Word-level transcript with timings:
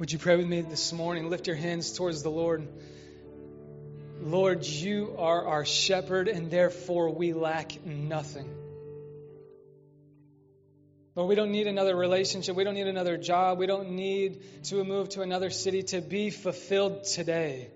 Would 0.00 0.12
you 0.12 0.18
pray 0.18 0.36
with 0.36 0.46
me 0.46 0.62
this 0.62 0.94
morning? 0.94 1.28
Lift 1.28 1.46
your 1.46 1.56
hands 1.56 1.92
towards 1.92 2.22
the 2.22 2.30
Lord. 2.30 2.66
Lord, 4.22 4.64
you 4.64 5.14
are 5.18 5.46
our 5.46 5.66
shepherd, 5.66 6.28
and 6.28 6.50
therefore 6.50 7.10
we 7.10 7.34
lack 7.34 7.84
nothing. 7.84 8.48
Lord, 11.14 11.28
we 11.28 11.34
don't 11.34 11.50
need 11.50 11.66
another 11.66 11.94
relationship. 11.94 12.56
We 12.56 12.64
don't 12.64 12.74
need 12.74 12.86
another 12.86 13.18
job. 13.18 13.58
We 13.58 13.66
don't 13.66 13.90
need 13.90 14.64
to 14.64 14.82
move 14.84 15.10
to 15.10 15.20
another 15.20 15.50
city 15.50 15.82
to 15.82 16.00
be 16.00 16.30
fulfilled 16.30 17.04
today. 17.04 17.68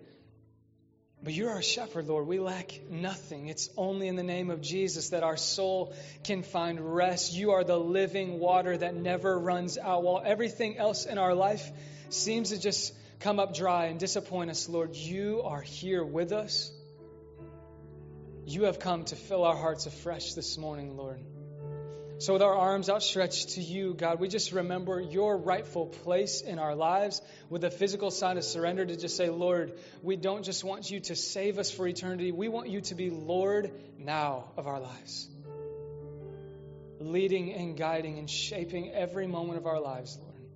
But 1.24 1.32
you're 1.32 1.50
our 1.50 1.62
shepherd, 1.62 2.06
Lord. 2.06 2.26
We 2.26 2.38
lack 2.38 2.78
nothing. 2.90 3.48
It's 3.48 3.70
only 3.78 4.08
in 4.08 4.16
the 4.16 4.22
name 4.22 4.50
of 4.50 4.60
Jesus 4.60 5.08
that 5.08 5.22
our 5.22 5.38
soul 5.38 5.94
can 6.22 6.42
find 6.42 6.78
rest. 6.94 7.32
You 7.32 7.52
are 7.52 7.64
the 7.64 7.78
living 7.78 8.38
water 8.38 8.76
that 8.76 8.94
never 8.94 9.38
runs 9.38 9.78
out. 9.78 10.02
While 10.02 10.22
everything 10.22 10.76
else 10.76 11.06
in 11.06 11.16
our 11.16 11.34
life 11.34 11.72
seems 12.10 12.50
to 12.50 12.60
just 12.60 12.92
come 13.20 13.40
up 13.40 13.54
dry 13.54 13.86
and 13.86 13.98
disappoint 13.98 14.50
us, 14.50 14.68
Lord, 14.68 14.94
you 14.94 15.40
are 15.44 15.62
here 15.62 16.04
with 16.04 16.30
us. 16.30 16.70
You 18.44 18.64
have 18.64 18.78
come 18.78 19.04
to 19.06 19.16
fill 19.16 19.44
our 19.44 19.56
hearts 19.56 19.86
afresh 19.86 20.34
this 20.34 20.58
morning, 20.58 20.94
Lord. 20.94 21.22
So, 22.24 22.32
with 22.32 22.40
our 22.40 22.54
arms 22.54 22.88
outstretched 22.88 23.50
to 23.50 23.60
you, 23.60 23.92
God, 23.92 24.18
we 24.18 24.28
just 24.28 24.52
remember 24.52 24.98
your 24.98 25.36
rightful 25.36 25.84
place 25.84 26.40
in 26.40 26.58
our 26.58 26.74
lives 26.74 27.20
with 27.50 27.64
a 27.64 27.70
physical 27.70 28.10
sign 28.10 28.38
of 28.38 28.44
surrender 28.44 28.86
to 28.86 28.96
just 28.96 29.18
say, 29.18 29.28
Lord, 29.28 29.74
we 30.02 30.16
don't 30.16 30.42
just 30.42 30.64
want 30.64 30.90
you 30.90 31.00
to 31.00 31.16
save 31.16 31.58
us 31.58 31.70
for 31.70 31.86
eternity, 31.86 32.32
we 32.32 32.48
want 32.48 32.70
you 32.70 32.80
to 32.80 32.94
be 32.94 33.10
Lord 33.10 33.72
now 33.98 34.44
of 34.56 34.66
our 34.66 34.80
lives, 34.80 35.28
leading 36.98 37.52
and 37.52 37.76
guiding 37.76 38.18
and 38.18 38.30
shaping 38.30 38.90
every 38.92 39.26
moment 39.26 39.58
of 39.58 39.66
our 39.66 39.80
lives, 39.80 40.18
Lord. 40.18 40.48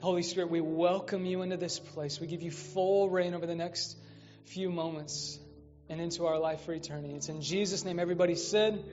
Holy 0.00 0.22
Spirit, 0.22 0.50
we 0.50 0.60
welcome 0.60 1.24
you 1.24 1.40
into 1.40 1.56
this 1.56 1.78
place. 1.78 2.20
We 2.20 2.26
give 2.26 2.42
you 2.42 2.50
full 2.50 3.08
reign 3.08 3.32
over 3.32 3.46
the 3.46 3.56
next 3.56 3.96
few 4.44 4.68
moments 4.68 5.38
and 5.88 5.98
into 5.98 6.26
our 6.26 6.38
life 6.38 6.66
for 6.66 6.74
eternity. 6.74 7.14
It's 7.14 7.30
in 7.30 7.40
Jesus' 7.40 7.86
name. 7.86 7.98
Everybody 7.98 8.34
said. 8.34 8.84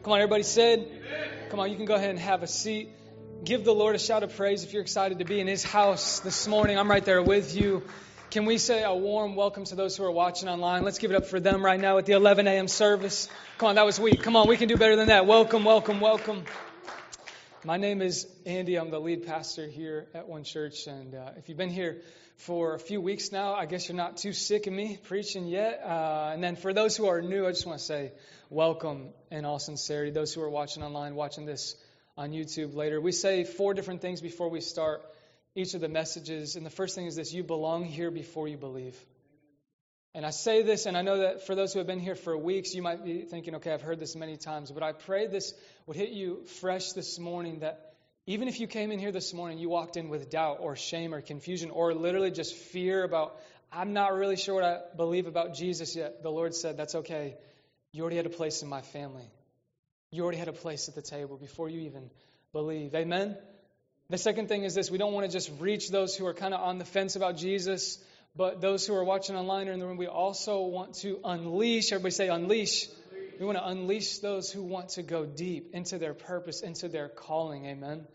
Come 0.00 0.14
on, 0.14 0.20
everybody 0.20 0.42
said. 0.42 0.88
Come 1.50 1.60
on, 1.60 1.70
you 1.70 1.76
can 1.76 1.84
go 1.84 1.94
ahead 1.94 2.10
and 2.10 2.18
have 2.18 2.42
a 2.42 2.48
seat. 2.48 2.88
Give 3.44 3.64
the 3.64 3.72
Lord 3.72 3.94
a 3.94 3.98
shout 3.98 4.24
of 4.24 4.34
praise 4.36 4.64
if 4.64 4.72
you're 4.72 4.82
excited 4.82 5.20
to 5.20 5.24
be 5.24 5.38
in 5.38 5.46
His 5.46 5.62
house 5.62 6.18
this 6.20 6.48
morning. 6.48 6.76
I'm 6.76 6.90
right 6.90 7.04
there 7.04 7.22
with 7.22 7.54
you. 7.54 7.84
Can 8.30 8.44
we 8.44 8.58
say 8.58 8.82
a 8.82 8.94
warm 8.94 9.36
welcome 9.36 9.64
to 9.66 9.76
those 9.76 9.96
who 9.96 10.04
are 10.04 10.10
watching 10.10 10.48
online? 10.48 10.82
Let's 10.82 10.98
give 10.98 11.12
it 11.12 11.16
up 11.16 11.26
for 11.26 11.38
them 11.38 11.64
right 11.64 11.78
now 11.78 11.98
at 11.98 12.06
the 12.06 12.14
11 12.14 12.48
a.m. 12.48 12.66
service. 12.66 13.28
Come 13.58 13.68
on, 13.68 13.74
that 13.76 13.86
was 13.86 14.00
weak. 14.00 14.22
Come 14.22 14.34
on, 14.34 14.48
we 14.48 14.56
can 14.56 14.66
do 14.66 14.76
better 14.76 14.96
than 14.96 15.08
that. 15.08 15.26
Welcome, 15.26 15.64
welcome, 15.64 16.00
welcome. 16.00 16.44
My 17.64 17.76
name 17.76 18.02
is 18.02 18.26
Andy. 18.44 18.74
I'm 18.76 18.90
the 18.90 18.98
lead 18.98 19.24
pastor 19.24 19.68
here 19.68 20.08
at 20.14 20.26
One 20.26 20.42
Church. 20.42 20.88
And 20.88 21.14
uh, 21.14 21.30
if 21.36 21.48
you've 21.48 21.58
been 21.58 21.70
here 21.70 22.02
for 22.36 22.74
a 22.74 22.78
few 22.78 23.00
weeks 23.00 23.30
now, 23.32 23.54
I 23.54 23.66
guess 23.66 23.88
you're 23.88 23.96
not 23.96 24.16
too 24.16 24.32
sick 24.32 24.66
of 24.66 24.72
me 24.72 24.98
preaching 25.02 25.46
yet. 25.46 25.82
Uh, 25.84 26.30
and 26.32 26.42
then 26.42 26.56
for 26.56 26.72
those 26.72 26.96
who 26.96 27.06
are 27.06 27.20
new, 27.20 27.46
I 27.46 27.50
just 27.50 27.66
want 27.66 27.78
to 27.78 27.84
say 27.84 28.12
welcome 28.50 29.10
in 29.30 29.44
all 29.44 29.58
sincerity. 29.58 30.10
Those 30.10 30.34
who 30.34 30.42
are 30.42 30.50
watching 30.50 30.82
online, 30.82 31.14
watching 31.14 31.46
this 31.46 31.76
on 32.16 32.30
YouTube 32.30 32.74
later. 32.74 33.00
We 33.00 33.12
say 33.12 33.44
four 33.44 33.74
different 33.74 34.00
things 34.02 34.20
before 34.20 34.48
we 34.50 34.60
start 34.60 35.02
each 35.54 35.74
of 35.74 35.80
the 35.80 35.88
messages. 35.88 36.56
And 36.56 36.66
the 36.66 36.70
first 36.70 36.94
thing 36.94 37.06
is 37.06 37.16
this 37.16 37.32
you 37.32 37.42
belong 37.42 37.84
here 37.84 38.10
before 38.10 38.48
you 38.48 38.56
believe. 38.56 38.96
And 40.14 40.26
I 40.26 40.30
say 40.30 40.62
this, 40.62 40.84
and 40.84 40.94
I 40.94 41.00
know 41.00 41.18
that 41.18 41.46
for 41.46 41.54
those 41.54 41.72
who 41.72 41.78
have 41.78 41.86
been 41.86 42.00
here 42.00 42.14
for 42.14 42.36
weeks, 42.36 42.74
you 42.74 42.82
might 42.82 43.02
be 43.02 43.22
thinking, 43.22 43.54
okay, 43.54 43.72
I've 43.72 43.80
heard 43.80 43.98
this 43.98 44.14
many 44.14 44.36
times, 44.36 44.70
but 44.70 44.82
I 44.82 44.92
pray 44.92 45.26
this 45.26 45.54
would 45.86 45.96
hit 45.96 46.10
you 46.10 46.44
fresh 46.60 46.92
this 46.92 47.18
morning 47.18 47.60
that 47.60 47.91
even 48.26 48.48
if 48.48 48.60
you 48.60 48.66
came 48.66 48.92
in 48.92 48.98
here 48.98 49.12
this 49.12 49.34
morning, 49.34 49.58
you 49.58 49.68
walked 49.68 49.96
in 49.96 50.08
with 50.08 50.30
doubt 50.30 50.58
or 50.60 50.76
shame 50.76 51.14
or 51.14 51.20
confusion 51.20 51.70
or 51.70 51.92
literally 51.94 52.30
just 52.30 52.54
fear 52.54 53.02
about, 53.02 53.36
I'm 53.72 53.92
not 53.92 54.14
really 54.14 54.36
sure 54.36 54.54
what 54.54 54.64
I 54.64 54.80
believe 54.96 55.26
about 55.26 55.54
Jesus 55.54 55.96
yet. 55.96 56.22
The 56.22 56.30
Lord 56.30 56.54
said, 56.54 56.76
that's 56.76 56.94
okay. 56.94 57.36
You 57.92 58.02
already 58.02 58.16
had 58.16 58.26
a 58.26 58.30
place 58.30 58.62
in 58.62 58.68
my 58.68 58.80
family. 58.80 59.28
You 60.10 60.22
already 60.22 60.38
had 60.38 60.48
a 60.48 60.52
place 60.52 60.88
at 60.88 60.94
the 60.94 61.02
table 61.02 61.36
before 61.36 61.68
you 61.68 61.80
even 61.80 62.10
believe. 62.52 62.94
Amen? 62.94 63.36
The 64.10 64.18
second 64.18 64.48
thing 64.48 64.64
is 64.64 64.74
this 64.74 64.90
we 64.90 64.98
don't 64.98 65.12
want 65.12 65.26
to 65.26 65.32
just 65.32 65.50
reach 65.58 65.90
those 65.90 66.14
who 66.14 66.26
are 66.26 66.34
kind 66.34 66.54
of 66.54 66.60
on 66.60 66.78
the 66.78 66.84
fence 66.84 67.16
about 67.16 67.36
Jesus 67.36 67.98
but 68.34 68.60
those 68.60 68.86
who 68.86 68.94
are 68.94 69.04
watching 69.04 69.36
online 69.36 69.68
or 69.68 69.72
in 69.72 69.78
the 69.78 69.86
room, 69.86 69.98
we 69.98 70.06
also 70.06 70.62
want 70.62 70.94
to 70.96 71.18
unleash, 71.22 71.92
everybody 71.92 72.12
say 72.12 72.28
unleash. 72.28 72.88
We 73.42 73.46
want 73.46 73.58
to 73.58 73.66
unleash 73.66 74.18
those 74.18 74.52
who 74.52 74.62
want 74.62 74.90
to 74.90 75.02
go 75.02 75.26
deep 75.26 75.74
into 75.74 75.98
their 75.98 76.14
purpose, 76.14 76.62
into 76.62 76.86
their 76.86 77.08
calling. 77.08 77.66
Amen. 77.66 78.06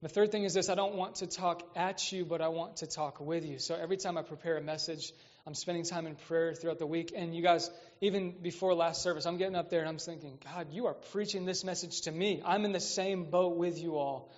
The 0.00 0.08
third 0.08 0.32
thing 0.32 0.44
is 0.44 0.54
this 0.54 0.70
I 0.70 0.74
don't 0.74 0.94
want 0.94 1.16
to 1.16 1.26
talk 1.26 1.62
at 1.76 2.10
you, 2.10 2.24
but 2.24 2.40
I 2.40 2.48
want 2.48 2.78
to 2.78 2.86
talk 2.86 3.20
with 3.20 3.44
you. 3.44 3.58
So 3.58 3.74
every 3.74 3.98
time 3.98 4.16
I 4.16 4.22
prepare 4.22 4.56
a 4.56 4.62
message, 4.62 5.12
I'm 5.46 5.52
spending 5.52 5.84
time 5.84 6.06
in 6.06 6.14
prayer 6.14 6.54
throughout 6.54 6.78
the 6.78 6.86
week. 6.86 7.12
And 7.14 7.36
you 7.36 7.42
guys, 7.42 7.70
even 8.00 8.36
before 8.40 8.72
last 8.72 9.02
service, 9.02 9.26
I'm 9.26 9.36
getting 9.36 9.54
up 9.54 9.68
there 9.68 9.80
and 9.80 9.88
I'm 9.90 9.98
thinking, 9.98 10.38
God, 10.42 10.68
you 10.72 10.86
are 10.86 10.94
preaching 10.94 11.44
this 11.44 11.62
message 11.62 12.00
to 12.02 12.10
me. 12.10 12.40
I'm 12.42 12.64
in 12.64 12.72
the 12.72 12.80
same 12.80 13.24
boat 13.24 13.58
with 13.58 13.78
you 13.78 13.98
all. 13.98 14.32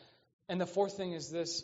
And 0.48 0.60
the 0.60 0.66
fourth 0.66 0.96
thing 0.96 1.12
is 1.12 1.30
this 1.30 1.62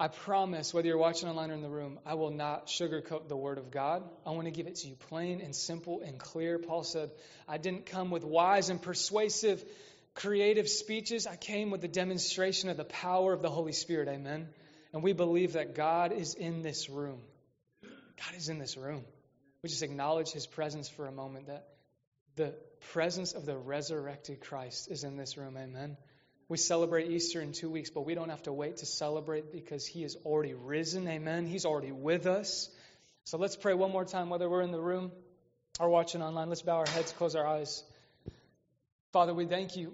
I 0.00 0.08
promise, 0.08 0.72
whether 0.72 0.88
you're 0.88 0.96
watching 0.96 1.28
online 1.28 1.50
or 1.50 1.54
in 1.54 1.60
the 1.60 1.68
room, 1.68 1.98
I 2.06 2.14
will 2.14 2.30
not 2.30 2.68
sugarcoat 2.68 3.28
the 3.28 3.36
Word 3.36 3.58
of 3.58 3.70
God. 3.70 4.02
I 4.24 4.30
want 4.30 4.46
to 4.46 4.50
give 4.50 4.66
it 4.66 4.76
to 4.76 4.88
you 4.88 4.94
plain 4.94 5.42
and 5.42 5.54
simple 5.54 6.00
and 6.00 6.18
clear. 6.18 6.58
Paul 6.58 6.84
said, 6.84 7.10
I 7.46 7.58
didn't 7.58 7.84
come 7.84 8.10
with 8.10 8.24
wise 8.24 8.70
and 8.70 8.80
persuasive, 8.80 9.62
creative 10.14 10.70
speeches. 10.70 11.26
I 11.26 11.36
came 11.36 11.70
with 11.70 11.82
the 11.82 11.88
demonstration 11.88 12.70
of 12.70 12.78
the 12.78 12.84
power 12.84 13.34
of 13.34 13.42
the 13.42 13.50
Holy 13.50 13.72
Spirit. 13.72 14.08
Amen. 14.08 14.48
And 14.94 15.02
we 15.02 15.12
believe 15.12 15.52
that 15.52 15.74
God 15.74 16.12
is 16.12 16.32
in 16.32 16.62
this 16.62 16.88
room. 16.88 17.20
God 17.82 18.34
is 18.38 18.48
in 18.48 18.58
this 18.58 18.78
room. 18.78 19.04
We 19.62 19.68
just 19.68 19.82
acknowledge 19.82 20.30
His 20.30 20.46
presence 20.46 20.88
for 20.88 21.08
a 21.08 21.12
moment, 21.12 21.48
that 21.48 21.68
the 22.36 22.54
presence 22.92 23.34
of 23.34 23.44
the 23.44 23.54
resurrected 23.54 24.40
Christ 24.40 24.90
is 24.90 25.04
in 25.04 25.18
this 25.18 25.36
room. 25.36 25.58
Amen. 25.58 25.98
We 26.50 26.56
celebrate 26.56 27.08
Easter 27.08 27.40
in 27.40 27.52
two 27.52 27.70
weeks, 27.70 27.90
but 27.90 28.00
we 28.00 28.16
don't 28.16 28.30
have 28.30 28.42
to 28.42 28.52
wait 28.52 28.78
to 28.78 28.86
celebrate 28.86 29.52
because 29.52 29.86
He 29.86 30.02
is 30.02 30.16
already 30.24 30.52
risen. 30.52 31.06
Amen. 31.06 31.46
He's 31.46 31.64
already 31.64 31.92
with 31.92 32.26
us. 32.26 32.68
So 33.22 33.38
let's 33.38 33.54
pray 33.54 33.72
one 33.72 33.92
more 33.92 34.04
time, 34.04 34.30
whether 34.30 34.50
we're 34.50 34.62
in 34.62 34.72
the 34.72 34.80
room 34.80 35.12
or 35.78 35.88
watching 35.88 36.22
online. 36.22 36.48
Let's 36.48 36.62
bow 36.62 36.78
our 36.78 36.88
heads, 36.88 37.12
close 37.12 37.36
our 37.36 37.46
eyes. 37.46 37.84
Father, 39.12 39.32
we 39.32 39.46
thank 39.46 39.76
you 39.76 39.92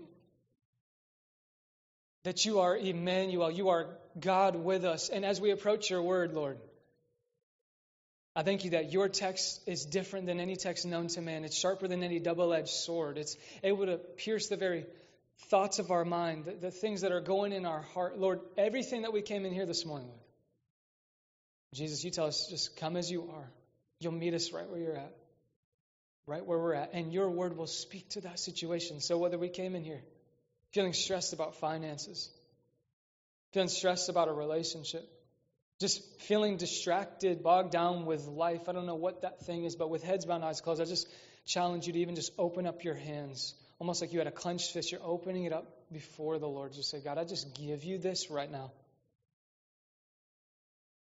that 2.25 2.47
you 2.47 2.61
are 2.61 2.75
Emmanuel. 2.75 3.50
You 3.50 3.69
are 3.69 3.88
God 4.19 4.56
with 4.56 4.87
us. 4.87 5.11
And 5.11 5.27
as 5.27 5.38
we 5.38 5.50
approach 5.50 5.91
your 5.91 6.00
word, 6.00 6.33
Lord, 6.33 6.56
I 8.34 8.44
thank 8.44 8.65
you 8.65 8.71
that 8.71 8.94
your 8.94 9.11
text 9.11 9.61
is 9.67 9.84
different 9.84 10.25
than 10.25 10.41
any 10.41 10.56
text 10.56 10.87
known 10.87 11.09
to 11.09 11.21
man. 11.21 11.44
It's 11.44 11.59
sharper 11.59 11.87
than 11.87 12.03
any 12.03 12.19
double 12.19 12.55
edged 12.55 12.71
sword. 12.71 13.19
It's 13.19 13.37
able 13.62 13.84
to 13.84 13.99
pierce 13.99 14.49
the 14.49 14.56
very 14.56 14.87
thoughts 15.45 15.79
of 15.79 15.91
our 15.91 16.05
mind, 16.05 16.45
the, 16.47 16.53
the, 16.53 16.71
things 16.71 17.03
that 17.03 17.13
are 17.13 17.21
going 17.21 17.53
in 17.53 17.67
our 17.67 17.83
heart. 17.83 18.19
Lord, 18.19 18.41
everything 18.57 19.03
that 19.03 19.13
we 19.13 19.23
came 19.23 19.45
in 19.45 19.53
here 19.53 19.67
this 19.67 19.85
morning 19.85 20.09
with. 20.09 20.27
Jesus, 21.75 22.05
you 22.05 22.11
tell 22.11 22.27
us, 22.27 22.47
just 22.49 22.77
come 22.77 22.97
as 22.97 23.11
you 23.11 23.31
are. 23.35 23.51
You'll 24.01 24.13
meet 24.13 24.35
us 24.35 24.53
right 24.53 24.69
where 24.69 24.81
you're 24.81 24.97
at, 24.97 25.15
right 26.27 26.45
where 26.45 26.59
we're 26.59 26.75
at, 26.75 26.95
and 26.95 27.13
your 27.13 27.29
word 27.31 27.57
will 27.57 27.67
speak 27.67 28.09
to 28.11 28.23
that 28.23 28.39
situation. 28.39 29.01
So 29.01 29.19
whether 29.19 29.39
we 29.39 29.49
came 29.49 29.75
in 29.75 29.85
here 29.85 30.03
feeling 30.73 30.93
stressed 30.93 31.33
about 31.33 31.57
finances, 31.57 32.31
feeling 33.53 33.69
stressed 33.69 34.09
about 34.09 34.29
a 34.29 34.33
relationship, 34.33 35.07
just 35.81 36.03
feeling 36.23 36.57
distracted, 36.57 37.43
bogged 37.43 37.73
down 37.73 38.07
with 38.07 38.27
life, 38.27 38.69
I 38.69 38.73
don't 38.73 38.87
know 38.87 38.95
what 38.95 39.23
that 39.23 39.41
thing 39.41 39.65
is, 39.65 39.77
but 39.77 39.91
with 39.91 40.03
heads 40.03 40.25
bowed, 40.25 40.43
eyes 40.43 40.61
closed, 40.61 40.81
I 40.81 40.85
just 40.85 41.06
challenge 41.47 41.87
you 41.87 41.93
to 41.93 41.99
even 42.00 42.15
just 42.15 42.32
open 42.39 42.67
up 42.67 42.85
your 42.85 42.94
hands 42.94 43.55
almost 43.78 44.00
like 44.00 44.12
you 44.12 44.19
had 44.19 44.26
a 44.26 44.32
clenched 44.32 44.73
fist. 44.73 44.93
You're 44.93 45.02
opening 45.05 45.44
it 45.44 45.52
up 45.52 45.67
before 45.93 46.38
the 46.38 46.49
Lord. 46.49 46.73
Just 46.73 46.90
say, 46.90 47.00
God, 47.00 47.19
I 47.19 47.25
just 47.25 47.55
give 47.55 47.84
you 47.84 47.99
this 47.99 48.31
right 48.31 48.50
now. 48.50 48.73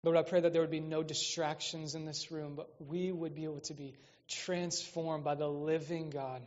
Lord, 0.04 0.18
I 0.18 0.22
pray 0.24 0.42
that 0.42 0.54
there 0.54 0.62
would 0.62 0.72
be 0.72 0.80
no 0.80 1.02
distractions 1.02 1.96
in 1.96 2.06
this 2.06 2.32
room, 2.32 2.54
but 2.56 2.70
we 2.80 3.12
would 3.12 3.36
be 3.36 3.44
able 3.46 3.62
to 3.62 3.74
be 3.74 3.96
transformed 4.28 5.24
by 5.24 5.36
the 5.36 5.48
living 5.48 6.12
God, 6.12 6.42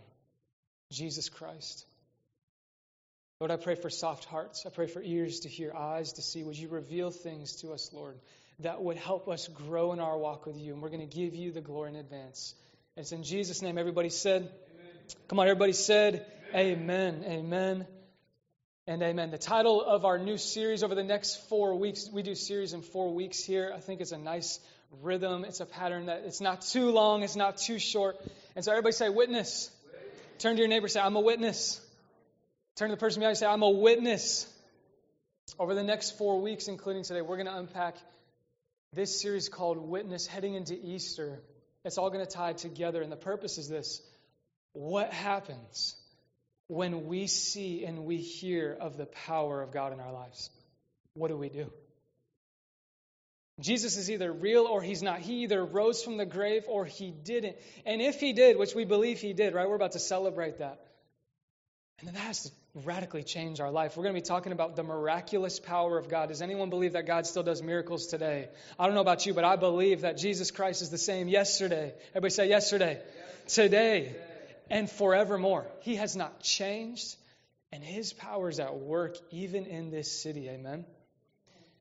Jesus 0.93 1.29
Christ. 1.29 1.85
Lord, 3.41 3.50
I 3.50 3.56
pray 3.56 3.75
for 3.75 3.91
soft 3.91 4.25
hearts. 4.25 4.64
I 4.67 4.71
pray 4.71 4.87
for 4.87 5.03
ears 5.03 5.41
to 5.41 5.49
hear, 5.49 5.73
eyes 5.73 6.14
to 6.14 6.23
see. 6.23 6.43
Would 6.43 6.59
you 6.59 6.69
reveal 6.69 7.11
things 7.11 7.56
to 7.62 7.73
us, 7.73 7.91
Lord, 7.93 8.17
that 8.61 8.82
would 8.82 8.97
help 8.97 9.29
us 9.29 9.47
grow 9.49 9.93
in 9.93 10.00
our 10.00 10.19
walk 10.19 10.47
with 10.47 10.56
you? 10.56 10.73
And 10.73 10.82
we're 10.82 10.88
going 10.88 11.09
to 11.09 11.17
give 11.17 11.35
you 11.35 11.53
the 11.53 11.61
glory 11.61 11.91
in 11.91 11.97
advance. 11.97 12.55
And 12.97 13.03
it's 13.03 13.12
in 13.12 13.23
Jesus' 13.23 13.62
name. 13.62 13.79
Everybody 13.79 14.09
said, 14.09 14.50
Come 15.29 15.39
on, 15.39 15.47
everybody 15.47 15.73
said 15.73 16.27
amen. 16.55 17.25
amen. 17.27 17.87
And 18.87 19.03
amen. 19.03 19.31
The 19.31 19.39
title 19.39 19.83
of 19.83 20.05
our 20.05 20.19
new 20.19 20.39
series 20.39 20.83
over 20.83 20.95
the 20.95 21.05
next 21.05 21.49
four 21.49 21.79
weeks, 21.79 22.09
we 22.13 22.23
do 22.23 22.35
series 22.35 22.73
in 22.73 22.83
four 22.83 23.15
weeks 23.15 23.43
here. 23.43 23.73
I 23.75 23.81
think 23.81 24.01
it's 24.01 24.13
a 24.13 24.19
nice 24.19 24.61
rhythm. 25.03 25.45
It's 25.45 25.61
a 25.61 25.67
pattern 25.67 26.07
that 26.07 26.25
it's 26.25 26.41
not 26.41 26.63
too 26.63 26.91
long, 26.91 27.23
it's 27.23 27.37
not 27.37 27.59
too 27.59 27.79
short. 27.79 28.17
And 28.57 28.65
so 28.65 28.73
everybody 28.73 28.93
say, 28.93 29.09
witness. 29.09 29.71
Turn 30.39 30.57
to 30.57 30.61
your 30.61 30.69
neighbor 30.69 30.89
say, 30.89 31.01
I'm 31.01 31.17
a 31.17 31.21
witness. 31.21 31.81
Turn 32.77 32.91
to 32.91 32.97
the 32.97 33.01
person 33.01 33.21
behind 33.21 33.37
you 33.37 33.41
say, 33.41 33.47
I'm 33.47 33.63
a 33.63 33.71
witness. 33.71 34.47
Over 35.59 35.75
the 35.75 35.83
next 35.83 36.19
four 36.19 36.41
weeks, 36.41 36.69
including 36.69 37.03
today, 37.03 37.23
we're 37.23 37.37
going 37.37 37.47
to 37.47 37.57
unpack 37.57 37.97
this 38.93 39.21
series 39.21 39.49
called 39.49 39.79
Witness 39.79 40.27
heading 40.27 40.55
into 40.55 40.75
Easter. 40.75 41.41
It's 41.85 41.99
all 41.99 42.11
going 42.11 42.25
to 42.25 42.31
tie 42.31 42.53
together, 42.53 43.03
and 43.03 43.11
the 43.11 43.17
purpose 43.17 43.59
is 43.59 43.69
this 43.69 44.03
what 44.73 45.12
happens 45.12 45.97
when 46.69 47.06
we 47.06 47.26
see 47.26 47.85
and 47.85 48.05
we 48.05 48.19
hear 48.19 48.76
of 48.79 48.97
the 48.97 49.06
power 49.06 49.62
of 49.62 49.73
God 49.73 49.93
in 49.93 50.00
our 50.00 50.12
lives? 50.12 50.50
What 51.15 51.29
do 51.29 51.37
we 51.37 51.49
do? 51.49 51.70
Jesus 53.61 53.97
is 53.97 54.11
either 54.11 54.32
real 54.32 54.67
or 54.67 54.81
he's 54.81 55.03
not. 55.03 55.19
He 55.19 55.43
either 55.43 55.65
rose 55.65 56.03
from 56.03 56.17
the 56.17 56.26
grave 56.26 56.65
or 56.69 56.85
he 56.85 57.11
didn't. 57.11 57.56
And 57.85 58.00
if 58.00 58.20
he 58.20 58.32
did, 58.32 58.56
which 58.56 58.75
we 58.75 58.85
believe 58.85 59.19
he 59.19 59.32
did, 59.32 59.53
right? 59.53 59.69
We're 59.69 59.75
about 59.75 59.93
to 59.93 59.99
celebrate 59.99 60.59
that. 60.59 60.79
And 61.99 62.06
then 62.06 62.14
that 62.14 62.21
has 62.21 62.44
to 62.44 62.50
radically 62.85 63.25
change 63.25 63.61
our 63.61 63.73
life. 63.73 63.97
We're 63.97 64.05
going 64.05 64.14
to 64.14 64.21
be 64.21 64.25
talking 64.25 64.53
about 64.53 64.76
the 64.76 64.85
miraculous 64.85 65.59
power 65.59 65.99
of 65.99 66.09
God. 66.09 66.29
Does 66.29 66.43
anyone 66.43 66.71
believe 66.71 66.93
that 66.93 67.06
God 67.06 67.26
still 67.26 67.43
does 67.43 67.61
miracles 67.61 68.06
today? 68.06 68.49
I 68.79 68.87
don't 68.87 68.94
know 68.94 69.00
about 69.00 69.26
you, 69.26 69.35
but 69.35 69.44
I 69.44 69.56
believe 69.56 70.03
that 70.03 70.17
Jesus 70.17 70.53
Christ 70.53 70.81
is 70.81 70.91
the 70.91 70.99
same 70.99 71.26
yesterday. 71.26 71.93
Everybody 72.11 72.31
say 72.31 72.49
yesterday, 72.49 73.00
yes. 73.03 73.55
today, 73.55 74.05
today, 74.05 74.17
and 74.70 74.91
forevermore. 74.91 75.67
He 75.81 75.97
has 75.97 76.17
not 76.17 76.41
changed, 76.41 77.17
and 77.73 77.82
his 77.82 78.12
power 78.12 78.49
is 78.49 78.61
at 78.61 78.76
work 78.76 79.17
even 79.31 79.67
in 79.67 79.91
this 79.91 80.11
city. 80.11 80.49
Amen. 80.49 80.85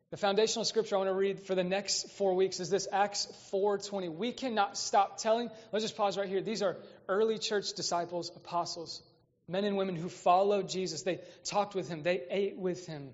The 0.10 0.18
foundational 0.18 0.63
scripture 0.63 0.95
I 0.95 1.00
want 1.00 1.10
to 1.10 1.16
read 1.16 1.42
for 1.42 1.54
the 1.54 1.66
next 1.66 2.12
four 2.12 2.34
weeks 2.34 2.62
is 2.62 2.69
this 2.69 2.88
Acts 2.92 3.28
4:20. 3.51 4.07
We 4.07 4.31
cannot 4.31 4.78
stop 4.78 5.18
telling. 5.18 5.50
Let's 5.74 5.84
just 5.84 5.98
pause 5.98 6.18
right 6.18 6.30
here. 6.30 6.42
These 6.42 6.62
are 6.62 6.78
early 7.10 7.38
church 7.38 7.74
disciples, 7.74 8.31
apostles, 8.34 9.04
men 9.50 9.66
and 9.66 9.75
women 9.75 9.98
who 9.98 10.07
followed 10.07 10.69
Jesus. 10.69 11.01
They 11.01 11.19
talked 11.44 11.75
with 11.75 11.90
him, 11.90 12.04
they 12.04 12.24
ate 12.30 12.57
with 12.57 12.88
him. 12.88 13.10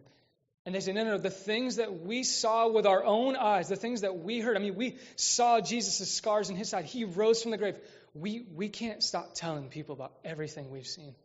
And 0.65 0.73
they 0.73 0.79
say, 0.79 0.93
no, 0.93 1.03
no, 1.03 1.11
no, 1.11 1.17
the 1.17 1.29
things 1.29 1.75
that 1.75 2.01
we 2.01 2.23
saw 2.23 2.69
with 2.69 2.85
our 2.85 3.03
own 3.03 3.35
eyes, 3.35 3.67
the 3.67 3.75
things 3.75 4.01
that 4.01 4.19
we 4.19 4.39
heard, 4.39 4.55
I 4.55 4.59
mean, 4.59 4.75
we 4.75 4.97
saw 5.17 5.59
Jesus' 5.59 6.09
scars 6.09 6.49
in 6.49 6.55
his 6.55 6.69
side. 6.69 6.85
He 6.85 7.03
rose 7.03 7.41
from 7.41 7.51
the 7.51 7.57
grave. 7.57 7.77
We, 8.13 8.45
we 8.55 8.69
can't 8.69 9.03
stop 9.03 9.33
telling 9.33 9.67
people 9.67 9.93
about 9.93 10.13
everything 10.23 10.69
we've 10.69 10.87
seen. 10.87 11.15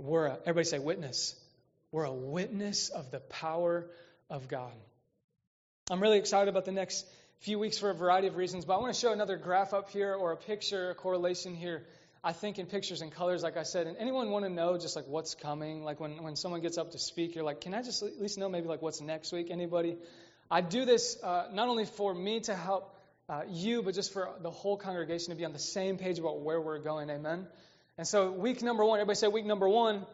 We're 0.00 0.26
a, 0.26 0.38
everybody 0.40 0.64
say 0.64 0.80
witness. 0.80 1.36
We're 1.92 2.04
a 2.04 2.12
witness 2.12 2.88
of 2.88 3.12
the 3.12 3.20
power 3.20 3.86
of 4.28 4.48
God. 4.48 4.72
I'm 5.88 6.00
really 6.00 6.18
excited 6.18 6.48
about 6.48 6.64
the 6.64 6.72
next 6.72 7.06
few 7.40 7.58
weeks 7.58 7.78
for 7.78 7.90
a 7.90 7.94
variety 7.94 8.26
of 8.26 8.36
reasons, 8.36 8.64
but 8.64 8.74
I 8.74 8.78
want 8.78 8.94
to 8.94 9.00
show 9.00 9.12
another 9.12 9.36
graph 9.36 9.74
up 9.74 9.90
here 9.90 10.14
or 10.14 10.32
a 10.32 10.36
picture, 10.36 10.90
a 10.90 10.94
correlation 10.94 11.54
here. 11.54 11.84
I 12.24 12.32
think 12.32 12.58
in 12.58 12.66
pictures 12.66 13.02
and 13.02 13.10
colors, 13.10 13.42
like 13.42 13.56
I 13.56 13.64
said. 13.64 13.86
And 13.86 13.96
anyone 13.98 14.30
want 14.30 14.44
to 14.44 14.50
know 14.50 14.78
just 14.78 14.94
like 14.94 15.06
what's 15.08 15.34
coming? 15.34 15.82
Like 15.82 15.98
when, 15.98 16.22
when 16.22 16.36
someone 16.36 16.60
gets 16.60 16.78
up 16.78 16.92
to 16.92 16.98
speak, 16.98 17.34
you're 17.34 17.44
like, 17.44 17.60
can 17.60 17.74
I 17.74 17.82
just 17.82 18.02
at 18.02 18.20
least 18.20 18.38
know 18.38 18.48
maybe 18.48 18.68
like 18.68 18.80
what's 18.80 19.00
next 19.00 19.32
week? 19.32 19.48
Anybody? 19.50 19.96
I 20.50 20.60
do 20.60 20.84
this 20.84 21.20
uh, 21.22 21.48
not 21.52 21.68
only 21.68 21.84
for 21.84 22.14
me 22.14 22.40
to 22.40 22.54
help 22.54 22.94
uh, 23.28 23.42
you, 23.48 23.82
but 23.82 23.94
just 23.94 24.12
for 24.12 24.30
the 24.40 24.50
whole 24.50 24.76
congregation 24.76 25.30
to 25.30 25.36
be 25.36 25.44
on 25.44 25.52
the 25.52 25.58
same 25.58 25.98
page 25.98 26.18
about 26.18 26.40
where 26.40 26.60
we're 26.60 26.78
going. 26.78 27.10
Amen. 27.10 27.46
And 27.98 28.06
so, 28.06 28.30
week 28.30 28.62
number 28.62 28.84
one, 28.84 29.00
everybody 29.00 29.16
say 29.16 29.28
week 29.28 29.46
number 29.46 29.68
one. 29.68 30.06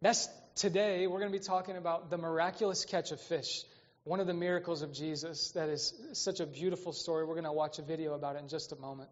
That's 0.00 0.28
today. 0.56 1.06
We're 1.06 1.18
going 1.18 1.32
to 1.32 1.38
be 1.38 1.44
talking 1.44 1.76
about 1.76 2.10
the 2.10 2.18
miraculous 2.18 2.84
catch 2.84 3.12
of 3.12 3.20
fish 3.20 3.64
one 4.04 4.20
of 4.20 4.26
the 4.26 4.34
miracles 4.34 4.82
of 4.82 4.92
Jesus 4.92 5.50
that 5.52 5.68
is 5.68 5.92
such 6.14 6.40
a 6.40 6.46
beautiful 6.46 6.92
story. 6.92 7.24
We're 7.24 7.34
going 7.34 7.44
to 7.44 7.52
watch 7.52 7.78
a 7.78 7.82
video 7.82 8.14
about 8.14 8.36
it 8.36 8.42
in 8.42 8.48
just 8.48 8.72
a 8.72 8.76
moment. 8.76 9.10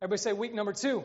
Everybody 0.00 0.18
say 0.18 0.32
week 0.32 0.54
number 0.54 0.72
two. 0.72 1.04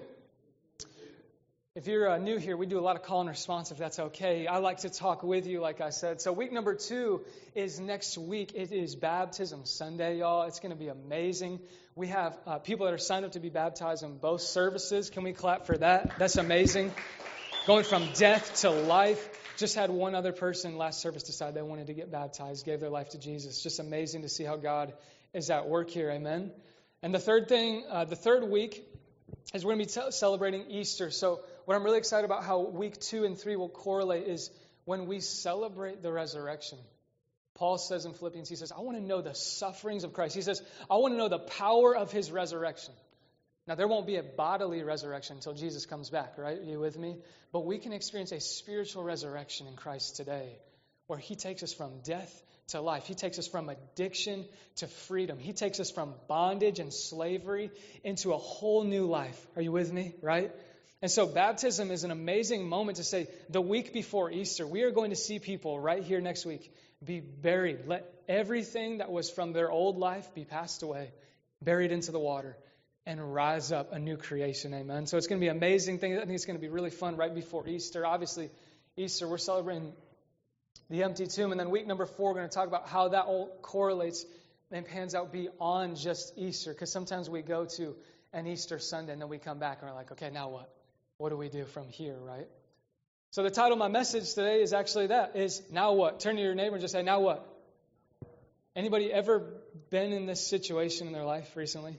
If 1.75 1.87
you're 1.87 2.09
uh, 2.09 2.17
new 2.19 2.37
here, 2.37 2.55
we 2.55 2.67
do 2.67 2.79
a 2.79 2.85
lot 2.87 2.95
of 2.95 3.03
call 3.03 3.19
and 3.19 3.29
response 3.29 3.69
if 3.69 3.77
that's 3.77 3.99
okay. 3.99 4.47
I 4.47 4.59
like 4.59 4.77
to 4.79 4.89
talk 4.89 5.23
with 5.23 5.45
you, 5.45 5.59
like 5.59 5.81
I 5.81 5.89
said. 5.89 6.21
So, 6.21 6.31
week 6.31 6.53
number 6.53 6.73
two 6.73 7.25
is 7.53 7.81
next 7.81 8.17
week. 8.17 8.53
It 8.55 8.71
is 8.71 8.95
Baptism 8.95 9.65
Sunday, 9.65 10.19
y'all. 10.19 10.43
It's 10.43 10.61
going 10.61 10.71
to 10.71 10.77
be 10.77 10.87
amazing. 10.87 11.59
We 11.93 12.07
have 12.07 12.39
uh, 12.47 12.59
people 12.59 12.85
that 12.85 12.93
are 12.93 12.97
signed 12.97 13.25
up 13.25 13.33
to 13.33 13.41
be 13.41 13.49
baptized 13.49 14.03
in 14.03 14.19
both 14.19 14.39
services. 14.39 15.09
Can 15.09 15.23
we 15.23 15.33
clap 15.33 15.65
for 15.65 15.77
that? 15.77 16.17
That's 16.17 16.37
amazing. 16.37 16.93
Going 17.67 17.83
from 17.83 18.07
death 18.13 18.61
to 18.61 18.69
life. 18.69 19.27
Just 19.57 19.75
had 19.75 19.89
one 19.89 20.15
other 20.15 20.31
person 20.31 20.77
last 20.77 21.01
service 21.01 21.23
decide 21.23 21.55
they 21.55 21.61
wanted 21.61 21.87
to 21.87 21.93
get 21.93 22.09
baptized, 22.09 22.65
gave 22.65 22.79
their 22.79 22.89
life 22.89 23.09
to 23.09 23.19
Jesus. 23.19 23.61
Just 23.61 23.81
amazing 23.81 24.21
to 24.21 24.29
see 24.29 24.45
how 24.45 24.55
God 24.55 24.93
is 25.33 25.49
at 25.49 25.67
work 25.67 25.89
here. 25.89 26.09
Amen. 26.09 26.53
And 27.03 27.13
the 27.13 27.19
third 27.19 27.49
thing, 27.49 27.83
uh, 27.89 28.05
the 28.05 28.15
third 28.15 28.49
week, 28.49 28.81
is 29.53 29.65
we're 29.65 29.75
going 29.75 29.85
to 29.85 29.99
be 29.99 30.05
t- 30.05 30.11
celebrating 30.11 30.69
Easter. 30.69 31.11
So, 31.11 31.41
what 31.65 31.75
I'm 31.75 31.83
really 31.83 31.97
excited 31.97 32.25
about 32.25 32.43
how 32.43 32.59
week 32.59 32.99
two 32.99 33.25
and 33.25 33.37
three 33.37 33.55
will 33.55 33.69
correlate 33.69 34.27
is 34.27 34.49
when 34.85 35.07
we 35.07 35.19
celebrate 35.19 36.01
the 36.01 36.11
resurrection. 36.11 36.77
Paul 37.55 37.77
says 37.77 38.05
in 38.05 38.13
Philippians, 38.13 38.49
he 38.49 38.55
says, 38.55 38.71
I 38.71 38.81
want 38.81 38.97
to 38.97 39.03
know 39.03 39.21
the 39.21 39.33
sufferings 39.33 40.03
of 40.03 40.13
Christ. 40.13 40.35
He 40.35 40.41
says, 40.41 40.61
I 40.89 40.95
want 40.97 41.13
to 41.13 41.17
know 41.17 41.29
the 41.29 41.39
power 41.39 41.95
of 41.95 42.11
his 42.11 42.31
resurrection. 42.31 42.93
Now, 43.67 43.75
there 43.75 43.87
won't 43.87 44.05
be 44.05 44.17
a 44.17 44.23
bodily 44.23 44.83
resurrection 44.83 45.37
until 45.37 45.53
Jesus 45.53 45.85
comes 45.87 46.09
back, 46.09 46.37
right? 46.37 46.59
Are 46.59 46.63
you 46.63 46.79
with 46.79 46.99
me? 46.99 47.17
But 47.51 47.65
we 47.65 47.79
can 47.79 47.93
experience 47.93 48.31
a 48.31 48.39
spiritual 48.39 49.03
resurrection 49.03 49.67
in 49.67 49.75
Christ 49.75 50.17
today, 50.17 50.59
where 51.07 51.17
He 51.17 51.35
takes 51.35 51.63
us 51.63 51.73
from 51.73 52.01
death 52.03 52.43
to 52.67 52.81
life. 52.81 53.07
He 53.07 53.15
takes 53.15 53.39
us 53.39 53.47
from 53.47 53.69
addiction 53.69 54.45
to 54.77 54.87
freedom. 54.87 55.39
He 55.39 55.53
takes 55.53 55.79
us 55.79 55.89
from 55.89 56.13
bondage 56.27 56.79
and 56.79 56.93
slavery 56.93 57.71
into 58.03 58.33
a 58.33 58.37
whole 58.37 58.83
new 58.83 59.05
life. 59.05 59.39
Are 59.55 59.61
you 59.61 59.71
with 59.71 59.91
me, 59.91 60.13
right? 60.21 60.51
And 61.01 61.11
so, 61.11 61.27
baptism 61.27 61.91
is 61.91 62.03
an 62.03 62.11
amazing 62.11 62.67
moment 62.67 62.97
to 62.97 63.03
say 63.03 63.27
the 63.49 63.61
week 63.61 63.93
before 63.93 64.31
Easter, 64.31 64.65
we 64.65 64.83
are 64.83 64.91
going 64.91 65.09
to 65.09 65.15
see 65.15 65.39
people 65.39 65.79
right 65.79 66.03
here 66.03 66.21
next 66.21 66.45
week 66.45 66.73
be 67.03 67.19
buried. 67.19 67.85
Let 67.85 68.11
everything 68.27 68.99
that 68.99 69.11
was 69.11 69.29
from 69.29 69.53
their 69.53 69.69
old 69.69 69.97
life 69.97 70.33
be 70.33 70.45
passed 70.45 70.83
away, 70.83 71.11
buried 71.61 71.91
into 71.91 72.11
the 72.11 72.19
water 72.19 72.57
and 73.05 73.33
rise 73.33 73.71
up 73.71 73.91
a 73.93 73.99
new 73.99 74.17
creation. 74.17 74.73
Amen. 74.73 75.05
So 75.05 75.17
it's 75.17 75.27
going 75.27 75.39
to 75.39 75.43
be 75.43 75.49
an 75.49 75.57
amazing 75.57 75.99
thing. 75.99 76.15
I 76.17 76.21
think 76.21 76.31
it's 76.31 76.45
going 76.45 76.57
to 76.57 76.61
be 76.61 76.69
really 76.69 76.89
fun 76.89 77.17
right 77.17 77.33
before 77.33 77.67
Easter. 77.67 78.05
Obviously, 78.05 78.49
Easter, 78.97 79.27
we're 79.27 79.37
celebrating 79.37 79.93
the 80.89 81.03
empty 81.03 81.27
tomb. 81.27 81.51
And 81.51 81.59
then 81.59 81.69
week 81.69 81.85
number 81.85 82.05
four, 82.05 82.31
we're 82.31 82.39
going 82.39 82.49
to 82.49 82.55
talk 82.55 82.67
about 82.67 82.87
how 82.87 83.09
that 83.09 83.25
all 83.25 83.55
correlates 83.61 84.25
and 84.71 84.85
pans 84.85 85.13
out 85.13 85.31
beyond 85.31 85.97
just 85.97 86.33
Easter. 86.37 86.73
Because 86.73 86.91
sometimes 86.91 87.29
we 87.29 87.41
go 87.41 87.65
to 87.77 87.95
an 88.33 88.47
Easter 88.47 88.79
Sunday 88.79 89.13
and 89.13 89.21
then 89.21 89.29
we 89.29 89.37
come 89.37 89.59
back 89.59 89.79
and 89.81 89.89
we're 89.89 89.95
like, 89.95 90.11
okay, 90.11 90.31
now 90.31 90.49
what? 90.49 90.69
What 91.17 91.29
do 91.29 91.37
we 91.37 91.49
do 91.49 91.65
from 91.65 91.87
here, 91.87 92.17
right? 92.17 92.47
So 93.31 93.43
the 93.43 93.51
title 93.51 93.73
of 93.73 93.79
my 93.79 93.87
message 93.87 94.33
today 94.33 94.61
is 94.61 94.73
actually 94.73 95.07
that 95.07 95.35
is 95.35 95.61
now 95.71 95.93
what? 95.93 96.19
Turn 96.19 96.35
to 96.35 96.41
your 96.41 96.55
neighbor 96.55 96.75
and 96.75 96.81
just 96.81 96.93
say, 96.93 97.03
now 97.03 97.21
what? 97.21 97.45
Anybody 98.75 99.11
ever 99.11 99.43
been 99.89 100.11
in 100.11 100.25
this 100.25 100.45
situation 100.45 101.07
in 101.07 101.13
their 101.13 101.23
life 101.23 101.55
recently? 101.55 101.97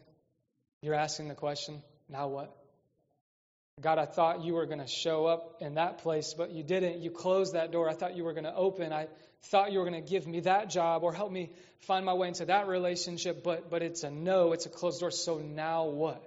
You're 0.82 0.94
asking 0.94 1.28
the 1.28 1.34
question, 1.34 1.82
now 2.08 2.28
what? 2.28 2.54
God, 3.80 3.98
I 3.98 4.06
thought 4.06 4.42
you 4.44 4.54
were 4.54 4.66
going 4.66 4.80
to 4.80 4.86
show 4.86 5.26
up 5.26 5.56
in 5.60 5.74
that 5.74 5.98
place, 5.98 6.34
but 6.36 6.50
you 6.50 6.62
didn't. 6.62 7.00
You 7.00 7.10
closed 7.10 7.54
that 7.54 7.72
door. 7.72 7.88
I 7.88 7.94
thought 7.94 8.16
you 8.16 8.24
were 8.24 8.32
going 8.32 8.44
to 8.44 8.54
open. 8.54 8.92
I 8.92 9.08
thought 9.44 9.72
you 9.72 9.78
were 9.78 9.84
going 9.88 10.02
to 10.02 10.08
give 10.08 10.26
me 10.26 10.40
that 10.40 10.70
job 10.70 11.02
or 11.02 11.12
help 11.12 11.30
me 11.30 11.50
find 11.80 12.06
my 12.06 12.14
way 12.14 12.28
into 12.28 12.46
that 12.46 12.68
relationship, 12.68 13.44
but, 13.44 13.70
but 13.70 13.82
it's 13.82 14.02
a 14.02 14.10
no. 14.10 14.52
It's 14.52 14.64
a 14.64 14.70
closed 14.70 15.00
door. 15.00 15.10
So 15.10 15.38
now 15.38 15.84
what? 15.84 16.22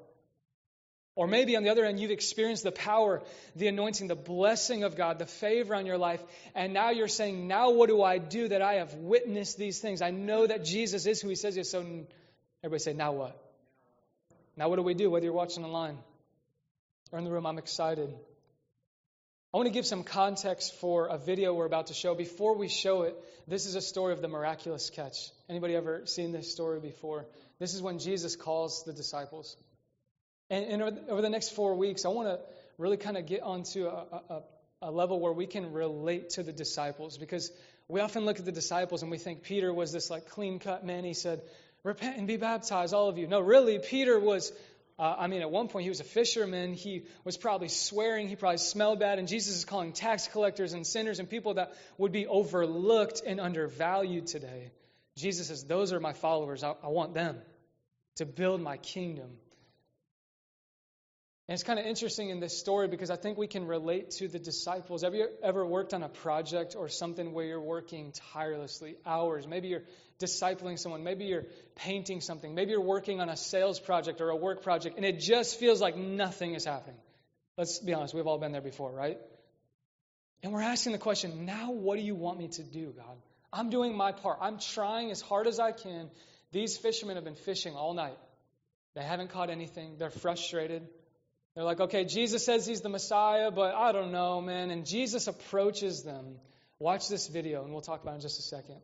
Or 1.19 1.27
maybe 1.27 1.57
on 1.57 1.63
the 1.63 1.69
other 1.69 1.83
end, 1.83 1.99
you've 1.99 2.11
experienced 2.11 2.63
the 2.63 2.71
power, 2.71 3.21
the 3.53 3.67
anointing, 3.67 4.07
the 4.07 4.15
blessing 4.15 4.85
of 4.85 4.95
God, 4.95 5.19
the 5.19 5.25
favor 5.25 5.75
on 5.75 5.85
your 5.85 5.97
life, 5.97 6.23
and 6.55 6.71
now 6.71 6.91
you're 6.91 7.09
saying, 7.09 7.45
Now 7.45 7.71
what 7.71 7.89
do 7.89 8.01
I 8.01 8.19
do 8.19 8.47
that 8.47 8.61
I 8.61 8.75
have 8.75 8.93
witnessed 8.93 9.57
these 9.57 9.79
things? 9.79 10.01
I 10.01 10.11
know 10.11 10.47
that 10.47 10.63
Jesus 10.63 11.05
is 11.05 11.19
who 11.19 11.27
he 11.27 11.35
says 11.35 11.55
he 11.55 11.61
is. 11.61 11.69
So 11.69 11.85
everybody 12.63 12.79
say, 12.79 12.93
Now 12.93 13.11
what? 13.11 13.37
Now, 14.55 14.69
what 14.69 14.77
do 14.77 14.81
we 14.81 14.93
do, 14.93 15.09
whether 15.09 15.25
you're 15.25 15.33
watching 15.33 15.65
online 15.65 15.97
or 17.11 17.19
in 17.19 17.25
the 17.25 17.31
room? 17.31 17.45
I'm 17.45 17.57
excited. 17.57 18.15
I 19.53 19.57
want 19.57 19.67
to 19.67 19.73
give 19.73 19.85
some 19.85 20.05
context 20.05 20.75
for 20.79 21.07
a 21.07 21.17
video 21.17 21.53
we're 21.53 21.65
about 21.65 21.87
to 21.87 21.93
show. 21.93 22.15
Before 22.15 22.55
we 22.55 22.69
show 22.69 23.01
it, 23.01 23.15
this 23.45 23.65
is 23.65 23.75
a 23.75 23.81
story 23.81 24.13
of 24.13 24.21
the 24.21 24.29
miraculous 24.29 24.89
catch. 24.89 25.31
Anybody 25.49 25.75
ever 25.75 26.05
seen 26.05 26.31
this 26.31 26.49
story 26.49 26.79
before? 26.79 27.25
This 27.59 27.73
is 27.73 27.81
when 27.81 27.99
Jesus 27.99 28.37
calls 28.37 28.85
the 28.85 28.93
disciples. 28.93 29.57
And, 30.49 30.81
and 30.81 30.99
over 31.09 31.21
the 31.21 31.29
next 31.29 31.49
four 31.49 31.75
weeks, 31.75 32.05
I 32.05 32.09
want 32.09 32.27
to 32.27 32.39
really 32.77 32.97
kind 32.97 33.17
of 33.17 33.25
get 33.25 33.41
onto 33.41 33.85
a, 33.87 34.21
a, 34.29 34.41
a 34.83 34.91
level 34.91 35.19
where 35.19 35.33
we 35.33 35.45
can 35.45 35.73
relate 35.73 36.31
to 36.31 36.43
the 36.43 36.53
disciples 36.53 37.17
because 37.17 37.51
we 37.87 37.99
often 38.01 38.25
look 38.25 38.39
at 38.39 38.45
the 38.45 38.51
disciples 38.51 39.01
and 39.01 39.11
we 39.11 39.17
think 39.17 39.43
Peter 39.43 39.73
was 39.73 39.91
this 39.91 40.09
like 40.09 40.29
clean 40.29 40.59
cut 40.59 40.85
man. 40.85 41.03
He 41.03 41.13
said, 41.13 41.41
Repent 41.83 42.17
and 42.17 42.27
be 42.27 42.37
baptized, 42.37 42.93
all 42.93 43.07
of 43.07 43.17
you. 43.17 43.27
No, 43.27 43.39
really, 43.39 43.79
Peter 43.79 44.19
was, 44.19 44.51
uh, 44.97 45.15
I 45.17 45.27
mean, 45.27 45.41
at 45.41 45.49
one 45.49 45.69
point 45.69 45.83
he 45.83 45.89
was 45.89 46.01
a 46.01 46.05
fisherman. 46.05 46.73
He 46.73 47.05
was 47.23 47.37
probably 47.37 47.69
swearing. 47.69 48.27
He 48.27 48.35
probably 48.35 48.57
smelled 48.57 48.99
bad. 48.99 49.17
And 49.17 49.27
Jesus 49.27 49.55
is 49.55 49.65
calling 49.65 49.93
tax 49.93 50.27
collectors 50.27 50.73
and 50.73 50.85
sinners 50.85 51.19
and 51.19 51.29
people 51.29 51.53
that 51.53 51.73
would 51.97 52.11
be 52.11 52.27
overlooked 52.27 53.21
and 53.25 53.39
undervalued 53.39 54.27
today. 54.27 54.71
Jesus 55.15 55.47
says, 55.47 55.63
Those 55.63 55.93
are 55.93 56.01
my 56.01 56.13
followers. 56.13 56.63
I, 56.63 56.73
I 56.83 56.87
want 56.87 57.13
them. 57.13 57.37
to 58.17 58.25
build 58.25 58.61
my 58.61 58.75
kingdom. 58.75 59.29
And 61.49 61.55
it's 61.55 61.63
kind 61.63 61.79
of 61.79 61.87
interesting 61.87 62.29
in 62.29 62.39
this 62.39 62.59
story 62.59 62.87
because 62.87 63.09
I 63.09 63.15
think 63.15 63.39
we 63.39 63.47
can 63.47 63.65
relate 63.65 64.11
to 64.17 64.27
the 64.27 64.37
disciples. 64.37 65.01
Have 65.01 65.15
you 65.15 65.29
ever 65.41 65.65
worked 65.65 65.95
on 65.95 66.03
a 66.03 66.07
project 66.07 66.75
or 66.77 66.89
something 66.89 67.33
where 67.33 67.43
you're 67.43 67.59
working 67.59 68.13
tirelessly, 68.33 68.97
hours? 69.03 69.47
Maybe 69.47 69.69
you're 69.69 69.85
discipling 70.19 70.77
someone. 70.77 71.03
Maybe 71.03 71.25
you're 71.25 71.47
painting 71.73 72.21
something. 72.21 72.53
Maybe 72.53 72.69
you're 72.69 72.81
working 72.81 73.19
on 73.19 73.29
a 73.29 73.35
sales 73.35 73.79
project 73.79 74.21
or 74.21 74.29
a 74.29 74.35
work 74.35 74.61
project, 74.61 74.97
and 74.97 75.03
it 75.03 75.21
just 75.21 75.59
feels 75.59 75.81
like 75.81 75.97
nothing 75.97 76.53
is 76.53 76.65
happening. 76.65 76.99
Let's 77.57 77.79
be 77.79 77.95
honest, 77.95 78.13
we've 78.13 78.27
all 78.27 78.37
been 78.37 78.51
there 78.51 78.61
before, 78.61 78.91
right? 78.91 79.17
And 80.43 80.53
we're 80.53 80.61
asking 80.61 80.91
the 80.91 80.99
question 80.99 81.47
now, 81.47 81.71
what 81.71 81.97
do 81.97 82.03
you 82.03 82.13
want 82.13 82.37
me 82.37 82.49
to 82.49 82.61
do, 82.61 82.93
God? 82.95 83.17
I'm 83.51 83.71
doing 83.71 83.97
my 83.97 84.11
part. 84.11 84.37
I'm 84.39 84.59
trying 84.59 85.09
as 85.09 85.19
hard 85.19 85.47
as 85.47 85.59
I 85.59 85.71
can. 85.71 86.11
These 86.51 86.77
fishermen 86.77 87.15
have 87.15 87.25
been 87.25 87.33
fishing 87.33 87.73
all 87.73 87.95
night. 87.95 88.19
They 88.93 89.01
haven't 89.01 89.31
caught 89.31 89.49
anything. 89.49 89.95
They're 89.97 90.11
frustrated. 90.11 90.87
They're 91.55 91.63
like, 91.63 91.79
okay, 91.79 92.05
Jesus 92.05 92.45
says 92.45 92.65
he's 92.65 92.81
the 92.81 92.89
Messiah, 92.89 93.51
but 93.51 93.75
I 93.75 93.91
don't 93.91 94.11
know, 94.11 94.41
man. 94.41 94.71
And 94.71 94.85
Jesus 94.85 95.27
approaches 95.27 96.03
them. 96.03 96.35
Watch 96.79 97.09
this 97.09 97.27
video, 97.27 97.63
and 97.63 97.73
we'll 97.73 97.81
talk 97.81 98.01
about 98.01 98.11
it 98.11 98.15
in 98.15 98.21
just 98.21 98.39
a 98.39 98.43
second. 98.43 98.79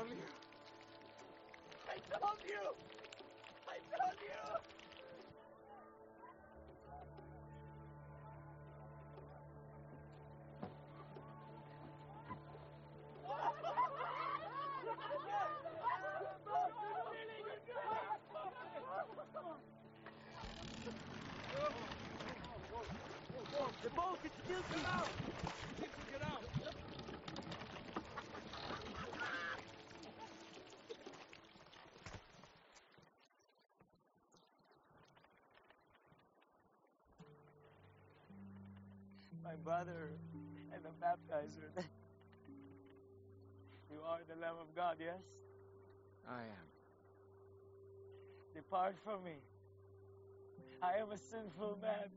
Told 0.00 0.12
you. 0.12 0.16
I 1.90 1.96
told 2.08 2.40
you. 2.48 2.89
My 39.42 39.54
brother 39.64 40.12
and 40.72 40.82
the 40.84 40.90
baptizer. 41.04 41.70
you 43.90 43.98
are 44.06 44.20
the 44.28 44.40
Lamb 44.40 44.56
of 44.60 44.74
God, 44.74 44.96
yes? 44.98 45.22
I 46.28 46.42
am. 46.42 46.68
Depart 48.54 48.96
from 49.04 49.24
me. 49.24 49.36
I 50.82 50.96
am 51.00 51.10
a 51.12 51.18
sinful 51.18 51.78
man. 51.80 52.10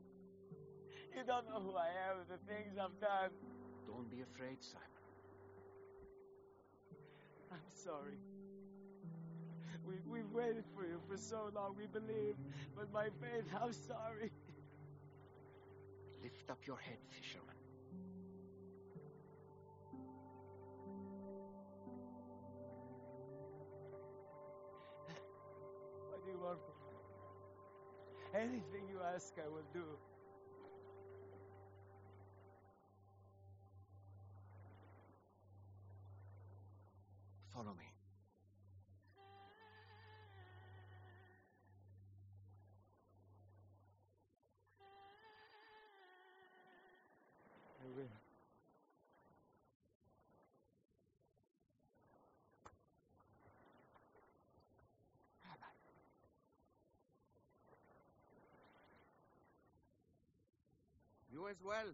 You 1.16 1.22
don't 1.26 1.48
know 1.48 1.60
who 1.60 1.76
I 1.76 1.88
am 2.10 2.16
the 2.28 2.38
things 2.52 2.76
I've 2.78 2.98
done. 3.00 3.30
Don't 3.86 4.10
be 4.10 4.22
afraid, 4.22 4.56
Simon. 4.60 4.84
I'm 7.52 7.58
sorry. 7.72 8.18
We, 9.86 9.94
we've 10.10 10.30
waited 10.32 10.64
for 10.74 10.84
you 10.84 10.98
for 11.08 11.16
so 11.16 11.50
long. 11.54 11.76
We 11.78 11.86
believe, 11.86 12.36
but 12.74 12.92
my 12.92 13.04
faith, 13.20 13.44
I'm 13.62 13.72
sorry. 13.72 14.30
Lift 16.44 16.50
up 16.50 16.66
your 16.66 16.76
head, 16.76 16.98
fisherman. 17.08 17.54
Anything 28.34 28.88
you 28.90 28.98
ask, 29.14 29.32
I 29.38 29.48
will 29.48 29.62
do. 29.72 29.84
Follow 37.54 37.74
me. 37.78 37.84
I 47.80 47.86
will. 47.96 48.02
Rabbi. 55.44 55.70
You 61.44 61.50
as 61.50 61.60
well. 61.60 61.92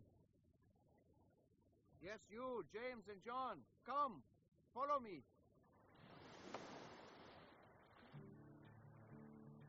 Yes, 1.99 2.23
you, 2.31 2.63
James 2.71 3.03
and 3.11 3.19
John. 3.27 3.59
Come, 3.83 4.23
follow 4.71 5.03
me. 5.03 5.27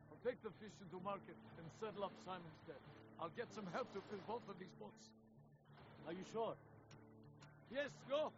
I'll 0.06 0.22
take 0.22 0.38
the 0.46 0.54
fish 0.62 0.78
into 0.86 1.02
market 1.02 1.34
and 1.58 1.66
settle 1.82 2.06
up 2.06 2.14
Simon's 2.22 2.62
debt. 2.70 2.78
I'll 3.18 3.34
get 3.34 3.50
some 3.50 3.66
help 3.74 3.90
to 3.98 4.06
fill 4.06 4.22
both 4.30 4.46
of 4.46 4.62
these 4.62 4.74
boats. 4.78 5.10
Are 6.06 6.14
you 6.14 6.26
sure? 6.30 6.54
Yes, 7.74 7.90
go. 8.06 8.30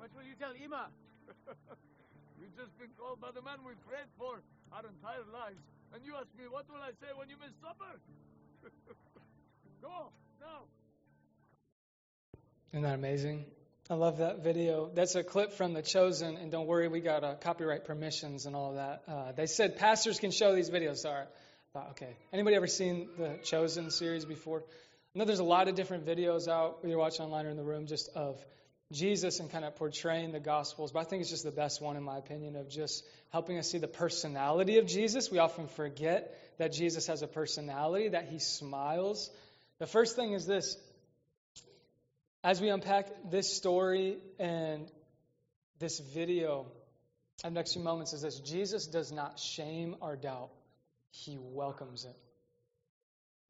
What 0.00 0.08
will 0.16 0.24
you 0.24 0.36
tell 0.40 0.56
Ima? 0.56 0.88
You've 2.40 2.56
just 2.56 2.72
been 2.80 2.96
called 2.96 3.20
by 3.20 3.36
the 3.36 3.44
man 3.44 3.60
we 3.68 3.76
prayed 3.84 4.08
for 4.16 4.40
our 4.72 4.84
entire 4.88 5.28
lives. 5.28 5.60
And 5.92 6.00
you 6.08 6.16
ask 6.16 6.32
me, 6.40 6.48
what 6.48 6.64
will 6.72 6.80
I 6.80 6.96
say 7.04 7.12
when 7.12 7.28
you 7.28 7.36
miss 7.36 7.52
supper? 7.60 8.00
go, 9.84 10.08
now. 10.40 10.64
Isn't 12.76 12.82
that 12.82 12.94
amazing? 12.94 13.46
I 13.88 13.94
love 13.94 14.18
that 14.18 14.44
video. 14.44 14.90
That's 14.92 15.14
a 15.14 15.24
clip 15.24 15.54
from 15.54 15.72
The 15.72 15.80
Chosen, 15.80 16.36
and 16.36 16.52
don't 16.52 16.66
worry, 16.66 16.88
we 16.88 17.00
got 17.00 17.24
uh, 17.24 17.34
copyright 17.36 17.86
permissions 17.86 18.44
and 18.44 18.54
all 18.54 18.74
that. 18.74 19.02
Uh, 19.08 19.32
they 19.32 19.46
said 19.46 19.78
pastors 19.78 20.20
can 20.20 20.30
show 20.30 20.54
these 20.54 20.68
videos. 20.68 20.98
Sorry. 20.98 21.24
Uh, 21.74 21.84
okay. 21.92 22.14
Anybody 22.34 22.54
ever 22.54 22.66
seen 22.66 23.08
the 23.16 23.38
Chosen 23.44 23.90
series 23.90 24.26
before? 24.26 24.58
I 24.58 25.18
know 25.18 25.24
there's 25.24 25.38
a 25.38 25.42
lot 25.44 25.68
of 25.68 25.74
different 25.74 26.04
videos 26.04 26.48
out, 26.48 26.82
whether 26.82 26.90
you're 26.90 26.98
watching 26.98 27.24
online 27.24 27.46
or 27.46 27.48
in 27.48 27.56
the 27.56 27.64
room, 27.64 27.86
just 27.86 28.10
of 28.14 28.38
Jesus 28.92 29.40
and 29.40 29.50
kind 29.50 29.64
of 29.64 29.74
portraying 29.76 30.32
the 30.32 30.40
Gospels. 30.40 30.92
But 30.92 30.98
I 30.98 31.04
think 31.04 31.22
it's 31.22 31.30
just 31.30 31.44
the 31.44 31.50
best 31.50 31.80
one, 31.80 31.96
in 31.96 32.02
my 32.02 32.18
opinion, 32.18 32.56
of 32.56 32.68
just 32.68 33.06
helping 33.32 33.56
us 33.56 33.70
see 33.70 33.78
the 33.78 33.88
personality 33.88 34.76
of 34.76 34.86
Jesus. 34.86 35.30
We 35.30 35.38
often 35.38 35.66
forget 35.66 36.38
that 36.58 36.74
Jesus 36.74 37.06
has 37.06 37.22
a 37.22 37.26
personality, 37.26 38.08
that 38.08 38.28
he 38.28 38.38
smiles. 38.38 39.30
The 39.78 39.86
first 39.86 40.14
thing 40.14 40.34
is 40.34 40.44
this 40.44 40.76
as 42.46 42.60
we 42.60 42.68
unpack 42.68 43.08
this 43.28 43.52
story 43.52 44.18
and 44.38 44.88
this 45.80 45.98
video 45.98 46.64
in 47.42 47.52
the 47.52 47.58
next 47.58 47.72
few 47.72 47.82
moments 47.82 48.12
is 48.12 48.22
this 48.22 48.38
Jesus 48.38 48.86
does 48.86 49.10
not 49.10 49.40
shame 49.40 49.96
our 50.00 50.14
doubt, 50.14 50.50
he 51.10 51.38
welcomes 51.40 52.04
it. 52.04 52.16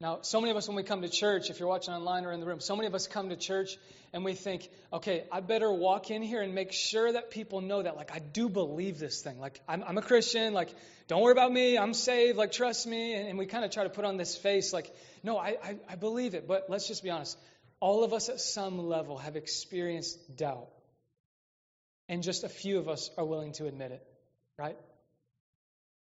Now, 0.01 0.19
so 0.21 0.41
many 0.41 0.49
of 0.49 0.57
us, 0.57 0.67
when 0.67 0.75
we 0.75 0.83
come 0.83 1.03
to 1.03 1.09
church, 1.09 1.51
if 1.51 1.59
you're 1.59 1.69
watching 1.69 1.93
online 1.93 2.25
or 2.25 2.31
in 2.31 2.39
the 2.39 2.45
room, 2.47 2.59
so 2.59 2.75
many 2.75 2.87
of 2.87 2.95
us 2.95 3.07
come 3.07 3.29
to 3.29 3.35
church 3.35 3.77
and 4.13 4.25
we 4.25 4.33
think, 4.33 4.67
okay, 4.91 5.23
I 5.31 5.41
better 5.41 5.71
walk 5.71 6.09
in 6.09 6.23
here 6.23 6.41
and 6.41 6.55
make 6.55 6.71
sure 6.71 7.11
that 7.11 7.29
people 7.29 7.61
know 7.61 7.81
that, 7.81 7.97
like, 7.97 8.11
I 8.13 8.19
do 8.19 8.47
believe 8.49 8.99
this 8.99 9.21
thing. 9.21 9.39
Like, 9.39 9.59
I'm, 9.67 9.83
I'm 9.83 9.97
a 9.97 10.03
Christian. 10.03 10.53
Like, 10.53 10.69
don't 11.07 11.21
worry 11.21 11.31
about 11.31 11.51
me. 11.51 11.79
I'm 11.79 11.95
saved. 11.95 12.37
Like, 12.37 12.51
trust 12.51 12.85
me. 12.85 13.15
And, 13.15 13.29
and 13.29 13.37
we 13.39 13.47
kind 13.47 13.65
of 13.65 13.71
try 13.71 13.85
to 13.85 13.89
put 13.89 14.05
on 14.05 14.17
this 14.17 14.35
face, 14.35 14.71
like, 14.71 14.93
no, 15.23 15.37
I, 15.37 15.57
I, 15.63 15.77
I 15.89 15.95
believe 15.95 16.35
it. 16.35 16.47
But 16.47 16.67
let's 16.69 16.87
just 16.87 17.03
be 17.03 17.09
honest. 17.09 17.35
All 17.79 18.03
of 18.03 18.13
us 18.13 18.29
at 18.29 18.39
some 18.39 18.87
level 18.87 19.17
have 19.17 19.35
experienced 19.35 20.35
doubt. 20.35 20.69
And 22.09 22.23
just 22.23 22.43
a 22.43 22.49
few 22.49 22.79
of 22.79 22.87
us 22.87 23.09
are 23.17 23.25
willing 23.25 23.51
to 23.53 23.67
admit 23.67 23.91
it, 23.91 24.03
right? 24.57 24.77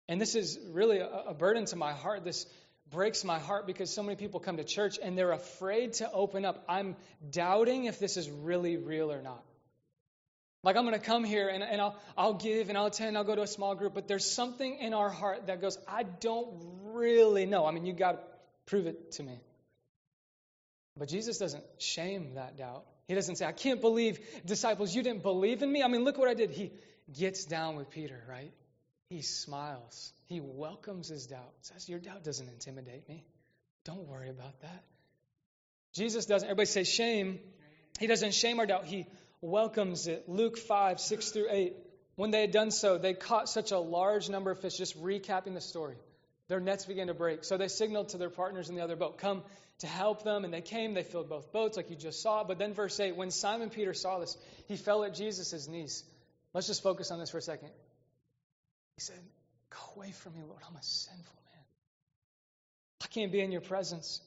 And 0.08 0.20
this 0.20 0.36
is 0.36 0.60
really 0.72 0.98
a, 0.98 1.08
a 1.28 1.34
burden 1.34 1.66
to 1.66 1.76
my 1.76 1.94
heart. 1.94 2.26
This 2.26 2.46
breaks 2.90 3.24
my 3.24 3.40
heart 3.40 3.66
because 3.66 3.90
so 3.90 4.04
many 4.04 4.16
people 4.16 4.40
come 4.40 4.58
to 4.58 4.64
church 4.64 5.00
and 5.02 5.18
they're 5.18 5.32
afraid 5.32 5.94
to 5.94 6.12
open 6.12 6.44
up. 6.44 6.64
I'm 6.68 6.96
doubting 7.30 7.86
if 7.86 8.00
this 8.00 8.18
is 8.18 8.30
really 8.30 8.78
real 8.78 9.12
or 9.12 9.22
not. 9.22 9.44
Like 10.64 10.76
I'm 10.76 10.86
going 10.86 11.00
to 11.00 11.06
come 11.06 11.24
here 11.24 11.48
and, 11.48 11.64
and 11.64 11.82
I'll, 11.82 11.96
I'll 12.18 12.34
give 12.34 12.70
and 12.70 12.78
I'll 12.78 12.88
attend, 12.88 13.18
I'll 13.18 13.24
go 13.24 13.36
to 13.36 13.42
a 13.42 13.48
small 13.48 13.74
group, 13.74 13.94
but 13.94 14.08
there's 14.08 14.30
something 14.30 14.78
in 14.80 14.94
our 14.94 15.10
heart 15.10 15.48
that 15.48 15.62
goes, 15.62 15.78
I 15.88 16.04
don't 16.04 16.50
really 16.84 17.46
know. 17.46 17.66
I 17.66 17.72
mean, 17.72 17.86
you 17.86 17.94
got 17.94 18.12
to 18.12 18.20
prove 18.66 18.86
it 18.86 19.14
to 19.14 19.24
me. 19.24 19.40
But 20.98 21.08
Jesus 21.08 21.38
doesn't 21.38 21.64
shame 21.80 22.36
that 22.36 22.58
doubt. 22.58 22.86
He 23.08 23.16
doesn't 23.16 23.38
say, 23.38 23.46
I 23.46 23.52
can't 23.52 23.82
believe, 23.82 24.20
disciples, 24.46 24.94
you 24.96 25.04
didn't 25.04 25.24
believe 25.24 25.62
in 25.64 25.72
me. 25.72 25.84
I 25.84 25.88
mean, 25.88 26.04
look 26.04 26.18
what 26.18 26.30
I 26.30 26.34
did. 26.34 26.52
He 26.52 26.72
gets 27.18 27.46
down 27.46 27.76
with 27.76 27.90
Peter, 27.90 28.22
right? 28.30 28.54
He 29.10 29.22
smiles. 29.22 30.14
He 30.26 30.40
welcomes 30.42 31.10
his 31.10 31.28
doubt. 31.28 31.52
Says, 31.62 31.90
Your 31.90 32.00
doubt 32.00 32.24
doesn't 32.24 32.48
intimidate 32.48 33.08
me. 33.10 33.26
Don't 33.84 34.08
worry 34.08 34.30
about 34.30 34.60
that. 34.62 34.84
Jesus 35.94 36.26
doesn't, 36.26 36.48
everybody 36.48 36.68
say 36.68 36.84
shame. 36.84 37.40
He 38.00 38.08
doesn't 38.08 38.34
shame 38.34 38.60
our 38.60 38.66
doubt. 38.66 38.86
He 38.86 39.08
welcomes 39.42 40.08
it. 40.08 40.30
Luke 40.30 40.58
5, 40.58 41.00
6 41.00 41.32
through 41.32 41.48
8. 41.50 41.76
When 42.16 42.32
they 42.32 42.42
had 42.42 42.52
done 42.52 42.72
so, 42.72 42.98
they 42.98 43.14
caught 43.14 43.50
such 43.50 43.72
a 43.72 43.80
large 43.80 44.30
number 44.30 44.52
of 44.52 44.60
fish, 44.60 44.78
just 44.78 45.02
recapping 45.02 45.54
the 45.54 45.62
story. 45.62 45.98
Their 46.52 46.60
nets 46.60 46.86
began 46.86 47.08
to 47.08 47.14
break. 47.14 47.46
So 47.46 47.56
they 47.56 47.70
signaled 47.70 48.10
to 48.10 48.18
their 48.18 48.30
partners 48.30 48.68
in 48.68 48.76
the 48.76 48.82
other 48.82 48.98
boat, 48.98 49.18
Come 49.18 49.42
to 49.80 49.88
help 49.88 50.26
them. 50.26 50.44
And 50.44 50.54
they 50.54 50.60
came, 50.60 50.94
they 50.94 51.04
filled 51.04 51.30
both 51.30 51.54
boats, 51.54 51.78
like 51.78 51.90
you 51.90 51.96
just 51.96 52.22
saw. 52.22 52.44
But 52.44 52.60
then, 52.60 52.74
verse 52.74 53.00
8, 53.00 53.16
when 53.16 53.32
Simon 53.32 53.70
Peter 53.70 53.94
saw 53.94 54.20
this, 54.20 54.38
he 54.68 54.76
fell 54.76 55.06
at 55.06 55.14
Jesus' 55.14 55.70
knees. 55.70 56.04
Let's 56.54 56.68
just 56.68 56.84
focus 56.84 57.10
on 57.10 57.20
this 57.20 57.30
for 57.30 57.38
a 57.38 57.42
second. 57.42 57.70
He 58.98 59.02
said, 59.02 59.16
Go 59.70 59.78
away 59.96 60.12
from 60.12 60.34
me, 60.34 60.42
Lord. 60.46 60.60
I'm 60.70 60.76
a 60.76 60.84
sinful 60.84 61.40
man. 61.54 61.64
I 63.02 63.08
can't 63.08 63.32
be 63.32 63.40
in 63.40 63.54
your 63.54 63.62
presence. 63.62 64.20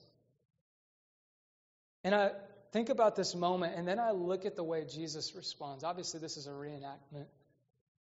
And 2.05 2.15
I 2.15 2.31
think 2.73 2.89
about 2.89 3.17
this 3.17 3.35
moment, 3.35 3.75
and 3.77 3.87
then 3.87 4.01
I 4.01 4.13
look 4.13 4.47
at 4.47 4.57
the 4.57 4.65
way 4.65 4.87
Jesus 4.87 5.35
responds. 5.37 5.85
Obviously, 5.85 6.21
this 6.21 6.39
is 6.39 6.47
a 6.47 6.53
reenactment. 6.53 7.27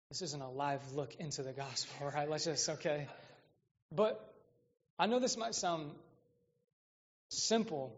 This 0.09 0.23
isn't 0.23 0.41
a 0.41 0.51
live 0.51 0.81
look 0.95 1.15
into 1.17 1.43
the 1.43 1.53
gospel, 1.53 2.11
right? 2.15 2.31
Let's 2.31 2.47
just, 2.47 2.67
okay. 2.71 3.09
But 3.92 4.20
I 4.99 5.07
know 5.07 5.18
this 5.18 5.37
might 5.37 5.55
sound 5.55 5.90
simple, 7.29 7.92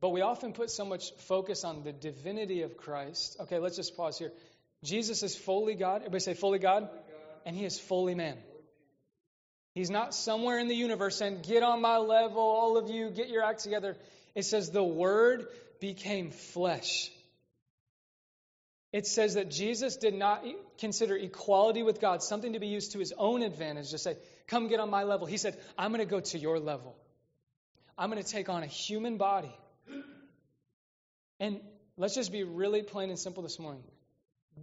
but 0.00 0.10
we 0.10 0.20
often 0.20 0.52
put 0.52 0.70
so 0.70 0.84
much 0.84 1.12
focus 1.26 1.64
on 1.64 1.82
the 1.82 1.92
divinity 1.92 2.62
of 2.62 2.76
Christ. 2.76 3.36
Okay, 3.40 3.58
let's 3.58 3.76
just 3.76 3.96
pause 3.96 4.18
here. 4.18 4.32
Jesus 4.84 5.22
is 5.22 5.34
fully 5.34 5.74
God. 5.74 5.96
Everybody 5.96 6.20
say 6.20 6.34
fully 6.34 6.58
God. 6.58 6.88
And 7.44 7.56
he 7.56 7.64
is 7.64 7.78
fully 7.78 8.14
man. 8.14 8.36
He's 9.74 9.90
not 9.90 10.14
somewhere 10.14 10.58
in 10.58 10.68
the 10.68 10.74
universe 10.74 11.16
saying, 11.16 11.40
Get 11.42 11.62
on 11.62 11.80
my 11.80 11.98
level, 11.98 12.40
all 12.40 12.76
of 12.76 12.90
you, 12.90 13.10
get 13.10 13.28
your 13.28 13.44
act 13.44 13.62
together. 13.62 13.96
It 14.34 14.44
says, 14.44 14.70
The 14.70 14.82
Word 14.82 15.46
became 15.80 16.30
flesh. 16.30 17.10
It 18.92 19.06
says 19.06 19.34
that 19.34 19.50
Jesus 19.50 19.96
did 19.96 20.14
not 20.14 20.44
consider 20.78 21.16
equality 21.16 21.82
with 21.82 22.00
God 22.00 22.22
something 22.22 22.54
to 22.54 22.58
be 22.58 22.68
used 22.68 22.92
to 22.92 22.98
his 22.98 23.12
own 23.16 23.42
advantage, 23.42 23.90
to 23.90 23.98
say, 23.98 24.16
Come 24.48 24.68
get 24.68 24.80
on 24.80 24.90
my 24.90 25.04
level. 25.04 25.26
He 25.26 25.36
said, 25.36 25.58
I'm 25.76 25.92
going 25.92 26.00
to 26.00 26.10
go 26.10 26.20
to 26.20 26.38
your 26.38 26.58
level. 26.58 26.96
I'm 27.96 28.10
going 28.10 28.22
to 28.22 28.28
take 28.28 28.48
on 28.48 28.62
a 28.62 28.66
human 28.66 29.16
body. 29.16 29.54
And 31.40 31.60
let's 31.96 32.14
just 32.14 32.32
be 32.32 32.42
really 32.42 32.82
plain 32.82 33.10
and 33.10 33.18
simple 33.18 33.42
this 33.42 33.58
morning. 33.58 33.84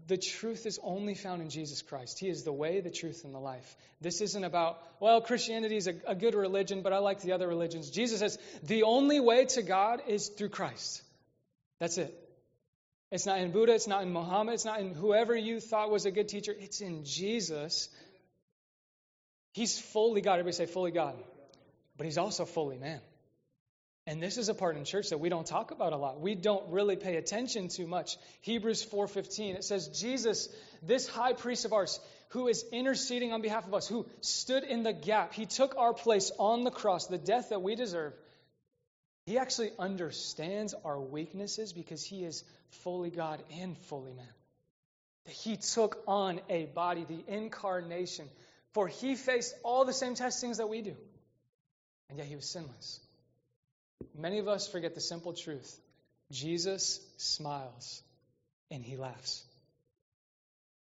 The 0.07 0.17
truth 0.17 0.65
is 0.65 0.79
only 0.83 1.15
found 1.15 1.41
in 1.41 1.49
Jesus 1.49 1.81
Christ. 1.81 2.19
He 2.19 2.27
is 2.27 2.43
the 2.43 2.51
way, 2.51 2.81
the 2.81 2.91
truth, 2.91 3.23
and 3.23 3.33
the 3.33 3.39
life. 3.39 3.75
This 4.01 4.19
isn't 4.21 4.43
about, 4.43 4.81
well, 4.99 5.21
Christianity 5.21 5.77
is 5.77 5.87
a, 5.87 5.95
a, 6.05 6.15
good 6.15 6.35
religion, 6.35 6.81
but 6.81 6.91
I 6.91 6.97
like 6.97 7.21
the 7.21 7.31
other 7.31 7.47
religions. 7.47 7.89
Jesus 7.89 8.19
says 8.19 8.37
the 8.63 8.83
only 8.83 9.21
way 9.21 9.45
to 9.45 9.61
God 9.61 10.01
is 10.07 10.27
through 10.27 10.49
Christ. 10.49 11.01
That's 11.79 11.97
it. 11.97 12.13
It's 13.11 13.25
not 13.25 13.39
in 13.39 13.51
Buddha, 13.51 13.73
it's 13.73 13.87
not 13.87 14.03
in 14.03 14.11
Muhammad, 14.11 14.55
it's 14.55 14.65
not 14.65 14.81
in 14.81 14.93
whoever 14.93 15.35
you 15.35 15.59
thought 15.59 15.91
was 15.91 16.05
a 16.05 16.11
good 16.11 16.27
teacher. 16.27 16.53
It's 16.57 16.81
in 16.81 17.05
Jesus. 17.05 17.89
He's 19.55 19.79
fully 19.79 20.19
God. 20.19 20.33
Everybody 20.33 20.51
say 20.51 20.65
fully 20.65 20.91
God. 20.91 21.15
But 21.95 22.03
he's 22.03 22.17
also 22.17 22.43
fully 22.43 22.77
man. 22.77 22.99
And 24.05 24.21
this 24.21 24.37
is 24.37 24.49
a 24.49 24.53
part 24.53 24.75
in 24.75 24.83
church 24.83 25.11
that 25.11 25.21
we 25.21 25.29
don't 25.29 25.47
talk 25.47 25.71
about 25.71 25.93
a 25.93 25.97
lot. 25.97 26.19
We 26.19 26.35
don't 26.35 26.73
really 26.73 26.97
pay 26.97 27.15
attention 27.15 27.69
to 27.69 27.87
much. 27.87 28.17
Hebrews 28.41 28.85
4:15 28.85 29.55
it 29.55 29.63
says 29.63 29.87
Jesus, 29.87 30.49
this 30.83 31.07
high 31.07 31.31
priest 31.31 31.63
of 31.63 31.71
ours 31.71 32.01
who 32.29 32.49
is 32.49 32.65
interceding 32.73 33.31
on 33.31 33.41
behalf 33.41 33.65
of 33.65 33.73
us, 33.73 33.87
who 33.87 34.05
stood 34.19 34.65
in 34.65 34.83
the 34.83 34.91
gap. 34.91 35.33
He 35.33 35.45
took 35.45 35.77
our 35.77 35.93
place 35.93 36.33
on 36.37 36.65
the 36.65 36.71
cross, 36.71 37.07
the 37.07 37.17
death 37.17 37.49
that 37.49 37.61
we 37.61 37.75
deserve. 37.75 38.13
He 39.25 39.37
actually 39.37 39.71
understands 39.79 40.75
our 40.83 40.99
weaknesses 40.99 41.71
because 41.71 42.03
he 42.03 42.25
is 42.25 42.43
fully 42.83 43.09
God 43.09 43.41
and 43.61 43.77
fully 43.77 44.13
man. 44.13 44.33
That 45.25 45.33
He 45.33 45.57
took 45.57 46.03
on 46.07 46.41
a 46.49 46.65
body, 46.65 47.05
the 47.05 47.23
incarnation, 47.27 48.29
for 48.75 48.89
he 48.89 49.15
faced 49.15 49.55
all 49.63 49.85
the 49.85 49.93
same 49.93 50.15
testings 50.15 50.57
that 50.57 50.67
we 50.67 50.81
do. 50.81 50.95
And 52.09 52.19
yet 52.19 52.27
he 52.27 52.35
was 52.35 52.45
sinless. 52.45 52.99
Many 54.13 54.39
of 54.39 54.49
us 54.49 54.67
forget 54.67 54.93
the 54.95 55.01
simple 55.01 55.31
truth 55.31 55.79
Jesus 56.29 56.99
smiles 57.15 58.03
and 58.69 58.83
he 58.83 58.97
laughs. 58.97 59.45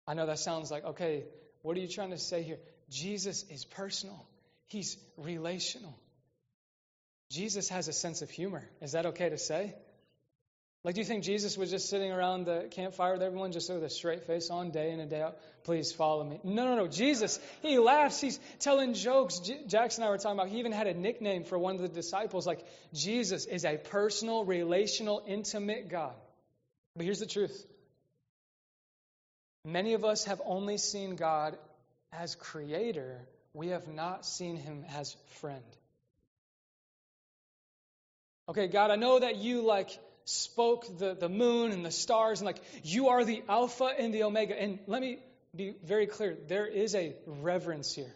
I 0.08 0.14
know 0.14 0.26
that 0.26 0.40
sounds 0.40 0.72
like, 0.72 0.84
okay, 0.84 1.22
what 1.62 1.76
are 1.76 1.80
you 1.80 1.86
trying 1.86 2.10
to 2.10 2.18
say 2.18 2.42
here? 2.42 2.58
Jesus 2.90 3.44
is 3.48 3.64
personal, 3.64 4.26
he's 4.66 4.96
relational. 5.16 5.96
Jesus 7.30 7.68
has 7.68 7.86
a 7.86 7.92
sense 7.92 8.22
of 8.22 8.30
humor. 8.30 8.68
Is 8.82 8.92
that 8.92 9.06
okay 9.06 9.28
to 9.28 9.38
say? 9.38 9.74
Like, 10.84 10.96
do 10.96 11.00
you 11.00 11.06
think 11.06 11.24
Jesus 11.24 11.56
was 11.56 11.70
just 11.70 11.88
sitting 11.88 12.12
around 12.12 12.44
the 12.44 12.68
campfire 12.70 13.14
with 13.14 13.22
everyone 13.22 13.52
just 13.52 13.70
with 13.70 13.82
a 13.82 13.88
straight 13.88 14.24
face 14.24 14.50
on 14.50 14.70
day 14.70 14.90
in 14.90 15.00
and 15.00 15.08
day 15.08 15.22
out? 15.22 15.38
Please 15.64 15.92
follow 15.92 16.22
me. 16.22 16.40
No, 16.44 16.66
no, 16.66 16.76
no. 16.76 16.86
Jesus, 16.88 17.40
he 17.62 17.78
laughs. 17.78 18.20
He's 18.20 18.38
telling 18.58 18.92
jokes. 18.92 19.38
J- 19.38 19.62
Jackson 19.66 20.02
and 20.02 20.08
I 20.08 20.10
were 20.10 20.18
talking 20.18 20.38
about, 20.38 20.50
he 20.50 20.58
even 20.58 20.72
had 20.72 20.86
a 20.86 20.92
nickname 20.92 21.44
for 21.44 21.58
one 21.58 21.76
of 21.76 21.80
the 21.80 21.88
disciples. 21.88 22.46
Like, 22.46 22.66
Jesus 22.92 23.46
is 23.46 23.64
a 23.64 23.78
personal, 23.78 24.44
relational, 24.44 25.22
intimate 25.26 25.88
God. 25.88 26.12
But 26.94 27.06
here's 27.06 27.20
the 27.20 27.26
truth 27.26 27.66
many 29.64 29.94
of 29.94 30.04
us 30.04 30.24
have 30.24 30.42
only 30.44 30.76
seen 30.76 31.16
God 31.16 31.56
as 32.12 32.34
creator, 32.34 33.22
we 33.54 33.68
have 33.68 33.88
not 33.88 34.26
seen 34.26 34.56
him 34.56 34.84
as 34.94 35.16
friend. 35.40 35.64
Okay, 38.50 38.68
God, 38.68 38.90
I 38.90 38.96
know 38.96 39.18
that 39.18 39.36
you 39.36 39.62
like 39.62 39.88
spoke 40.24 40.98
the, 40.98 41.14
the 41.14 41.28
moon 41.28 41.72
and 41.72 41.84
the 41.84 41.90
stars 41.90 42.40
and 42.40 42.46
like 42.46 42.60
you 42.82 43.08
are 43.08 43.24
the 43.24 43.42
Alpha 43.48 43.90
and 43.98 44.12
the 44.12 44.22
Omega. 44.22 44.60
And 44.60 44.78
let 44.86 45.00
me 45.00 45.18
be 45.54 45.74
very 45.84 46.06
clear 46.06 46.36
there 46.48 46.66
is 46.66 46.94
a 46.94 47.14
reverence 47.26 47.94
here. 47.94 48.12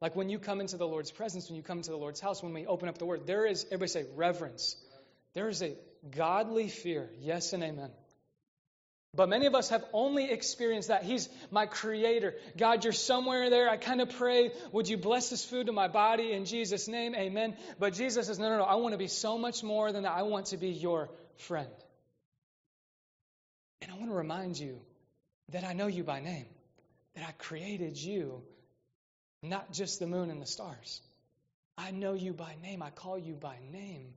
Like 0.00 0.16
when 0.16 0.30
you 0.30 0.38
come 0.38 0.60
into 0.60 0.76
the 0.76 0.86
Lord's 0.86 1.10
presence, 1.10 1.48
when 1.48 1.56
you 1.56 1.62
come 1.62 1.78
into 1.78 1.90
the 1.90 1.98
Lord's 1.98 2.20
house, 2.20 2.42
when 2.42 2.54
we 2.54 2.66
open 2.66 2.88
up 2.88 2.98
the 2.98 3.04
word, 3.04 3.26
there 3.26 3.44
is, 3.44 3.64
everybody 3.66 3.88
say, 3.90 4.06
reverence. 4.16 4.76
There 5.34 5.48
is 5.48 5.62
a 5.62 5.74
godly 6.16 6.68
fear. 6.68 7.10
Yes 7.20 7.52
and 7.52 7.62
amen. 7.62 7.90
But 9.12 9.28
many 9.28 9.46
of 9.46 9.56
us 9.56 9.70
have 9.70 9.84
only 9.92 10.30
experienced 10.30 10.88
that. 10.88 11.02
He's 11.02 11.28
my 11.50 11.66
creator. 11.66 12.34
God, 12.56 12.84
you're 12.84 12.92
somewhere 12.92 13.50
there. 13.50 13.68
I 13.68 13.76
kind 13.76 14.00
of 14.00 14.10
pray, 14.10 14.52
would 14.70 14.88
you 14.88 14.96
bless 14.96 15.30
this 15.30 15.44
food 15.44 15.66
to 15.66 15.72
my 15.72 15.88
body 15.88 16.32
in 16.32 16.44
Jesus' 16.44 16.86
name? 16.86 17.16
Amen. 17.16 17.56
But 17.78 17.94
Jesus 17.94 18.28
says, 18.28 18.38
no, 18.38 18.48
no, 18.48 18.58
no. 18.58 18.64
I 18.64 18.76
want 18.76 18.92
to 18.92 18.98
be 18.98 19.08
so 19.08 19.36
much 19.36 19.64
more 19.64 19.90
than 19.90 20.04
that. 20.04 20.12
I 20.12 20.22
want 20.22 20.46
to 20.46 20.56
be 20.56 20.68
your 20.68 21.10
friend. 21.40 21.70
And 23.82 23.90
I 23.90 23.94
want 23.94 24.10
to 24.10 24.16
remind 24.16 24.58
you 24.58 24.80
that 25.50 25.64
I 25.64 25.72
know 25.72 25.86
you 25.86 26.04
by 26.04 26.20
name, 26.20 26.46
that 27.14 27.24
I 27.26 27.32
created 27.32 27.96
you, 27.96 28.42
not 29.42 29.72
just 29.72 29.98
the 29.98 30.06
moon 30.06 30.30
and 30.30 30.40
the 30.40 30.46
stars. 30.46 31.00
I 31.78 31.90
know 31.90 32.12
you 32.12 32.32
by 32.32 32.54
name. 32.62 32.82
I 32.82 32.90
call 32.90 33.18
you 33.18 33.34
by 33.34 33.56
name. 33.72 34.12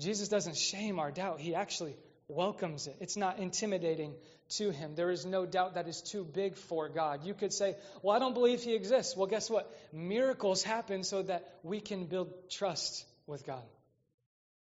Jesus 0.00 0.28
doesn't 0.28 0.56
shame 0.56 0.98
our 0.98 1.12
doubt. 1.12 1.40
He 1.40 1.54
actually 1.54 1.96
welcomes 2.26 2.86
it. 2.86 2.96
It's 3.00 3.16
not 3.16 3.38
intimidating 3.38 4.14
to 4.56 4.70
him. 4.70 4.94
There 4.94 5.10
is 5.10 5.24
no 5.24 5.46
doubt 5.46 5.74
that 5.74 5.86
is 5.86 6.02
too 6.02 6.24
big 6.24 6.56
for 6.56 6.88
God. 6.88 7.24
You 7.24 7.34
could 7.34 7.52
say, 7.52 7.76
Well, 8.02 8.16
I 8.16 8.18
don't 8.18 8.34
believe 8.34 8.62
he 8.62 8.74
exists. 8.74 9.16
Well, 9.16 9.26
guess 9.26 9.48
what? 9.48 9.72
Miracles 9.92 10.62
happen 10.62 11.04
so 11.04 11.22
that 11.22 11.48
we 11.62 11.80
can 11.80 12.06
build 12.06 12.50
trust 12.50 13.04
with 13.26 13.46
God. 13.46 13.62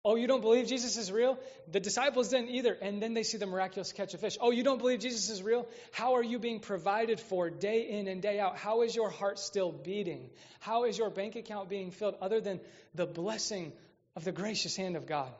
Oh, 0.08 0.16
you 0.16 0.26
don't 0.26 0.40
believe 0.40 0.66
Jesus 0.66 0.96
is 0.96 1.12
real? 1.12 1.38
The 1.70 1.80
disciples 1.80 2.30
didn't 2.30 2.48
either. 2.48 2.72
And 2.72 3.02
then 3.02 3.12
they 3.12 3.24
see 3.24 3.36
the 3.36 3.44
miraculous 3.44 3.92
catch 3.92 4.14
of 4.14 4.20
fish. 4.20 4.38
Oh, 4.40 4.50
you 4.50 4.62
don't 4.62 4.78
believe 4.78 5.00
Jesus 5.00 5.28
is 5.28 5.42
real? 5.42 5.68
How 5.92 6.14
are 6.14 6.22
you 6.22 6.38
being 6.38 6.60
provided 6.60 7.20
for 7.20 7.50
day 7.50 7.82
in 7.90 8.08
and 8.08 8.22
day 8.22 8.40
out? 8.40 8.56
How 8.56 8.80
is 8.80 8.96
your 8.96 9.10
heart 9.10 9.38
still 9.38 9.70
beating? 9.70 10.30
How 10.60 10.84
is 10.84 10.96
your 10.96 11.10
bank 11.10 11.36
account 11.36 11.68
being 11.68 11.90
filled 11.90 12.14
other 12.22 12.40
than 12.40 12.58
the 12.94 13.04
blessing 13.04 13.70
of 14.16 14.24
the 14.24 14.32
gracious 14.32 14.74
hand 14.76 14.96
of 14.96 15.04
God? 15.04 15.30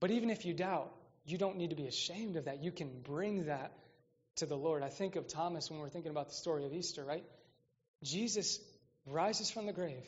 But 0.00 0.10
even 0.10 0.28
if 0.28 0.44
you 0.44 0.54
doubt, 0.54 0.92
you 1.24 1.38
don't 1.38 1.56
need 1.56 1.70
to 1.70 1.76
be 1.76 1.86
ashamed 1.86 2.34
of 2.34 2.46
that. 2.46 2.64
You 2.64 2.72
can 2.72 2.90
bring 3.04 3.46
that 3.46 3.70
to 4.38 4.46
the 4.46 4.56
Lord. 4.56 4.82
I 4.82 4.88
think 4.88 5.14
of 5.14 5.28
Thomas 5.28 5.70
when 5.70 5.78
we're 5.78 5.88
thinking 5.88 6.10
about 6.10 6.30
the 6.30 6.34
story 6.34 6.66
of 6.66 6.72
Easter, 6.72 7.04
right? 7.04 7.24
Jesus 8.02 8.58
rises 9.06 9.52
from 9.52 9.66
the 9.66 9.72
grave, 9.72 10.04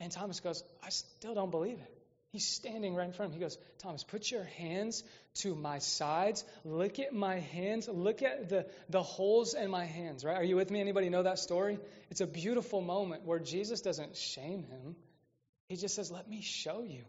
and 0.00 0.10
Thomas 0.10 0.40
goes, 0.40 0.62
I 0.82 0.90
still 0.90 1.34
don't 1.34 1.50
believe 1.50 1.78
it. 1.78 1.94
He's 2.34 2.46
standing 2.46 2.96
right 2.96 3.06
in 3.06 3.12
front 3.12 3.30
of 3.30 3.34
him. 3.34 3.40
He 3.40 3.44
goes, 3.44 3.58
Thomas, 3.78 4.02
put 4.02 4.28
your 4.28 4.42
hands 4.42 5.04
to 5.34 5.54
my 5.54 5.78
sides. 5.78 6.44
Look 6.64 6.98
at 6.98 7.12
my 7.12 7.38
hands. 7.38 7.86
Look 7.86 8.22
at 8.22 8.48
the, 8.48 8.66
the 8.88 9.04
holes 9.04 9.54
in 9.54 9.70
my 9.70 9.84
hands, 9.84 10.24
right? 10.24 10.36
Are 10.36 10.42
you 10.42 10.56
with 10.56 10.68
me? 10.68 10.80
Anybody 10.80 11.10
know 11.10 11.22
that 11.22 11.38
story? 11.38 11.78
It's 12.10 12.20
a 12.20 12.26
beautiful 12.26 12.80
moment 12.80 13.24
where 13.24 13.38
Jesus 13.38 13.82
doesn't 13.82 14.16
shame 14.16 14.64
him. 14.64 14.96
He 15.68 15.76
just 15.76 15.94
says, 15.94 16.10
Let 16.10 16.28
me 16.28 16.40
show 16.40 16.82
you. 16.82 17.04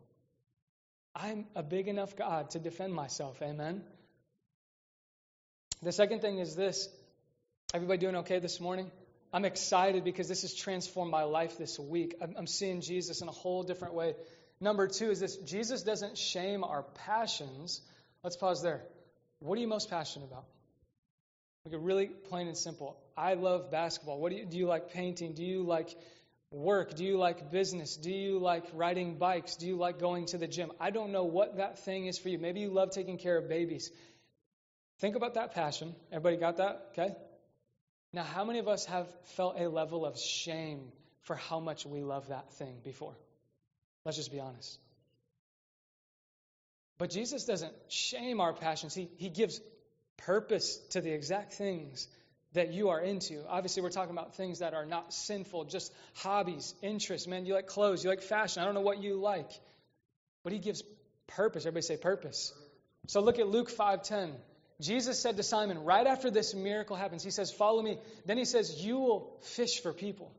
I'm 1.15 1.47
a 1.55 1.63
big 1.63 1.87
enough 1.87 2.15
God 2.15 2.51
to 2.51 2.59
defend 2.59 2.93
myself. 2.93 3.41
Amen. 3.41 3.81
The 5.81 5.91
second 5.91 6.21
thing 6.21 6.37
is 6.37 6.55
this. 6.55 6.87
Everybody 7.73 7.97
doing 7.97 8.15
okay 8.17 8.37
this 8.37 8.59
morning? 8.59 8.91
I'm 9.35 9.43
excited 9.43 10.05
because 10.05 10.29
this 10.29 10.43
has 10.43 10.53
transformed 10.53 11.11
my 11.11 11.23
life 11.23 11.57
this 11.57 11.77
week. 11.77 12.15
I'm, 12.37 12.47
seeing 12.47 12.79
Jesus 12.79 13.19
in 13.19 13.27
a 13.27 13.33
whole 13.33 13.63
different 13.63 13.93
way. 13.93 14.15
Number 14.61 14.87
two 14.87 15.11
is 15.11 15.19
this 15.19 15.35
Jesus 15.35 15.83
doesn't 15.83 16.17
shame 16.17 16.63
our 16.63 16.83
passions. 17.05 17.81
Let's 18.23 18.37
pause 18.37 18.63
there. 18.63 18.81
What 19.39 19.57
are 19.57 19.61
you 19.61 19.67
most 19.67 19.89
passionate 19.89 20.27
about? 20.31 20.45
Like 21.65 21.75
really 21.83 22.05
plain 22.05 22.47
and 22.47 22.55
simple. 22.55 22.95
I 23.17 23.33
love 23.33 23.71
basketball. 23.71 24.21
What 24.21 24.31
do 24.31 24.37
you 24.37 24.45
do 24.45 24.57
you 24.57 24.67
like 24.67 24.93
painting? 24.93 25.33
Do 25.33 25.43
you 25.43 25.63
like 25.63 25.93
work? 26.49 26.95
Do 26.95 27.03
you 27.03 27.17
like 27.17 27.51
business? 27.51 27.97
Do 27.97 28.11
you 28.11 28.39
like 28.39 28.63
riding 28.73 29.17
bikes? 29.17 29.57
Do 29.57 29.67
you 29.67 29.75
like 29.75 29.99
going 29.99 30.27
to 30.27 30.37
the 30.37 30.47
gym? 30.47 30.71
I 30.79 30.91
don't 30.91 31.11
know 31.11 31.25
what 31.25 31.57
that 31.57 31.83
thing 31.83 32.05
is 32.05 32.17
for 32.17 32.29
you. 32.29 32.39
Maybe 32.39 32.61
you 32.61 32.69
love 32.69 32.91
taking 32.91 33.17
care 33.17 33.37
of 33.37 33.49
babies. 33.49 33.91
Think 34.99 35.17
about 35.17 35.33
that 35.33 35.53
passion. 35.53 35.93
Everybody 36.09 36.37
got 36.37 36.55
that? 36.55 36.91
Okay? 36.93 37.13
Now, 38.15 38.23
how 38.23 38.45
many 38.45 38.59
of 38.59 38.69
us 38.69 38.85
have 38.85 39.07
felt 39.35 39.59
a 39.59 39.67
level 39.67 40.05
of 40.05 40.17
shame 40.17 40.93
for 41.23 41.35
how 41.35 41.59
much 41.59 41.85
we 41.85 42.01
love 42.01 42.29
that 42.29 42.49
thing 42.53 42.77
before? 42.81 43.13
Let's 44.05 44.15
just 44.15 44.31
be 44.31 44.39
honest. 44.39 44.79
But 46.97 47.09
Jesus 47.09 47.43
doesn't 47.43 47.73
shame 47.89 48.39
our 48.39 48.53
passions, 48.53 48.95
He, 48.95 49.09
he 49.17 49.27
gives 49.27 49.59
purpose 50.15 50.77
to 50.91 51.01
the 51.01 51.11
exact 51.11 51.55
things 51.55 52.07
that 52.53 52.71
you 52.71 52.87
are 52.87 53.01
into. 53.01 53.43
Obviously, 53.49 53.83
we're 53.83 53.89
talking 53.89 54.13
about 54.15 54.35
things 54.35 54.59
that 54.59 54.73
are 54.73 54.85
not 54.85 55.13
sinful, 55.13 55.65
just 55.65 55.91
hobbies, 56.13 56.73
interests. 56.81 57.27
Man, 57.27 57.45
you 57.45 57.53
like 57.53 57.67
clothes, 57.67 58.01
you 58.01 58.09
like 58.09 58.21
fashion. 58.21 58.61
I 58.61 58.65
don't 58.65 58.75
know 58.75 58.79
what 58.79 59.03
you 59.03 59.15
like. 59.19 59.51
But 60.41 60.53
he 60.53 60.59
gives 60.59 60.83
purpose. 61.27 61.63
Everybody 61.65 61.81
say 61.81 61.97
purpose. 61.97 62.53
So 63.07 63.19
look 63.19 63.39
at 63.39 63.49
Luke 63.49 63.69
5:10. 63.69 64.31
Jesus 64.81 65.19
said 65.19 65.37
to 65.37 65.43
Simon, 65.43 65.83
right 65.85 66.05
after 66.05 66.29
this 66.29 66.53
miracle 66.53 66.95
happens, 66.95 67.23
he 67.23 67.31
says, 67.31 67.51
Follow 67.51 67.81
me. 67.81 67.97
Then 68.25 68.37
he 68.37 68.45
says, 68.45 68.83
You 68.83 68.99
will 68.99 69.37
fish 69.41 69.81
for 69.81 69.93
people. 69.93 70.31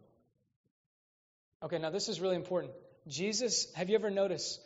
Okay, 1.62 1.78
now 1.78 1.90
this 1.90 2.08
is 2.08 2.20
really 2.20 2.36
important. 2.36 2.72
Jesus, 3.08 3.72
have 3.74 3.88
you 3.88 3.94
ever 3.94 4.10
noticed? 4.10 4.60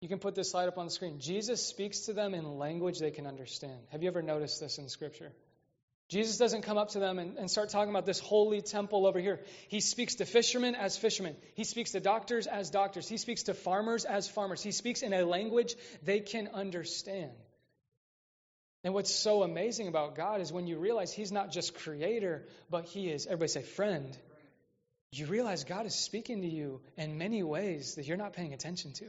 You 0.00 0.08
can 0.08 0.20
put 0.20 0.34
this 0.34 0.50
slide 0.50 0.68
up 0.68 0.78
on 0.78 0.86
the 0.86 0.92
screen. 0.92 1.18
Jesus 1.18 1.64
speaks 1.64 2.00
to 2.06 2.12
them 2.12 2.32
in 2.32 2.58
language 2.58 2.98
they 2.98 3.10
can 3.10 3.26
understand. 3.26 3.78
Have 3.90 4.02
you 4.02 4.08
ever 4.08 4.22
noticed 4.22 4.60
this 4.60 4.78
in 4.78 4.88
Scripture? 4.88 5.32
Jesus 6.08 6.38
doesn't 6.38 6.62
come 6.62 6.78
up 6.78 6.90
to 6.90 7.00
them 7.00 7.18
and, 7.18 7.36
and, 7.36 7.50
start 7.50 7.68
talking 7.68 7.90
about 7.90 8.06
this 8.06 8.18
holy 8.18 8.62
temple 8.62 9.06
over 9.06 9.18
here. 9.18 9.40
He 9.68 9.80
speaks 9.80 10.14
to 10.16 10.24
fishermen 10.24 10.74
as 10.74 10.96
fishermen. 10.96 11.36
He 11.54 11.64
speaks 11.64 11.92
to 11.92 12.00
doctors 12.00 12.46
as 12.46 12.70
doctors. 12.70 13.06
He 13.06 13.18
speaks 13.18 13.42
to 13.44 13.54
farmers 13.54 14.06
as 14.06 14.26
farmers. 14.26 14.62
He 14.62 14.72
speaks 14.72 15.02
in 15.02 15.12
a 15.12 15.26
language 15.26 15.74
they 16.02 16.20
can 16.20 16.48
understand. 16.54 17.32
And 18.84 18.94
what's 18.94 19.12
so 19.12 19.42
amazing 19.42 19.88
about 19.88 20.14
God 20.14 20.40
is 20.40 20.52
when 20.52 20.66
you 20.66 20.78
realize 20.78 21.12
He's 21.12 21.32
not 21.32 21.50
just 21.50 21.74
creator, 21.74 22.46
but 22.70 22.84
He 22.84 23.08
is, 23.08 23.26
everybody 23.26 23.48
say, 23.48 23.62
friend. 23.62 24.16
You 25.12 25.26
realize 25.26 25.64
God 25.64 25.86
is 25.86 25.94
speaking 25.94 26.42
to 26.42 26.48
you 26.48 26.80
in 26.96 27.18
many 27.18 27.42
ways 27.42 27.94
that 27.94 28.06
you're 28.06 28.18
not 28.18 28.34
paying 28.34 28.52
attention 28.52 28.92
to. 28.94 29.06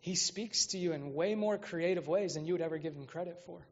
He 0.00 0.14
speaks 0.14 0.66
to 0.66 0.78
you 0.78 0.92
in 0.92 1.14
way 1.14 1.34
more 1.34 1.58
creative 1.58 2.06
ways 2.06 2.34
than 2.34 2.46
you 2.46 2.54
would 2.54 2.60
ever 2.60 2.78
give 2.78 2.94
Him 2.94 3.06
credit 3.06 3.42
for. 3.46 3.66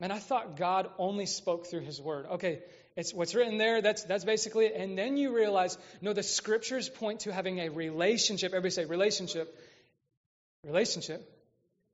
Man, 0.00 0.10
I 0.10 0.18
thought 0.18 0.56
God 0.56 0.88
only 0.98 1.26
spoke 1.26 1.66
through 1.66 1.80
His 1.82 2.00
Word. 2.00 2.26
Okay, 2.26 2.60
it's 2.96 3.12
what's 3.12 3.34
written 3.34 3.58
there. 3.58 3.82
That's 3.82 4.02
that's 4.04 4.24
basically 4.24 4.66
it. 4.66 4.74
And 4.76 4.98
then 4.98 5.16
you 5.16 5.34
realize, 5.34 5.78
no, 6.00 6.12
the 6.12 6.22
Scriptures 6.22 6.88
point 6.88 7.20
to 7.20 7.32
having 7.32 7.58
a 7.58 7.68
relationship. 7.68 8.52
Everybody 8.52 8.70
say 8.70 8.84
relationship. 8.84 9.56
Relationship. 10.64 11.28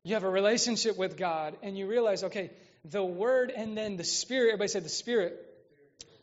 You 0.04 0.14
have 0.14 0.24
a 0.24 0.30
relationship 0.30 0.96
with 0.96 1.16
God, 1.16 1.56
and 1.62 1.76
you 1.76 1.86
realize, 1.86 2.24
okay, 2.24 2.50
the 2.84 3.04
Word 3.04 3.52
and 3.54 3.76
then 3.76 3.96
the 3.96 4.04
Spirit. 4.04 4.48
Everybody 4.48 4.68
say 4.68 4.80
the 4.80 4.88
Spirit. 4.88 5.38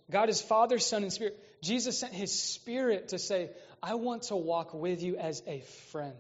God 0.10 0.30
is 0.30 0.42
Father, 0.42 0.80
Son, 0.80 1.04
and 1.04 1.12
Spirit. 1.12 1.38
Jesus 1.62 2.00
sent 2.00 2.14
His 2.14 2.32
Spirit 2.32 3.10
to 3.10 3.20
say, 3.20 3.50
I 3.82 3.96
want 3.96 4.24
to 4.24 4.36
walk 4.36 4.74
with 4.74 5.04
you 5.04 5.18
as 5.18 5.42
a 5.48 5.62
friend. 5.92 6.16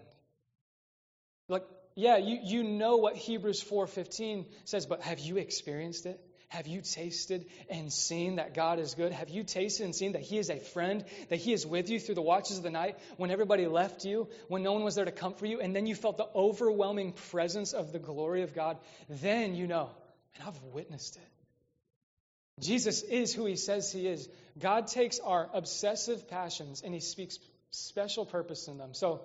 Like 1.48 1.64
yeah, 1.96 2.18
you, 2.18 2.40
you 2.44 2.64
know 2.64 2.98
what 2.98 3.16
Hebrews 3.16 3.64
4:15 3.64 4.46
says, 4.66 4.86
but 4.86 5.02
have 5.02 5.20
you 5.20 5.38
experienced 5.38 6.06
it? 6.06 6.20
Have 6.50 6.68
you 6.68 6.82
tasted 6.82 7.46
and 7.70 7.92
seen 7.92 8.36
that 8.36 8.54
God 8.54 8.80
is 8.80 8.94
good? 8.94 9.12
Have 9.12 9.30
you 9.30 9.44
tasted 9.44 9.84
and 9.84 9.96
seen 9.96 10.14
that 10.14 10.22
He 10.22 10.38
is 10.38 10.50
a 10.50 10.60
friend, 10.60 11.04
that 11.30 11.38
He 11.38 11.54
is 11.54 11.66
with 11.66 11.90
you 11.90 12.00
through 12.00 12.16
the 12.16 12.22
watches 12.22 12.58
of 12.58 12.64
the 12.64 12.70
night 12.70 12.98
when 13.18 13.32
everybody 13.32 13.68
left 13.68 14.06
you, 14.06 14.28
when 14.48 14.64
no 14.64 14.74
one 14.74 14.84
was 14.84 14.96
there 14.96 15.06
to 15.06 15.12
comfort 15.12 15.48
you, 15.48 15.60
and 15.60 15.76
then 15.76 15.88
you 15.88 15.96
felt 15.96 16.18
the 16.18 16.28
overwhelming 16.36 17.14
presence 17.32 17.74
of 17.74 17.92
the 17.92 18.00
glory 18.00 18.44
of 18.44 18.54
God? 18.54 18.78
Then 19.10 19.56
you 19.56 19.68
know, 19.68 19.90
and 20.36 20.48
I've 20.48 20.62
witnessed 20.74 21.16
it. 21.16 22.62
Jesus 22.62 23.02
is 23.02 23.34
who 23.34 23.46
He 23.46 23.56
says 23.56 23.92
He 23.92 24.08
is. 24.08 24.30
God 24.60 24.88
takes 24.88 25.20
our 25.20 25.50
obsessive 25.54 26.30
passions 26.30 26.84
and 26.84 26.94
He 26.94 27.00
speaks 27.00 27.40
special 27.72 28.26
purpose 28.26 28.68
in 28.68 28.78
them. 28.78 28.94
So 28.94 29.22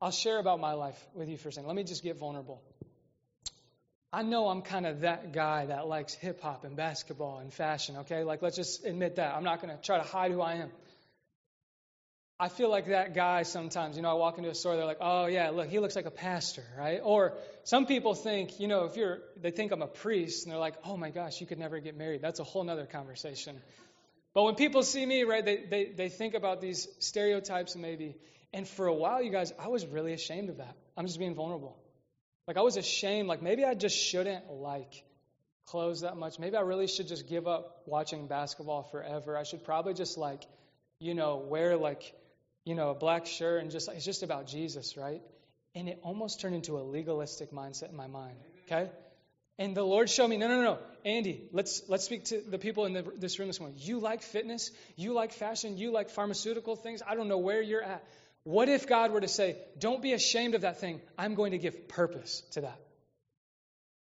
I'll 0.00 0.10
share 0.10 0.38
about 0.38 0.60
my 0.60 0.72
life 0.72 1.00
with 1.14 1.28
you 1.28 1.36
for 1.36 1.50
a 1.50 1.52
second. 1.52 1.68
Let 1.68 1.76
me 1.76 1.84
just 1.84 2.02
get 2.02 2.18
vulnerable. 2.18 2.62
I 4.12 4.22
know 4.22 4.48
I'm 4.48 4.62
kind 4.62 4.86
of 4.86 5.00
that 5.00 5.32
guy 5.32 5.66
that 5.66 5.88
likes 5.88 6.14
hip 6.14 6.40
hop 6.40 6.64
and 6.64 6.76
basketball 6.76 7.38
and 7.38 7.52
fashion, 7.52 7.96
okay? 7.98 8.24
Like, 8.24 8.40
let's 8.40 8.56
just 8.56 8.84
admit 8.84 9.16
that. 9.16 9.34
I'm 9.34 9.44
not 9.44 9.60
going 9.60 9.76
to 9.76 9.82
try 9.82 9.98
to 9.98 10.04
hide 10.04 10.30
who 10.30 10.40
I 10.40 10.54
am. 10.54 10.70
I 12.38 12.48
feel 12.48 12.70
like 12.70 12.86
that 12.86 13.14
guy 13.14 13.42
sometimes. 13.44 13.96
You 13.96 14.02
know, 14.02 14.10
I 14.10 14.14
walk 14.14 14.36
into 14.36 14.50
a 14.50 14.54
store, 14.54 14.76
they're 14.76 14.84
like, 14.84 15.00
oh, 15.00 15.26
yeah, 15.26 15.50
look, 15.50 15.68
he 15.68 15.78
looks 15.78 15.96
like 15.96 16.04
a 16.04 16.10
pastor, 16.10 16.62
right? 16.78 17.00
Or 17.02 17.34
some 17.64 17.86
people 17.86 18.14
think, 18.14 18.60
you 18.60 18.68
know, 18.68 18.84
if 18.84 18.96
you're, 18.96 19.20
they 19.40 19.50
think 19.50 19.72
I'm 19.72 19.82
a 19.82 19.86
priest, 19.86 20.44
and 20.44 20.52
they're 20.52 20.60
like, 20.60 20.74
oh 20.84 20.96
my 20.96 21.10
gosh, 21.10 21.40
you 21.40 21.46
could 21.46 21.58
never 21.58 21.80
get 21.80 21.96
married. 21.96 22.20
That's 22.20 22.38
a 22.38 22.44
whole 22.44 22.68
other 22.68 22.86
conversation. 22.86 23.60
But 24.34 24.44
when 24.44 24.54
people 24.54 24.82
see 24.82 25.04
me, 25.04 25.22
right, 25.24 25.44
they, 25.44 25.64
they, 25.68 25.84
they 25.86 26.08
think 26.10 26.34
about 26.34 26.60
these 26.60 26.86
stereotypes 26.98 27.74
maybe, 27.74 28.16
and 28.52 28.68
for 28.68 28.86
a 28.86 28.94
while, 28.94 29.22
you 29.22 29.30
guys, 29.30 29.52
I 29.58 29.68
was 29.68 29.86
really 29.86 30.12
ashamed 30.12 30.50
of 30.50 30.58
that. 30.58 30.76
I'm 30.94 31.06
just 31.06 31.18
being 31.18 31.34
vulnerable. 31.34 31.76
Like, 32.46 32.56
I 32.56 32.60
was 32.62 32.76
ashamed, 32.76 33.28
like, 33.28 33.42
maybe 33.42 33.64
I 33.64 33.74
just 33.74 33.96
shouldn't 33.96 34.50
like 34.52 35.04
clothes 35.66 36.02
that 36.02 36.16
much. 36.16 36.38
Maybe 36.38 36.56
I 36.56 36.60
really 36.60 36.86
should 36.86 37.08
just 37.08 37.28
give 37.28 37.48
up 37.48 37.82
watching 37.86 38.28
basketball 38.28 38.84
forever. 38.84 39.36
I 39.36 39.42
should 39.42 39.64
probably 39.64 39.94
just, 39.94 40.16
like, 40.16 40.44
you 41.00 41.14
know, 41.14 41.36
wear, 41.36 41.76
like, 41.76 42.14
you 42.64 42.74
know, 42.74 42.90
a 42.90 42.94
black 42.94 43.26
shirt 43.26 43.62
and 43.62 43.70
just, 43.70 43.88
it's 43.88 44.04
just 44.04 44.22
about 44.22 44.46
Jesus, 44.46 44.96
right? 44.96 45.22
And 45.74 45.88
it 45.88 45.98
almost 46.02 46.40
turned 46.40 46.54
into 46.54 46.78
a 46.78 46.82
legalistic 46.82 47.50
mindset 47.50 47.90
in 47.90 47.96
my 47.96 48.06
mind, 48.06 48.36
okay? 48.66 48.90
And 49.58 49.74
the 49.74 49.82
Lord 49.82 50.10
showed 50.10 50.28
me, 50.28 50.36
no, 50.36 50.48
no, 50.48 50.62
no, 50.62 50.78
Andy, 51.04 51.48
let's 51.52 51.82
let's 51.88 52.04
speak 52.04 52.24
to 52.26 52.40
the 52.40 52.58
people 52.58 52.84
in 52.84 52.92
the, 52.92 53.02
this 53.16 53.38
room 53.38 53.48
this 53.48 53.58
morning. 53.58 53.78
You 53.80 54.00
like 54.00 54.22
fitness, 54.22 54.70
you 54.96 55.14
like 55.14 55.32
fashion, 55.32 55.78
you 55.78 55.92
like 55.92 56.10
pharmaceutical 56.10 56.76
things. 56.76 57.00
I 57.06 57.14
don't 57.14 57.28
know 57.28 57.38
where 57.38 57.62
you're 57.62 57.82
at. 57.82 58.04
What 58.46 58.68
if 58.68 58.86
God 58.86 59.10
were 59.10 59.20
to 59.20 59.26
say, 59.26 59.56
don't 59.76 60.00
be 60.00 60.12
ashamed 60.12 60.54
of 60.54 60.60
that 60.60 60.78
thing. 60.78 61.00
I'm 61.18 61.34
going 61.34 61.50
to 61.50 61.58
give 61.58 61.88
purpose 61.88 62.42
to 62.52 62.60
that. 62.60 62.78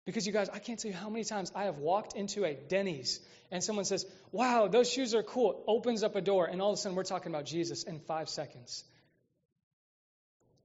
Because 0.04 0.26
you 0.26 0.34
guys, 0.34 0.50
I 0.50 0.58
can't 0.58 0.78
tell 0.78 0.90
you 0.90 0.96
how 0.96 1.08
many 1.08 1.24
times 1.24 1.50
I 1.54 1.64
have 1.64 1.78
walked 1.78 2.14
into 2.14 2.44
a 2.44 2.52
Denny's 2.52 3.20
and 3.50 3.64
someone 3.64 3.86
says, 3.86 4.04
Wow, 4.30 4.68
those 4.68 4.92
shoes 4.92 5.14
are 5.14 5.22
cool. 5.22 5.64
Opens 5.66 6.02
up 6.02 6.14
a 6.14 6.20
door, 6.20 6.44
and 6.44 6.60
all 6.60 6.68
of 6.68 6.74
a 6.74 6.76
sudden 6.76 6.94
we're 6.94 7.04
talking 7.04 7.32
about 7.32 7.46
Jesus 7.46 7.84
in 7.84 8.00
five 8.00 8.28
seconds. 8.28 8.84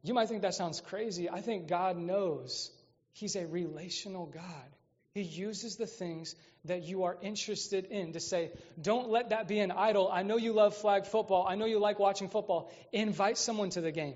You 0.02 0.14
might 0.14 0.28
think 0.28 0.42
that 0.42 0.56
sounds 0.56 0.82
crazy. 0.82 1.30
I 1.30 1.40
think 1.40 1.70
God 1.70 1.96
knows 1.96 2.70
He's 3.14 3.38
a 3.38 3.48
relational 3.48 4.26
God. 4.26 4.76
He 5.16 5.22
uses 5.22 5.76
the 5.76 5.86
things 5.86 6.36
that 6.66 6.84
you 6.84 7.04
are 7.04 7.16
interested 7.22 7.86
in 7.86 8.14
to 8.14 8.20
say, 8.20 8.52
don't 8.82 9.10
let 9.10 9.30
that 9.30 9.48
be 9.48 9.60
an 9.60 9.70
idol. 9.70 10.10
I 10.12 10.24
know 10.24 10.38
you 10.38 10.54
love 10.54 10.76
flag 10.76 11.06
football. 11.06 11.46
I 11.48 11.54
know 11.56 11.66
you 11.66 11.80
like 11.80 12.00
watching 12.00 12.30
football. 12.30 12.72
Invite 12.92 13.38
someone 13.38 13.70
to 13.72 13.82
the 13.82 13.92
game. 13.92 14.16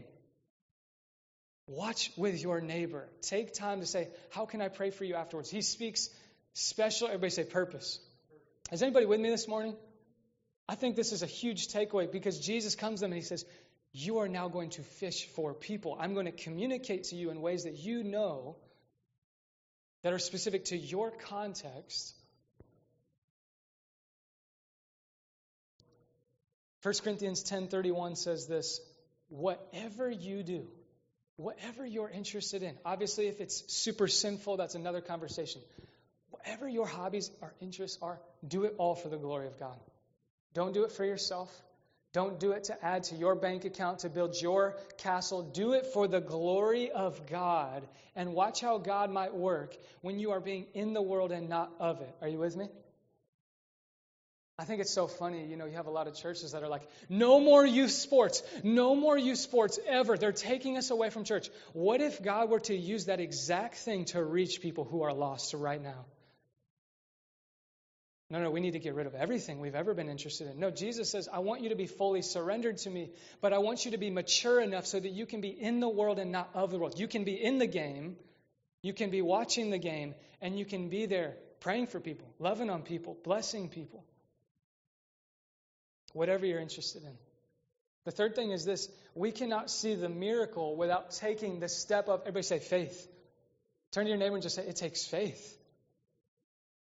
Watch 1.68 2.12
with 2.18 2.42
your 2.42 2.62
neighbor. 2.62 3.08
Take 3.22 3.54
time 3.54 3.82
to 3.82 3.86
say, 3.86 4.08
How 4.32 4.46
can 4.46 4.62
I 4.62 4.70
pray 4.70 4.90
for 4.90 5.04
you 5.04 5.16
afterwards? 5.16 5.52
He 5.52 5.62
speaks 5.62 6.10
special, 6.54 7.08
everybody 7.08 7.30
say 7.30 7.44
purpose. 7.44 8.00
Is 8.72 8.82
anybody 8.82 9.06
with 9.06 9.20
me 9.20 9.30
this 9.30 9.48
morning? 9.48 9.76
I 10.68 10.76
think 10.76 10.96
this 10.96 11.12
is 11.12 11.24
a 11.24 11.28
huge 11.28 11.68
takeaway 11.68 12.12
because 12.12 12.40
Jesus 12.40 12.76
comes 12.76 13.00
to 13.00 13.06
them 13.06 13.12
and 13.12 13.22
he 13.22 13.26
says, 13.26 13.46
You 13.92 14.20
are 14.20 14.30
now 14.30 14.48
going 14.48 14.72
to 14.72 14.82
fish 14.82 15.28
for 15.36 15.54
people. 15.54 15.96
I'm 16.00 16.14
going 16.14 16.26
to 16.26 16.32
communicate 16.32 17.06
to 17.06 17.16
you 17.16 17.30
in 17.30 17.42
ways 17.42 17.66
that 17.66 17.78
you 17.78 18.04
know 18.04 18.56
that 20.04 20.14
are 20.14 20.20
specific 20.20 20.66
to 20.66 20.78
your 20.78 21.12
context. 21.12 22.14
1 26.84 26.94
Corinthians 27.04 27.44
10:31 27.44 28.16
says 28.16 28.48
this, 28.48 28.80
whatever 29.30 30.10
you 30.10 30.44
do, 30.44 30.68
whatever 31.36 31.86
you're 31.86 32.10
interested 32.10 32.64
in. 32.64 32.78
Obviously, 32.86 33.28
if 33.28 33.42
it's 33.42 33.64
super 33.74 34.08
sinful, 34.08 34.58
that's 34.58 34.76
another 34.76 35.02
conversation. 35.02 35.62
Whatever 36.30 36.68
your 36.68 36.86
hobbies 36.86 37.32
or 37.42 37.54
interests 37.62 37.98
are, 38.02 38.20
do 38.48 38.66
it 38.66 38.76
all 38.78 38.96
for 38.96 39.10
the 39.10 39.18
glory 39.18 39.48
of 39.48 39.60
God. 39.60 39.78
Don't 40.54 40.74
do 40.74 40.84
it 40.84 40.92
for 40.92 41.04
yourself. 41.04 41.52
Don't 42.14 42.40
do 42.40 42.52
it 42.52 42.66
to 42.66 42.86
add 42.86 43.04
to 43.06 43.16
your 43.16 43.36
bank 43.36 43.66
account, 43.66 44.00
to 44.00 44.10
build 44.10 44.42
your 44.42 44.78
castle. 44.98 45.44
Do 45.44 45.74
it 45.74 45.88
for 45.88 46.08
the 46.08 46.22
glory 46.22 46.90
of 46.90 47.28
God. 47.28 47.88
And 48.16 48.34
watch 48.34 48.62
how 48.62 48.78
God 48.78 49.12
might 49.12 49.36
work 49.36 49.76
when 50.02 50.18
you 50.18 50.32
are 50.32 50.40
being 50.40 50.66
in 50.74 50.94
the 50.94 51.02
world 51.02 51.32
and 51.32 51.50
not 51.50 51.72
of 51.80 52.02
it. 52.02 52.16
Are 52.22 52.28
you 52.28 52.40
with 52.40 52.56
me? 52.56 52.70
I 54.60 54.66
think 54.66 54.82
it's 54.82 54.94
so 54.94 55.06
funny. 55.06 55.46
You 55.46 55.56
know, 55.56 55.66
you 55.66 55.76
have 55.76 55.86
a 55.86 55.92
lot 55.92 56.08
of 56.08 56.16
churches 56.16 56.54
that 56.54 56.64
are 56.64 56.68
like, 56.68 56.82
no 57.10 57.40
more 57.40 57.64
youth 57.64 57.92
sports, 57.92 58.42
no 58.64 58.96
more 58.96 59.16
youth 59.16 59.38
sports 59.38 59.78
ever. 59.86 60.18
They're 60.18 60.32
taking 60.32 60.78
us 60.78 60.90
away 60.90 61.12
from 61.12 61.26
church. 61.26 61.50
What 61.74 62.02
if 62.02 62.24
God 62.24 62.50
were 62.50 62.62
to 62.62 62.76
use 62.76 63.06
that 63.06 63.20
exact 63.20 63.76
thing 63.76 64.06
to 64.06 64.24
reach 64.24 64.60
people 64.60 64.84
who 64.84 65.04
are 65.04 65.14
lost 65.14 65.54
right 65.54 65.82
now? 65.82 66.06
No, 68.30 68.42
no, 68.42 68.52
we 68.52 68.60
need 68.60 68.72
to 68.72 68.80
get 68.80 68.94
rid 68.94 69.08
of 69.08 69.16
everything 69.16 69.62
we've 69.62 69.76
ever 69.76 69.94
been 69.94 70.10
interested 70.10 70.48
in. 70.50 70.60
No, 70.60 70.70
Jesus 70.70 71.10
says, 71.10 71.30
I 71.32 71.40
want 71.40 71.62
you 71.62 71.70
to 71.70 71.76
be 71.76 71.88
fully 71.88 72.22
surrendered 72.22 72.78
to 72.80 72.90
me, 72.90 73.12
but 73.40 73.54
I 73.54 73.60
want 73.60 73.86
you 73.86 73.92
to 73.92 73.98
be 73.98 74.10
mature 74.10 74.60
enough 74.60 74.86
so 74.86 75.00
that 75.00 75.12
you 75.12 75.26
can 75.26 75.40
be 75.40 75.50
in 75.50 75.80
the 75.80 75.88
world 75.88 76.20
and 76.20 76.32
not 76.32 76.50
of 76.54 76.72
the 76.72 76.78
world. 76.78 77.00
You 77.00 77.08
can 77.08 77.24
be 77.24 77.42
in 77.42 77.58
the 77.58 77.68
game, 77.68 78.18
you 78.82 78.94
can 78.94 79.12
be 79.12 79.22
watching 79.22 79.70
the 79.70 79.78
game, 79.78 80.14
and 80.42 80.60
you 80.60 80.66
can 80.66 80.90
be 80.90 81.06
there 81.06 81.36
praying 81.62 81.88
for 81.88 82.02
people, 82.02 82.28
loving 82.38 82.70
on 82.70 82.82
people, 82.82 83.18
blessing 83.24 83.70
people 83.70 84.04
whatever 86.18 86.46
you're 86.46 86.60
interested 86.60 87.04
in. 87.04 87.14
The 88.06 88.12
third 88.12 88.36
thing 88.36 88.52
is 88.52 88.66
this 88.66 88.90
we 89.16 89.32
cannot 89.32 89.70
see 89.70 89.96
the 89.96 90.10
miracle 90.10 90.76
without 90.76 91.12
taking 91.12 91.60
the 91.60 91.70
step 91.70 92.08
of, 92.08 92.22
everybody 92.22 92.44
say 92.44 92.60
faith. 92.60 93.08
Turn 93.92 94.06
to 94.06 94.10
your 94.10 94.18
neighbor 94.18 94.36
and 94.36 94.44
just 94.44 94.56
say, 94.56 94.64
it 94.64 94.76
takes 94.76 95.06
faith. 95.06 95.57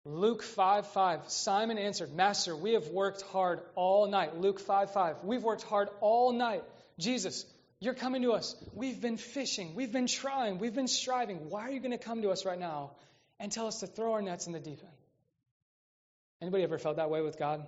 Luke 0.06 0.44
5 0.44 0.86
5. 0.86 1.28
Simon 1.28 1.78
answered, 1.78 2.14
Master, 2.14 2.54
we 2.54 2.74
have 2.74 2.86
worked 2.88 3.22
hard 3.22 3.60
all 3.74 4.06
night. 4.06 4.36
Luke 4.36 4.60
5 4.60 4.92
5. 4.92 5.16
We've 5.24 5.42
worked 5.42 5.64
hard 5.64 5.88
all 6.00 6.32
night. 6.32 6.62
Jesus, 6.96 7.44
you're 7.80 7.94
coming 7.94 8.22
to 8.22 8.32
us. 8.32 8.54
We've 8.72 9.00
been 9.00 9.16
fishing. 9.16 9.74
We've 9.74 9.90
been 9.90 10.06
trying. 10.06 10.58
We've 10.58 10.74
been 10.74 10.86
striving. 10.86 11.50
Why 11.50 11.62
are 11.62 11.70
you 11.70 11.80
going 11.80 11.90
to 11.90 11.98
come 11.98 12.22
to 12.22 12.30
us 12.30 12.46
right 12.46 12.58
now 12.58 12.92
and 13.40 13.50
tell 13.50 13.66
us 13.66 13.80
to 13.80 13.88
throw 13.88 14.12
our 14.12 14.22
nets 14.22 14.46
in 14.46 14.52
the 14.52 14.60
deep 14.60 14.78
end? 14.80 14.96
Anybody 16.40 16.62
ever 16.62 16.78
felt 16.78 16.96
that 16.96 17.10
way 17.10 17.20
with 17.20 17.36
God? 17.36 17.66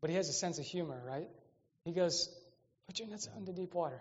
But 0.00 0.08
he 0.08 0.16
has 0.16 0.30
a 0.30 0.32
sense 0.32 0.58
of 0.58 0.64
humor, 0.64 1.00
right? 1.06 1.28
He 1.84 1.92
goes, 1.92 2.34
Put 2.86 2.98
your 2.98 3.08
nets 3.08 3.28
out 3.30 3.38
into 3.38 3.52
deep 3.52 3.74
water. 3.74 4.00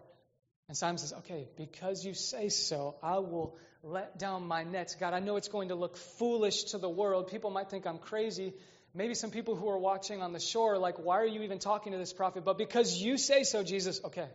And 0.71 0.77
Simon 0.77 0.99
says, 0.99 1.11
Okay, 1.11 1.49
because 1.57 2.05
you 2.05 2.13
say 2.13 2.47
so, 2.47 2.95
I 3.03 3.17
will 3.17 3.57
let 3.83 4.17
down 4.17 4.47
my 4.47 4.63
nets. 4.63 4.95
God, 4.95 5.13
I 5.13 5.19
know 5.19 5.35
it's 5.35 5.49
going 5.49 5.67
to 5.67 5.75
look 5.75 5.97
foolish 5.97 6.63
to 6.71 6.77
the 6.77 6.87
world. 6.87 7.27
People 7.27 7.49
might 7.49 7.69
think 7.69 7.85
I'm 7.85 7.97
crazy. 7.97 8.53
Maybe 8.93 9.13
some 9.13 9.31
people 9.31 9.57
who 9.57 9.67
are 9.67 9.77
watching 9.77 10.21
on 10.21 10.31
the 10.31 10.39
shore, 10.39 10.75
are 10.75 10.77
like, 10.77 10.97
why 10.97 11.17
are 11.17 11.25
you 11.25 11.41
even 11.41 11.59
talking 11.59 11.91
to 11.91 11.97
this 11.97 12.13
prophet? 12.13 12.45
But 12.45 12.57
because 12.57 12.95
you 12.95 13.17
say 13.17 13.43
so, 13.43 13.63
Jesus, 13.65 13.99
okay. 14.05 14.29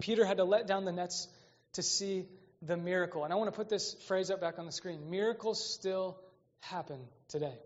Peter 0.00 0.24
had 0.24 0.36
to 0.36 0.44
let 0.44 0.68
down 0.68 0.84
the 0.84 0.92
nets 0.92 1.26
to 1.72 1.82
see 1.82 2.26
the 2.62 2.76
miracle. 2.76 3.24
And 3.24 3.32
I 3.32 3.36
want 3.36 3.52
to 3.52 3.56
put 3.56 3.68
this 3.68 3.94
phrase 4.06 4.30
up 4.30 4.40
back 4.40 4.60
on 4.60 4.66
the 4.66 4.70
screen. 4.70 5.10
Miracles 5.10 5.74
still 5.74 6.20
happen 6.60 7.00
today. 7.26 7.58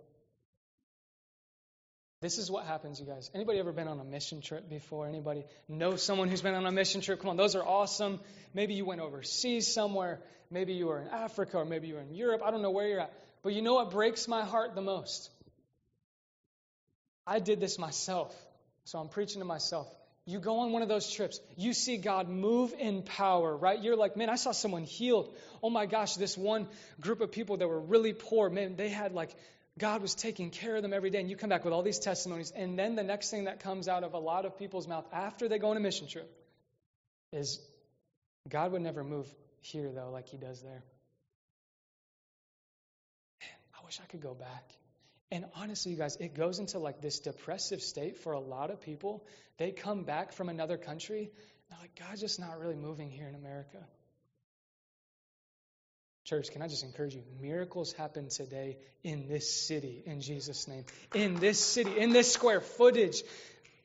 This 2.20 2.38
is 2.38 2.50
what 2.50 2.64
happens, 2.64 3.00
you 3.00 3.06
guys. 3.06 3.30
Anybody 3.34 3.58
ever 3.58 3.72
been 3.72 3.88
on 3.88 4.00
a 4.00 4.04
mission 4.04 4.40
trip 4.40 4.68
before? 4.68 5.06
Anybody 5.06 5.44
know 5.68 5.96
someone 5.96 6.28
who's 6.28 6.40
been 6.40 6.54
on 6.54 6.64
a 6.64 6.72
mission 6.72 7.00
trip? 7.00 7.20
Come 7.20 7.30
on, 7.30 7.36
those 7.36 7.54
are 7.54 7.64
awesome. 7.64 8.20
Maybe 8.54 8.74
you 8.74 8.84
went 8.84 9.00
overseas 9.00 9.72
somewhere. 9.72 10.20
Maybe 10.50 10.74
you 10.74 10.86
were 10.86 11.00
in 11.00 11.08
Africa 11.08 11.58
or 11.58 11.64
maybe 11.64 11.88
you 11.88 11.94
were 11.94 12.00
in 12.00 12.14
Europe. 12.14 12.40
I 12.44 12.50
don't 12.50 12.62
know 12.62 12.70
where 12.70 12.88
you're 12.88 13.00
at. 13.00 13.12
But 13.42 13.52
you 13.52 13.60
know 13.60 13.74
what 13.74 13.90
breaks 13.90 14.26
my 14.26 14.42
heart 14.42 14.74
the 14.74 14.80
most? 14.80 15.30
I 17.26 17.40
did 17.40 17.60
this 17.60 17.78
myself. 17.78 18.34
So 18.84 18.98
I'm 18.98 19.08
preaching 19.08 19.40
to 19.40 19.44
myself. 19.44 19.86
You 20.26 20.40
go 20.40 20.60
on 20.60 20.72
one 20.72 20.80
of 20.80 20.88
those 20.88 21.10
trips, 21.10 21.38
you 21.56 21.74
see 21.74 21.98
God 21.98 22.30
move 22.30 22.72
in 22.78 23.02
power, 23.02 23.54
right? 23.54 23.82
You're 23.82 23.96
like, 23.96 24.16
man, 24.16 24.30
I 24.30 24.36
saw 24.36 24.52
someone 24.52 24.84
healed. 24.84 25.34
Oh 25.62 25.68
my 25.68 25.84
gosh, 25.84 26.14
this 26.14 26.36
one 26.36 26.66
group 26.98 27.20
of 27.20 27.30
people 27.30 27.58
that 27.58 27.68
were 27.68 27.80
really 27.80 28.14
poor, 28.14 28.48
man, 28.48 28.76
they 28.76 28.88
had 28.88 29.12
like 29.12 29.34
God 29.78 30.02
was 30.02 30.14
taking 30.14 30.50
care 30.50 30.76
of 30.76 30.82
them 30.82 30.92
every 30.92 31.10
day. 31.10 31.20
And 31.20 31.28
you 31.28 31.36
come 31.36 31.50
back 31.50 31.64
with 31.64 31.72
all 31.72 31.82
these 31.82 31.98
testimonies. 31.98 32.52
And 32.54 32.78
then 32.78 32.94
the 32.94 33.02
next 33.02 33.30
thing 33.30 33.44
that 33.44 33.60
comes 33.60 33.88
out 33.88 34.04
of 34.04 34.14
a 34.14 34.18
lot 34.18 34.44
of 34.44 34.58
people's 34.58 34.86
mouth 34.86 35.06
after 35.12 35.48
they 35.48 35.58
go 35.58 35.70
on 35.70 35.76
a 35.76 35.80
mission 35.80 36.06
trip 36.06 36.30
is 37.32 37.60
God 38.48 38.72
would 38.72 38.82
never 38.82 39.02
move 39.02 39.26
here, 39.60 39.90
though, 39.92 40.10
like 40.10 40.28
he 40.28 40.36
does 40.36 40.60
there. 40.62 40.84
Man, 43.40 43.58
I 43.80 43.84
wish 43.84 43.98
I 44.02 44.06
could 44.06 44.20
go 44.20 44.34
back. 44.34 44.70
And 45.32 45.46
honestly, 45.56 45.90
you 45.90 45.98
guys, 45.98 46.16
it 46.16 46.34
goes 46.34 46.60
into 46.60 46.78
like 46.78 47.00
this 47.00 47.18
depressive 47.18 47.80
state 47.80 48.18
for 48.18 48.32
a 48.32 48.40
lot 48.40 48.70
of 48.70 48.80
people. 48.80 49.24
They 49.58 49.72
come 49.72 50.04
back 50.04 50.32
from 50.32 50.48
another 50.48 50.76
country, 50.76 51.30
they're 51.68 51.78
like, 51.80 51.98
God's 51.98 52.20
just 52.20 52.38
not 52.38 52.60
really 52.60 52.76
moving 52.76 53.10
here 53.10 53.26
in 53.26 53.34
America. 53.34 53.78
Church, 56.24 56.50
can 56.50 56.62
I 56.62 56.68
just 56.68 56.84
encourage 56.84 57.14
you? 57.14 57.22
Miracles 57.40 57.92
happen 57.92 58.30
today 58.30 58.78
in 59.02 59.28
this 59.28 59.50
city, 59.50 60.02
in 60.06 60.22
Jesus' 60.22 60.66
name. 60.66 60.84
In 61.14 61.34
this 61.34 61.58
city, 61.58 61.98
in 61.98 62.10
this 62.10 62.32
square 62.32 62.60
footage. 62.60 63.22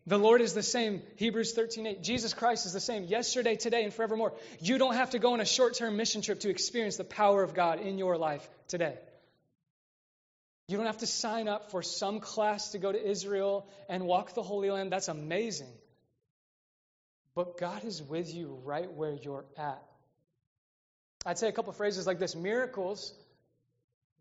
The 0.08 0.18
Lord 0.18 0.40
is 0.40 0.54
the 0.54 0.64
same. 0.64 1.04
Hebrews 1.18 1.54
13:8. 1.54 2.02
Jesus 2.02 2.34
Christ 2.34 2.66
is 2.66 2.72
the 2.72 2.80
same 2.80 3.04
yesterday, 3.04 3.58
today, 3.58 3.84
and 3.84 3.94
forevermore. 3.94 4.34
You 4.62 4.78
don't 4.78 4.96
have 4.96 5.10
to 5.12 5.20
go 5.20 5.34
on 5.34 5.42
a 5.42 5.46
short-term 5.46 5.98
mission 5.98 6.22
trip 6.22 6.40
to 6.40 6.50
experience 6.50 6.96
the 6.96 7.04
power 7.04 7.44
of 7.44 7.54
God 7.54 7.82
in 7.82 7.98
your 7.98 8.18
life 8.18 8.50
today. 8.70 8.98
You 10.70 10.78
don't 10.78 10.86
have 10.86 11.00
to 11.00 11.08
sign 11.08 11.50
up 11.50 11.72
for 11.72 11.84
some 11.84 12.22
class 12.22 12.72
to 12.72 12.78
go 12.78 12.92
to 12.92 13.10
Israel 13.10 13.68
and 13.90 14.06
walk 14.06 14.34
the 14.34 14.44
Holy 14.44 14.72
Land. 14.72 14.92
That's 14.94 15.10
amazing. 15.10 15.74
But 17.36 17.58
God 17.58 17.84
is 17.84 18.02
with 18.02 18.34
you 18.34 18.60
right 18.64 18.90
where 18.92 19.14
you're 19.14 19.46
at. 19.58 19.84
I'd 21.26 21.38
say 21.38 21.50
a 21.50 21.52
couple 21.52 21.74
phrases 21.74 22.08
like 22.08 22.20
this 22.20 22.36
miracles, 22.36 23.14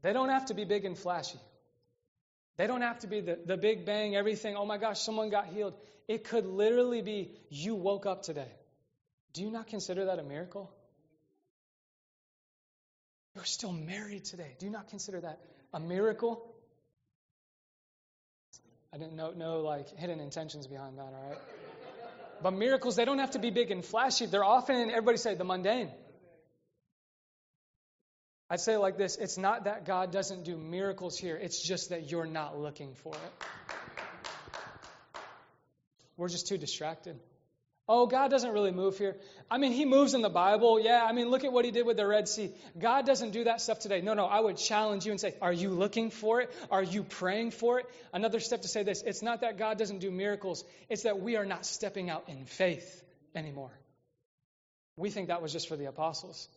they 0.03 0.13
don't 0.13 0.29
have 0.29 0.47
to 0.47 0.55
be 0.55 0.65
big 0.65 0.85
and 0.85 0.97
flashy. 0.99 1.39
They 2.57 2.67
don't 2.67 2.83
have 2.83 3.01
to 3.01 3.07
be 3.07 3.21
the, 3.21 3.39
the 3.45 3.57
big 3.57 3.87
bang, 3.87 4.17
everything. 4.17 4.57
Oh 4.57 4.67
my 4.67 4.79
gosh, 4.79 5.01
someone 5.01 5.31
got 5.31 5.47
healed. 5.47 5.75
It 6.09 6.25
could 6.25 6.45
literally 6.45 7.03
be 7.03 7.31
you 7.51 7.77
woke 7.77 8.05
up 8.05 8.23
today. 8.23 8.51
Do 9.33 9.43
you 9.43 9.51
not 9.51 9.69
consider 9.69 10.07
that 10.07 10.19
a 10.19 10.25
miracle? 10.25 10.71
You're 13.37 13.45
still 13.45 13.73
married 13.73 14.25
today. 14.25 14.57
Do 14.59 14.67
you 14.67 14.73
not 14.73 14.89
consider 14.89 15.21
that 15.21 15.39
a 15.73 15.79
miracle? 15.79 16.45
I 18.93 18.99
didn't 18.99 19.15
know, 19.15 19.31
know 19.31 19.61
like 19.61 19.97
hidden 19.97 20.19
intentions 20.19 20.67
behind 20.67 20.99
that, 20.99 21.03
all 21.03 21.29
right? 21.29 21.39
But 22.43 22.55
miracles, 22.55 22.97
they 22.97 23.05
don't 23.05 23.19
have 23.19 23.33
to 23.33 23.39
be 23.39 23.51
big 23.51 23.71
and 23.71 23.85
flashy. 23.85 24.27
They're 24.27 24.45
often, 24.45 24.91
everybody 24.91 25.19
say, 25.19 25.35
the 25.35 25.45
mundane. 25.45 25.91
I'd 28.51 28.61
say 28.61 28.77
like 28.77 28.97
this 28.97 29.17
it's 29.17 29.39
not 29.39 29.65
that 29.65 29.85
God 29.85 30.13
doesn't 30.13 30.45
do 30.45 30.57
miracles 30.57 31.19
here, 31.19 31.37
it's 31.37 31.61
just 31.61 31.91
that 31.91 32.11
you're 32.11 32.27
not 32.27 32.59
looking 32.59 32.95
for 32.95 33.15
it. 33.15 33.45
We're 36.17 36.29
just 36.29 36.49
too 36.49 36.59
distracted. 36.59 37.21
Oh, 37.91 38.07
God 38.07 38.31
doesn't 38.31 38.53
really 38.53 38.71
move 38.71 38.99
here. 38.99 39.17
I 39.51 39.57
mean, 39.57 39.73
He 39.73 39.87
moves 39.87 40.13
in 40.13 40.21
the 40.21 40.29
Bible. 40.29 40.79
Yeah, 40.79 41.03
I 41.03 41.13
mean, 41.13 41.31
look 41.31 41.45
at 41.45 41.53
what 41.53 41.65
He 41.65 41.71
did 41.71 41.87
with 41.87 41.97
the 41.97 42.07
Red 42.07 42.29
Sea. 42.29 42.53
God 42.79 43.07
doesn't 43.07 43.31
do 43.31 43.45
that 43.45 43.63
stuff 43.63 43.79
today. 43.79 44.03
No, 44.03 44.13
no, 44.13 44.27
I 44.27 44.39
would 44.39 44.59
challenge 44.59 45.07
you 45.07 45.13
and 45.13 45.19
say, 45.19 45.35
Are 45.41 45.53
you 45.53 45.71
looking 45.71 46.11
for 46.11 46.43
it? 46.43 46.51
Are 46.71 46.83
you 46.83 47.03
praying 47.03 47.53
for 47.53 47.79
it? 47.79 47.87
Another 48.13 48.41
step 48.41 48.61
to 48.63 48.69
say 48.69 48.83
this 48.83 49.03
it's 49.07 49.23
not 49.23 49.41
that 49.41 49.57
God 49.57 49.79
doesn't 49.79 50.01
do 50.01 50.11
miracles, 50.11 50.65
it's 50.91 51.05
that 51.05 51.21
we 51.21 51.37
are 51.37 51.47
not 51.47 51.65
stepping 51.65 52.11
out 52.11 52.25
in 52.29 52.45
faith 52.45 53.03
anymore. 53.35 53.73
We 54.97 55.09
think 55.09 55.29
that 55.29 55.41
was 55.41 55.53
just 55.53 55.69
for 55.69 55.77
the 55.77 55.87
apostles. 55.87 56.49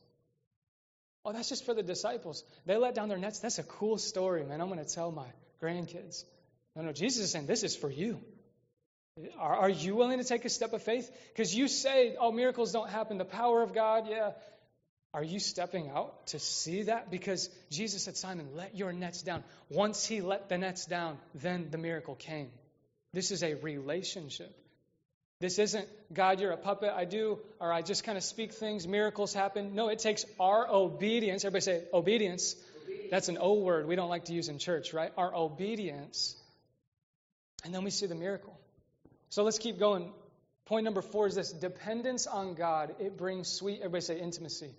Oh, 1.23 1.33
that's 1.33 1.49
just 1.49 1.65
for 1.65 1.73
the 1.73 1.83
disciples. 1.83 2.43
They 2.65 2.77
let 2.77 2.95
down 2.95 3.09
their 3.09 3.17
nets. 3.17 3.39
That's 3.39 3.59
a 3.59 3.63
cool 3.63 3.97
story, 3.97 4.43
man. 4.43 4.59
I'm 4.59 4.69
going 4.69 4.83
to 4.83 4.93
tell 4.93 5.11
my 5.11 5.27
grandkids. 5.61 6.23
No, 6.75 6.83
no, 6.83 6.91
Jesus 6.93 7.25
is 7.25 7.31
saying 7.31 7.45
this 7.45 7.63
is 7.63 7.75
for 7.75 7.91
you. 7.91 8.19
Are, 9.37 9.55
are 9.55 9.69
you 9.69 9.95
willing 9.95 10.19
to 10.19 10.23
take 10.23 10.45
a 10.45 10.49
step 10.49 10.73
of 10.73 10.81
faith? 10.81 11.11
Because 11.33 11.53
you 11.53 11.67
say, 11.67 12.15
oh, 12.19 12.31
miracles 12.31 12.71
don't 12.71 12.89
happen. 12.89 13.17
The 13.17 13.25
power 13.25 13.61
of 13.61 13.73
God, 13.73 14.07
yeah. 14.09 14.31
Are 15.13 15.23
you 15.23 15.39
stepping 15.39 15.89
out 15.89 16.27
to 16.27 16.39
see 16.39 16.83
that? 16.83 17.11
Because 17.11 17.49
Jesus 17.69 18.03
said, 18.03 18.15
Simon, 18.15 18.55
let 18.55 18.75
your 18.77 18.93
nets 18.93 19.21
down. 19.21 19.43
Once 19.69 20.05
he 20.05 20.21
let 20.21 20.47
the 20.47 20.57
nets 20.57 20.85
down, 20.85 21.17
then 21.35 21.67
the 21.69 21.77
miracle 21.77 22.15
came. 22.15 22.49
This 23.13 23.31
is 23.31 23.43
a 23.43 23.55
relationship. 23.55 24.55
This 25.41 25.57
isn't, 25.57 25.87
God, 26.13 26.39
you're 26.39 26.51
a 26.51 26.57
puppet, 26.57 26.91
I 26.95 27.05
do, 27.05 27.39
or 27.59 27.73
I 27.73 27.81
just 27.81 28.03
kind 28.03 28.15
of 28.15 28.23
speak 28.23 28.53
things, 28.53 28.87
miracles 28.87 29.33
happen. 29.33 29.73
No, 29.73 29.89
it 29.89 29.97
takes 29.97 30.23
our 30.39 30.69
obedience. 30.69 31.43
Everybody 31.43 31.63
say 31.63 31.83
obedience. 31.91 32.55
obedience. 32.83 33.09
That's 33.09 33.27
an 33.27 33.39
O 33.41 33.55
word 33.55 33.87
we 33.87 33.95
don't 33.95 34.09
like 34.09 34.25
to 34.25 34.33
use 34.33 34.49
in 34.49 34.59
church, 34.59 34.93
right? 34.93 35.11
Our 35.17 35.35
obedience. 35.35 36.35
And 37.65 37.73
then 37.73 37.83
we 37.83 37.89
see 37.89 38.05
the 38.05 38.13
miracle. 38.13 38.55
So 39.29 39.41
let's 39.41 39.57
keep 39.57 39.79
going. 39.79 40.11
Point 40.65 40.85
number 40.85 41.01
four 41.01 41.25
is 41.25 41.33
this 41.33 41.51
dependence 41.51 42.27
on 42.27 42.53
God. 42.53 42.93
It 42.99 43.17
brings 43.17 43.47
sweet, 43.47 43.79
everybody 43.79 44.01
say 44.01 44.19
intimacy. 44.19 44.69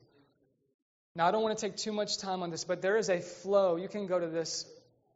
Now, 1.16 1.27
I 1.27 1.33
don't 1.33 1.42
want 1.42 1.59
to 1.59 1.66
take 1.66 1.77
too 1.77 1.92
much 1.92 2.18
time 2.18 2.44
on 2.44 2.51
this, 2.51 2.62
but 2.62 2.83
there 2.83 2.96
is 2.98 3.09
a 3.09 3.18
flow. 3.18 3.75
You 3.75 3.88
can 3.88 4.07
go 4.07 4.20
to 4.20 4.29
this 4.29 4.64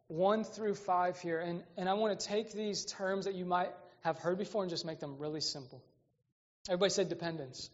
one 0.08 0.42
through 0.42 0.74
five 0.74 1.20
here. 1.20 1.38
And, 1.38 1.62
and 1.76 1.88
I 1.88 1.94
want 1.94 2.18
to 2.18 2.26
take 2.26 2.52
these 2.52 2.84
terms 2.84 3.26
that 3.26 3.34
you 3.34 3.44
might 3.44 3.70
have 4.06 4.18
heard 4.18 4.38
before 4.38 4.62
and 4.62 4.70
just 4.70 4.86
make 4.86 5.00
them 5.00 5.18
really 5.18 5.40
simple. 5.40 5.82
Everybody 6.68 6.90
said 6.90 7.08
dependence. 7.08 7.68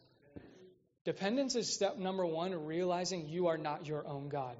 Dependence 1.05 1.57
is 1.57 1.73
step 1.73 1.99
number 1.99 2.25
one, 2.25 2.64
realizing 2.64 3.29
you 3.29 3.49
are 3.49 3.59
not 3.59 3.87
your 3.87 4.07
own 4.07 4.31
God. 4.31 4.57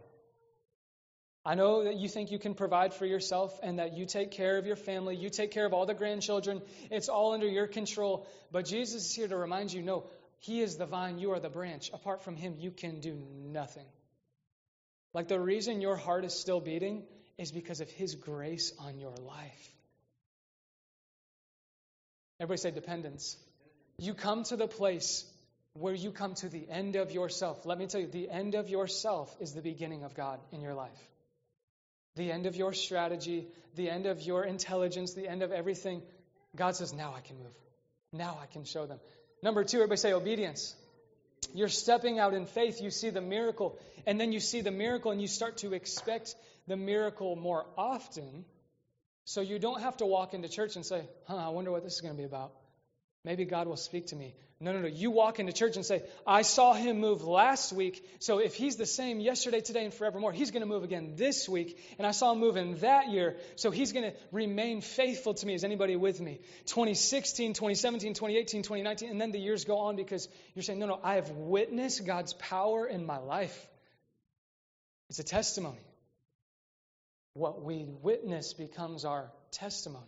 I 1.47 1.55
know 1.55 1.85
that 1.85 1.97
you 1.97 2.09
think 2.09 2.31
you 2.31 2.39
can 2.39 2.55
provide 2.55 2.93
for 2.93 3.07
yourself 3.07 3.59
and 3.63 3.79
that 3.79 3.97
you 3.97 4.05
take 4.05 4.33
care 4.33 4.59
of 4.59 4.67
your 4.67 4.77
family, 4.77 5.17
you 5.17 5.31
take 5.31 5.51
care 5.51 5.65
of 5.65 5.73
all 5.73 5.87
the 5.87 5.95
grandchildren, 5.95 6.61
it's 6.91 7.09
all 7.09 7.33
under 7.33 7.49
your 7.49 7.67
control. 7.67 8.27
But 8.53 8.67
Jesus 8.67 9.07
is 9.07 9.15
here 9.15 9.29
to 9.29 9.37
remind 9.37 9.73
you 9.73 9.83
no, 9.83 10.05
He 10.41 10.61
is 10.61 10.77
the 10.77 10.87
vine, 10.87 11.19
you 11.19 11.33
are 11.33 11.41
the 11.41 11.49
branch. 11.49 11.91
Apart 11.95 12.23
from 12.23 12.37
Him, 12.37 12.57
you 12.59 12.71
can 12.71 13.01
do 13.01 13.15
nothing. 13.15 13.87
Like 15.15 15.29
the 15.29 15.41
reason 15.41 15.81
your 15.81 15.97
heart 15.97 16.27
is 16.27 16.35
still 16.35 16.61
beating 16.61 17.05
is 17.39 17.51
because 17.51 17.81
of 17.81 17.91
His 17.91 18.15
grace 18.15 18.73
on 18.79 18.99
your 18.99 19.15
life. 19.17 19.71
Everybody 22.43 22.59
say 22.59 22.71
dependence. 22.73 23.39
You 23.97 24.13
come 24.13 24.43
to 24.45 24.57
the 24.57 24.69
place 24.69 25.25
where 25.73 25.95
you 25.95 26.11
come 26.11 26.35
to 26.35 26.51
the 26.51 26.69
end 26.69 26.97
of 26.97 27.11
yourself. 27.11 27.65
Let 27.65 27.79
me 27.79 27.87
tell 27.87 28.03
you, 28.03 28.09
the 28.09 28.29
end 28.29 28.55
of 28.55 28.69
yourself 28.69 29.35
is 29.41 29.55
the 29.55 29.63
beginning 29.63 30.05
of 30.05 30.15
God 30.15 30.41
in 30.53 30.61
your 30.61 30.75
life 30.75 31.09
the 32.17 32.31
end 32.31 32.47
of 32.47 32.57
your 32.57 32.73
strategy, 32.73 33.47
the 33.75 33.89
end 33.89 34.07
of 34.07 34.21
your 34.21 34.45
intelligence, 34.45 35.15
the 35.15 35.29
end 35.29 35.43
of 35.43 35.53
everything, 35.53 36.03
God 36.55 36.77
says, 36.77 36.93
now 36.93 37.15
I 37.17 37.21
can 37.21 37.39
move. 37.39 37.55
Now 38.13 38.39
I 38.43 38.47
can 38.47 38.65
show 38.65 38.87
them. 38.87 39.01
Number 39.43 39.65
two, 39.65 39.79
everybody 39.79 39.99
say 39.99 40.13
obedience. 40.13 40.75
You're 41.55 41.69
stepping 41.69 42.19
out 42.19 42.35
in 42.35 42.47
faith, 42.47 42.81
you 42.81 42.91
see 42.91 43.11
the 43.11 43.21
miracle, 43.21 43.79
and 44.07 44.21
then 44.21 44.33
you 44.33 44.41
see 44.41 44.61
the 44.61 44.71
miracle 44.71 45.11
and 45.11 45.21
you 45.21 45.27
start 45.27 45.59
to 45.59 45.73
expect 45.73 46.35
the 46.69 46.77
miracle 46.77 47.35
more 47.35 47.65
often. 47.77 48.45
So 49.25 49.41
you 49.41 49.59
don't 49.59 49.81
have 49.81 49.97
to 49.99 50.07
walk 50.07 50.35
into 50.35 50.49
church 50.49 50.77
and 50.77 50.85
say, 50.85 51.09
huh, 51.27 51.37
I 51.37 51.49
wonder 51.51 51.71
what 51.71 51.85
this 51.85 51.95
is 51.95 52.01
going 52.01 52.15
to 52.15 52.19
be 52.19 52.25
about. 52.25 52.53
Maybe 53.25 53.45
God 53.45 53.69
will 53.69 53.77
speak 53.77 54.09
to 54.09 54.17
me. 54.17 54.35
No, 54.59 54.73
no, 54.73 54.81
no. 54.81 54.89
You 54.89 55.11
walk 55.11 55.41
into 55.41 55.53
church 55.53 55.77
and 55.77 55.85
say, 55.85 56.03
I 56.25 56.43
saw 56.43 56.73
him 56.73 57.01
move 57.01 57.25
last 57.25 57.73
week. 57.73 58.05
So 58.21 58.39
if 58.39 58.55
he's 58.55 58.77
the 58.77 58.87
same 58.87 59.19
yesterday, 59.19 59.61
today, 59.61 59.85
and 59.85 59.95
forevermore, 59.95 60.33
he's 60.33 60.51
going 60.53 60.63
to 60.63 60.69
move 60.69 60.85
again 60.85 61.15
this 61.17 61.49
week. 61.49 61.81
And 61.99 62.07
I 62.07 62.13
saw 62.13 62.33
him 62.33 62.39
move 62.39 62.57
in 62.57 62.77
that 62.79 63.11
year. 63.11 63.37
So 63.57 63.73
he's 63.73 63.93
going 63.93 64.11
to 64.11 64.17
remain 64.31 64.81
faithful 64.81 65.35
to 65.35 65.47
me. 65.47 65.55
Is 65.55 65.65
anybody 65.65 65.97
with 65.97 66.21
me? 66.21 66.41
2016, 66.67 67.55
2017, 67.55 68.15
2018, 68.15 68.63
2019. 68.63 69.11
And 69.11 69.21
then 69.21 69.33
the 69.33 69.41
years 69.41 69.65
go 69.65 69.79
on 69.79 69.97
because 69.97 70.29
you're 70.55 70.63
saying, 70.63 70.79
no, 70.79 70.87
no, 70.87 71.01
I 71.03 71.15
have 71.15 71.31
witnessed 71.31 72.05
God's 72.07 72.33
power 72.35 72.87
in 72.87 73.05
my 73.05 73.19
life. 73.19 73.67
It's 75.11 75.19
a 75.19 75.25
testimony. 75.25 75.81
What 77.35 77.62
we 77.62 77.87
witness 78.03 78.53
becomes 78.53 79.05
our 79.05 79.31
testimony. 79.51 80.05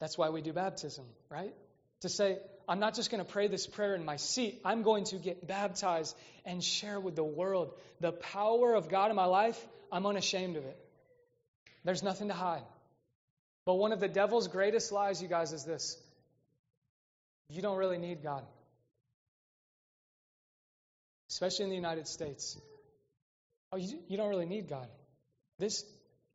That's 0.00 0.18
why 0.18 0.30
we 0.30 0.42
do 0.42 0.52
baptism, 0.52 1.04
right? 1.30 1.54
to 2.00 2.08
say, 2.08 2.38
I'm 2.68 2.80
not 2.80 2.94
just 2.94 3.10
going 3.10 3.24
to 3.24 3.30
pray 3.30 3.48
this 3.48 3.66
prayer 3.66 3.94
in 3.94 4.04
my 4.04 4.16
seat. 4.16 4.60
I'm 4.64 4.82
going 4.82 5.04
to 5.04 5.16
get 5.16 5.46
baptized 5.46 6.16
and 6.44 6.62
share 6.62 7.00
with 7.00 7.16
the 7.16 7.24
world 7.24 7.72
the 8.00 8.12
power 8.12 8.74
of 8.74 8.88
God 8.88 9.10
in 9.10 9.16
my 9.16 9.24
life. 9.24 9.58
I'm 9.90 10.06
unashamed 10.06 10.56
of 10.56 10.64
it. 10.64 10.78
There's 11.84 12.02
nothing 12.02 12.28
to 12.28 12.34
hide. 12.34 12.62
But 13.64 13.74
one 13.74 13.92
of 13.92 14.00
the 14.00 14.08
devil's 14.08 14.48
greatest 14.48 14.92
lies, 14.92 15.22
you 15.22 15.28
guys, 15.28 15.52
is 15.52 15.64
this 15.64 15.96
you 17.50 17.62
don't 17.62 17.78
really 17.78 17.98
need 17.98 18.22
God, 18.22 18.44
especially 21.30 21.64
in 21.64 21.70
the 21.70 21.76
United 21.76 22.06
States. 22.06 22.58
Oh, 23.72 23.76
you, 23.76 23.98
you 24.08 24.16
don't 24.16 24.28
really 24.28 24.46
need 24.46 24.68
God. 24.68 24.86
This 25.58 25.84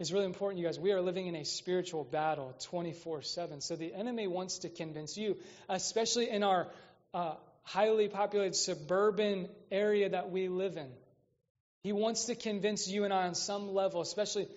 is 0.04 0.12
really 0.12 0.26
important, 0.26 0.60
you 0.60 0.68
guys. 0.68 0.78
We 0.78 0.92
are 0.92 1.02
living 1.02 1.28
in 1.28 1.36
a 1.36 1.46
spiritual 1.46 2.04
battle 2.04 2.54
24 2.64 3.22
7. 3.22 3.62
So 3.62 3.78
the 3.78 3.94
enemy 3.94 4.28
wants 4.28 4.60
to 4.60 4.70
convince 4.70 5.18
you, 5.18 5.38
especially 5.70 6.30
in 6.30 6.44
our 6.44 6.68
uh, 7.14 7.36
highly 7.64 8.10
populated 8.10 8.56
suburban 8.56 9.48
area 9.72 10.10
that 10.10 10.30
we 10.30 10.50
live 10.50 10.76
in. 10.76 10.90
He 11.84 11.94
wants 11.94 12.26
to 12.26 12.36
convince 12.36 12.88
you 12.88 13.06
and 13.06 13.14
I 13.14 13.28
on 13.28 13.36
some 13.36 13.74
level, 13.74 14.02
especially 14.02 14.48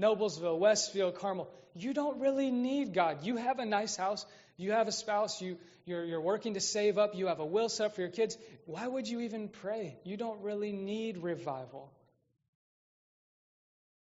Noblesville, 0.00 0.58
Westfield, 0.58 1.16
Carmel. 1.16 1.50
You 1.74 1.92
don't 1.92 2.20
really 2.20 2.52
need 2.52 2.94
God. 2.94 3.24
You 3.24 3.36
have 3.36 3.58
a 3.58 3.66
nice 3.66 3.96
house. 3.96 4.24
You 4.56 4.72
have 4.72 4.86
a 4.86 4.92
spouse. 4.92 5.42
You, 5.42 5.58
you're, 5.86 6.04
you're 6.04 6.20
working 6.20 6.54
to 6.54 6.60
save 6.60 6.98
up. 6.98 7.16
You 7.16 7.26
have 7.26 7.40
a 7.40 7.46
will 7.46 7.68
set 7.68 7.86
up 7.86 7.94
for 7.96 8.00
your 8.00 8.10
kids. 8.10 8.38
Why 8.66 8.86
would 8.86 9.08
you 9.08 9.20
even 9.20 9.48
pray? 9.48 9.96
You 10.04 10.16
don't 10.16 10.42
really 10.42 10.70
need 10.70 11.18
revival. 11.18 11.92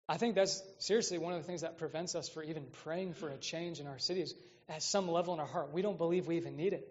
I 0.08 0.18
think 0.18 0.36
that's 0.36 0.62
seriously 0.80 1.18
one 1.18 1.34
of 1.34 1.42
the 1.42 1.48
things 1.48 1.62
that 1.62 1.78
prevents 1.78 2.14
us 2.16 2.30
from 2.30 2.44
even 2.44 2.66
praying 2.84 3.14
for 3.14 3.30
a 3.30 3.38
change 3.38 3.80
in 3.80 3.88
our 3.88 3.98
cities 3.98 4.36
at 4.70 4.84
some 4.84 5.10
level 5.10 5.34
in 5.34 5.40
our 5.40 5.48
heart. 5.48 5.74
We 5.74 5.82
don't 5.82 5.98
believe 5.98 6.28
we 6.28 6.38
even 6.38 6.56
need 6.56 6.74
it. 6.74 6.88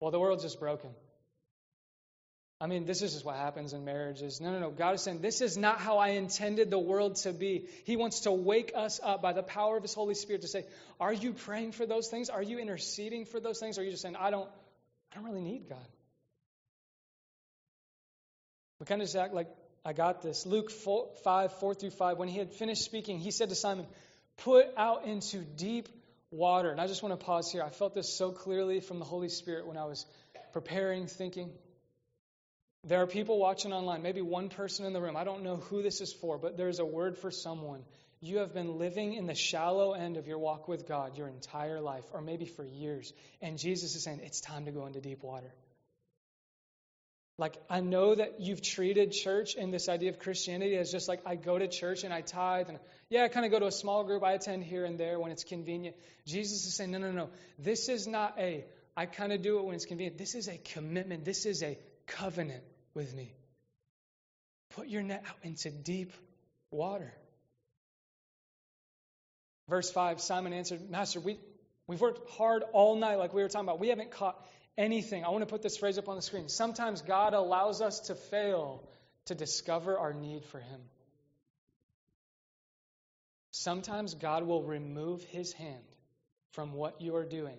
Well, 0.00 0.10
the 0.10 0.20
world's 0.20 0.42
just 0.42 0.60
broken. 0.60 0.90
I 2.60 2.66
mean, 2.66 2.86
this 2.86 3.02
is 3.02 3.12
just 3.12 3.24
what 3.24 3.36
happens 3.36 3.72
in 3.72 3.84
marriages. 3.84 4.40
No, 4.40 4.50
no, 4.50 4.58
no. 4.58 4.70
God 4.70 4.94
is 4.96 5.02
saying, 5.02 5.20
this 5.20 5.40
is 5.40 5.56
not 5.56 5.78
how 5.78 5.98
I 5.98 6.08
intended 6.10 6.70
the 6.70 6.78
world 6.78 7.16
to 7.16 7.32
be. 7.32 7.66
He 7.84 7.96
wants 7.96 8.20
to 8.20 8.32
wake 8.32 8.72
us 8.74 9.00
up 9.02 9.22
by 9.22 9.32
the 9.32 9.44
power 9.44 9.76
of 9.76 9.82
His 9.82 9.94
Holy 9.94 10.14
Spirit 10.14 10.42
to 10.42 10.48
say, 10.48 10.64
are 10.98 11.12
you 11.12 11.32
praying 11.32 11.72
for 11.72 11.86
those 11.86 12.08
things? 12.08 12.30
Are 12.30 12.42
you 12.42 12.58
interceding 12.58 13.26
for 13.26 13.38
those 13.38 13.60
things? 13.60 13.78
Or 13.78 13.82
are 13.82 13.84
you 13.84 13.92
just 13.92 14.02
saying, 14.02 14.16
I 14.16 14.30
don't, 14.30 14.48
I 15.12 15.16
don't 15.16 15.24
really 15.26 15.40
need 15.40 15.68
God? 15.68 15.78
We 18.80 18.86
kind 18.86 19.00
of 19.00 19.06
just 19.06 19.16
act 19.16 19.34
like 19.34 19.48
I 19.84 19.92
got 19.92 20.22
this. 20.22 20.46
Luke 20.46 20.70
4, 20.70 21.08
5, 21.24 21.52
4 21.60 21.74
through 21.74 21.90
5. 21.90 22.18
When 22.18 22.28
he 22.28 22.38
had 22.38 22.52
finished 22.52 22.82
speaking, 22.82 23.18
he 23.18 23.30
said 23.30 23.48
to 23.48 23.54
Simon, 23.54 23.86
Put 24.38 24.66
out 24.76 25.04
into 25.04 25.38
deep 25.38 25.88
water. 26.30 26.70
And 26.70 26.80
I 26.80 26.86
just 26.86 27.02
want 27.02 27.18
to 27.18 27.24
pause 27.24 27.50
here. 27.50 27.62
I 27.62 27.70
felt 27.70 27.94
this 27.94 28.12
so 28.16 28.30
clearly 28.30 28.80
from 28.80 28.98
the 28.98 29.04
Holy 29.04 29.28
Spirit 29.28 29.66
when 29.66 29.76
I 29.76 29.84
was 29.84 30.06
preparing, 30.52 31.06
thinking. 31.06 31.50
There 32.84 33.02
are 33.02 33.06
people 33.06 33.38
watching 33.38 33.72
online, 33.72 34.02
maybe 34.02 34.22
one 34.22 34.48
person 34.48 34.86
in 34.86 34.92
the 34.92 35.00
room. 35.00 35.16
I 35.16 35.24
don't 35.24 35.42
know 35.42 35.56
who 35.56 35.82
this 35.82 36.00
is 36.00 36.12
for, 36.12 36.38
but 36.38 36.56
there's 36.56 36.78
a 36.78 36.84
word 36.84 37.18
for 37.18 37.30
someone. 37.30 37.82
You 38.20 38.38
have 38.38 38.54
been 38.54 38.78
living 38.78 39.14
in 39.14 39.26
the 39.26 39.34
shallow 39.34 39.92
end 39.92 40.16
of 40.16 40.26
your 40.26 40.38
walk 40.38 40.68
with 40.68 40.86
God 40.86 41.16
your 41.16 41.28
entire 41.28 41.80
life, 41.80 42.04
or 42.12 42.20
maybe 42.20 42.46
for 42.46 42.64
years. 42.64 43.12
And 43.42 43.58
Jesus 43.58 43.94
is 43.94 44.04
saying, 44.04 44.20
It's 44.22 44.40
time 44.40 44.64
to 44.66 44.70
go 44.70 44.86
into 44.86 45.00
deep 45.00 45.22
water. 45.22 45.52
Like, 47.38 47.56
I 47.70 47.80
know 47.80 48.16
that 48.16 48.40
you've 48.40 48.60
treated 48.60 49.12
church 49.12 49.54
and 49.54 49.72
this 49.72 49.88
idea 49.88 50.10
of 50.10 50.18
Christianity 50.18 50.76
as 50.76 50.90
just 50.90 51.08
like 51.08 51.20
I 51.24 51.36
go 51.36 51.56
to 51.56 51.68
church 51.68 52.02
and 52.02 52.12
I 52.12 52.20
tithe 52.20 52.68
and 52.68 52.78
yeah, 53.10 53.22
I 53.22 53.28
kind 53.28 53.46
of 53.46 53.52
go 53.52 53.60
to 53.60 53.66
a 53.66 53.72
small 53.72 54.02
group, 54.04 54.24
I 54.24 54.32
attend 54.32 54.64
here 54.64 54.84
and 54.84 54.98
there 54.98 55.20
when 55.20 55.30
it's 55.30 55.44
convenient. 55.44 55.96
Jesus 56.26 56.66
is 56.66 56.74
saying, 56.74 56.90
no, 56.90 56.98
no, 56.98 57.12
no. 57.12 57.30
This 57.58 57.88
is 57.88 58.08
not 58.08 58.34
a 58.38 58.64
I 58.98 59.06
kind 59.06 59.32
of 59.32 59.42
do 59.42 59.60
it 59.60 59.64
when 59.64 59.76
it's 59.76 59.86
convenient. 59.86 60.18
This 60.18 60.34
is 60.34 60.48
a 60.48 60.58
commitment. 60.58 61.24
This 61.24 61.46
is 61.46 61.62
a 61.62 61.78
covenant 62.08 62.64
with 62.94 63.14
me. 63.14 63.32
Put 64.74 64.88
your 64.88 65.02
net 65.04 65.24
out 65.28 65.36
into 65.44 65.70
deep 65.70 66.12
water. 66.72 67.14
Verse 69.68 69.88
5 69.88 70.20
Simon 70.20 70.52
answered, 70.52 70.90
Master, 70.90 71.20
we, 71.20 71.38
we've 71.86 72.00
worked 72.00 72.28
hard 72.30 72.64
all 72.72 72.96
night, 72.96 73.18
like 73.18 73.32
we 73.32 73.42
were 73.42 73.48
talking 73.48 73.68
about. 73.68 73.78
We 73.78 73.90
haven't 73.90 74.10
caught 74.10 74.44
anything. 74.78 75.24
I 75.24 75.30
want 75.30 75.42
to 75.42 75.46
put 75.46 75.60
this 75.60 75.76
phrase 75.76 75.98
up 75.98 76.08
on 76.08 76.16
the 76.16 76.22
screen. 76.22 76.48
Sometimes 76.48 77.02
God 77.02 77.34
allows 77.34 77.82
us 77.82 78.00
to 78.06 78.14
fail 78.14 78.88
to 79.26 79.34
discover 79.34 79.98
our 79.98 80.14
need 80.14 80.44
for 80.46 80.60
Him. 80.60 80.80
Sometimes 83.50 84.14
God 84.14 84.44
will 84.44 84.62
remove 84.62 85.22
His 85.24 85.52
hand 85.52 85.82
from 86.52 86.72
what 86.72 87.02
you 87.02 87.16
are 87.16 87.26
doing 87.26 87.58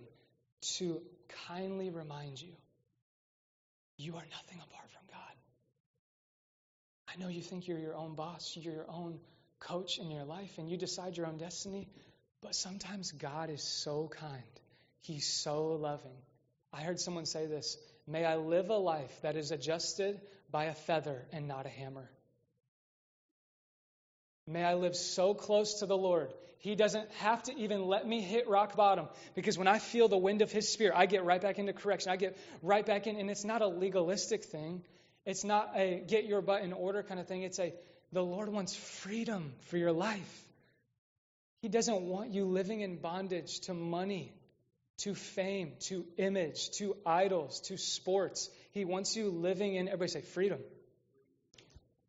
to 0.77 1.01
kindly 1.47 1.89
remind 1.89 2.41
you 2.41 2.53
you 3.97 4.15
are 4.15 4.25
nothing 4.31 4.59
apart 4.63 4.89
from 4.89 5.01
God. 5.11 5.35
I 7.13 7.19
know 7.19 7.27
you 7.27 7.41
think 7.41 7.67
you're 7.67 7.79
your 7.79 7.95
own 7.95 8.15
boss, 8.15 8.55
you're 8.55 8.73
your 8.73 8.89
own 8.89 9.19
coach 9.59 9.99
in 9.99 10.09
your 10.09 10.23
life, 10.23 10.57
and 10.57 10.69
you 10.69 10.77
decide 10.77 11.17
your 11.17 11.27
own 11.27 11.37
destiny, 11.37 11.89
but 12.41 12.55
sometimes 12.55 13.11
God 13.11 13.49
is 13.49 13.61
so 13.61 14.09
kind. 14.09 14.43
He's 15.01 15.27
so 15.27 15.67
loving 15.67 16.15
I 16.71 16.81
heard 16.81 16.99
someone 16.99 17.25
say 17.25 17.45
this 17.45 17.77
May 18.07 18.25
I 18.25 18.37
live 18.37 18.69
a 18.69 18.77
life 18.77 19.13
that 19.21 19.35
is 19.35 19.51
adjusted 19.51 20.19
by 20.51 20.65
a 20.65 20.73
feather 20.73 21.25
and 21.31 21.47
not 21.47 21.65
a 21.65 21.69
hammer. 21.69 22.09
May 24.47 24.63
I 24.63 24.73
live 24.73 24.95
so 24.95 25.35
close 25.35 25.79
to 25.79 25.85
the 25.85 25.97
Lord, 25.97 26.33
He 26.57 26.75
doesn't 26.75 27.11
have 27.19 27.43
to 27.43 27.55
even 27.55 27.85
let 27.85 28.07
me 28.07 28.21
hit 28.21 28.47
rock 28.49 28.75
bottom. 28.75 29.07
Because 29.35 29.57
when 29.57 29.67
I 29.67 29.77
feel 29.77 30.07
the 30.07 30.17
wind 30.17 30.41
of 30.41 30.51
His 30.51 30.67
Spirit, 30.67 30.95
I 30.97 31.05
get 31.05 31.23
right 31.23 31.41
back 31.41 31.59
into 31.59 31.73
correction. 31.73 32.11
I 32.11 32.15
get 32.15 32.37
right 32.63 32.85
back 32.85 33.05
in, 33.05 33.15
and 33.15 33.29
it's 33.29 33.45
not 33.45 33.61
a 33.61 33.67
legalistic 33.67 34.43
thing. 34.45 34.83
It's 35.25 35.43
not 35.43 35.73
a 35.75 36.03
get 36.07 36.25
your 36.25 36.41
butt 36.41 36.63
in 36.63 36.73
order 36.73 37.03
kind 37.03 37.19
of 37.19 37.27
thing. 37.27 37.43
It's 37.43 37.59
a 37.59 37.73
the 38.11 38.23
Lord 38.23 38.49
wants 38.49 38.75
freedom 38.75 39.53
for 39.67 39.77
your 39.77 39.91
life. 39.91 40.45
He 41.61 41.67
doesn't 41.67 42.01
want 42.01 42.31
you 42.31 42.45
living 42.45 42.81
in 42.81 42.97
bondage 42.97 43.59
to 43.61 43.75
money 43.75 44.33
to 44.99 45.15
fame, 45.15 45.73
to 45.79 46.05
image, 46.17 46.71
to 46.71 46.95
idols, 47.05 47.61
to 47.61 47.77
sports. 47.77 48.49
He 48.71 48.85
wants 48.85 49.15
you 49.15 49.29
living 49.29 49.75
in, 49.75 49.87
everybody 49.87 50.11
say, 50.11 50.21
freedom. 50.21 50.59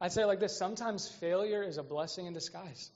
I'd 0.01 0.13
say 0.13 0.25
like 0.25 0.41
this 0.41 0.57
sometimes 0.57 1.09
failure 1.09 1.63
is 1.63 1.79
a 1.79 1.83
blessing 1.83 2.27
in 2.27 2.33
disguise. 2.33 2.91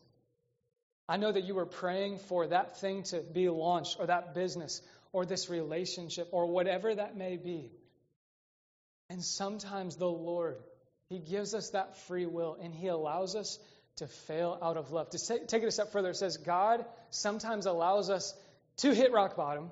I 1.09 1.17
know 1.17 1.31
that 1.31 1.45
you 1.45 1.55
were 1.55 1.67
praying 1.67 2.19
for 2.19 2.47
that 2.47 2.81
thing 2.81 3.03
to 3.05 3.21
be 3.21 3.49
launched, 3.49 3.97
or 4.01 4.07
that 4.07 4.35
business, 4.35 4.81
or 5.13 5.27
this 5.27 5.51
relationship, 5.51 6.29
or 6.33 6.47
whatever 6.47 6.95
that 6.95 7.17
may 7.17 7.37
be. 7.37 7.71
And 9.11 9.23
sometimes 9.23 9.97
the 9.97 10.09
Lord, 10.09 10.57
He 11.11 11.19
gives 11.19 11.55
us 11.55 11.71
that 11.71 11.97
free 12.09 12.27
will, 12.27 12.57
and 12.61 12.75
He 12.75 12.89
allows 12.89 13.37
us 13.37 13.59
to 13.97 14.09
fail 14.09 14.59
out 14.61 14.77
of 14.77 14.91
love. 14.91 15.11
To 15.11 15.19
take 15.47 15.63
it 15.63 15.67
a 15.67 15.71
step 15.71 15.93
further, 15.93 16.11
it 16.11 16.17
says 16.17 16.39
God 16.39 16.85
sometimes 17.11 17.67
allows 17.67 18.11
us 18.11 18.35
to 18.79 18.93
hit 18.93 19.13
rock 19.13 19.37
bottom 19.37 19.71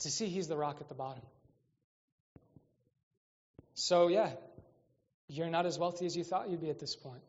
to 0.00 0.10
see 0.10 0.26
he's 0.26 0.48
the 0.48 0.56
rock 0.56 0.78
at 0.80 0.88
the 0.88 0.94
bottom. 0.94 1.22
So, 3.74 4.08
yeah, 4.08 4.30
you're 5.28 5.48
not 5.48 5.66
as 5.66 5.78
wealthy 5.78 6.06
as 6.06 6.16
you 6.16 6.24
thought 6.24 6.50
you'd 6.50 6.60
be 6.60 6.70
at 6.70 6.78
this 6.78 6.96
point. 6.96 7.22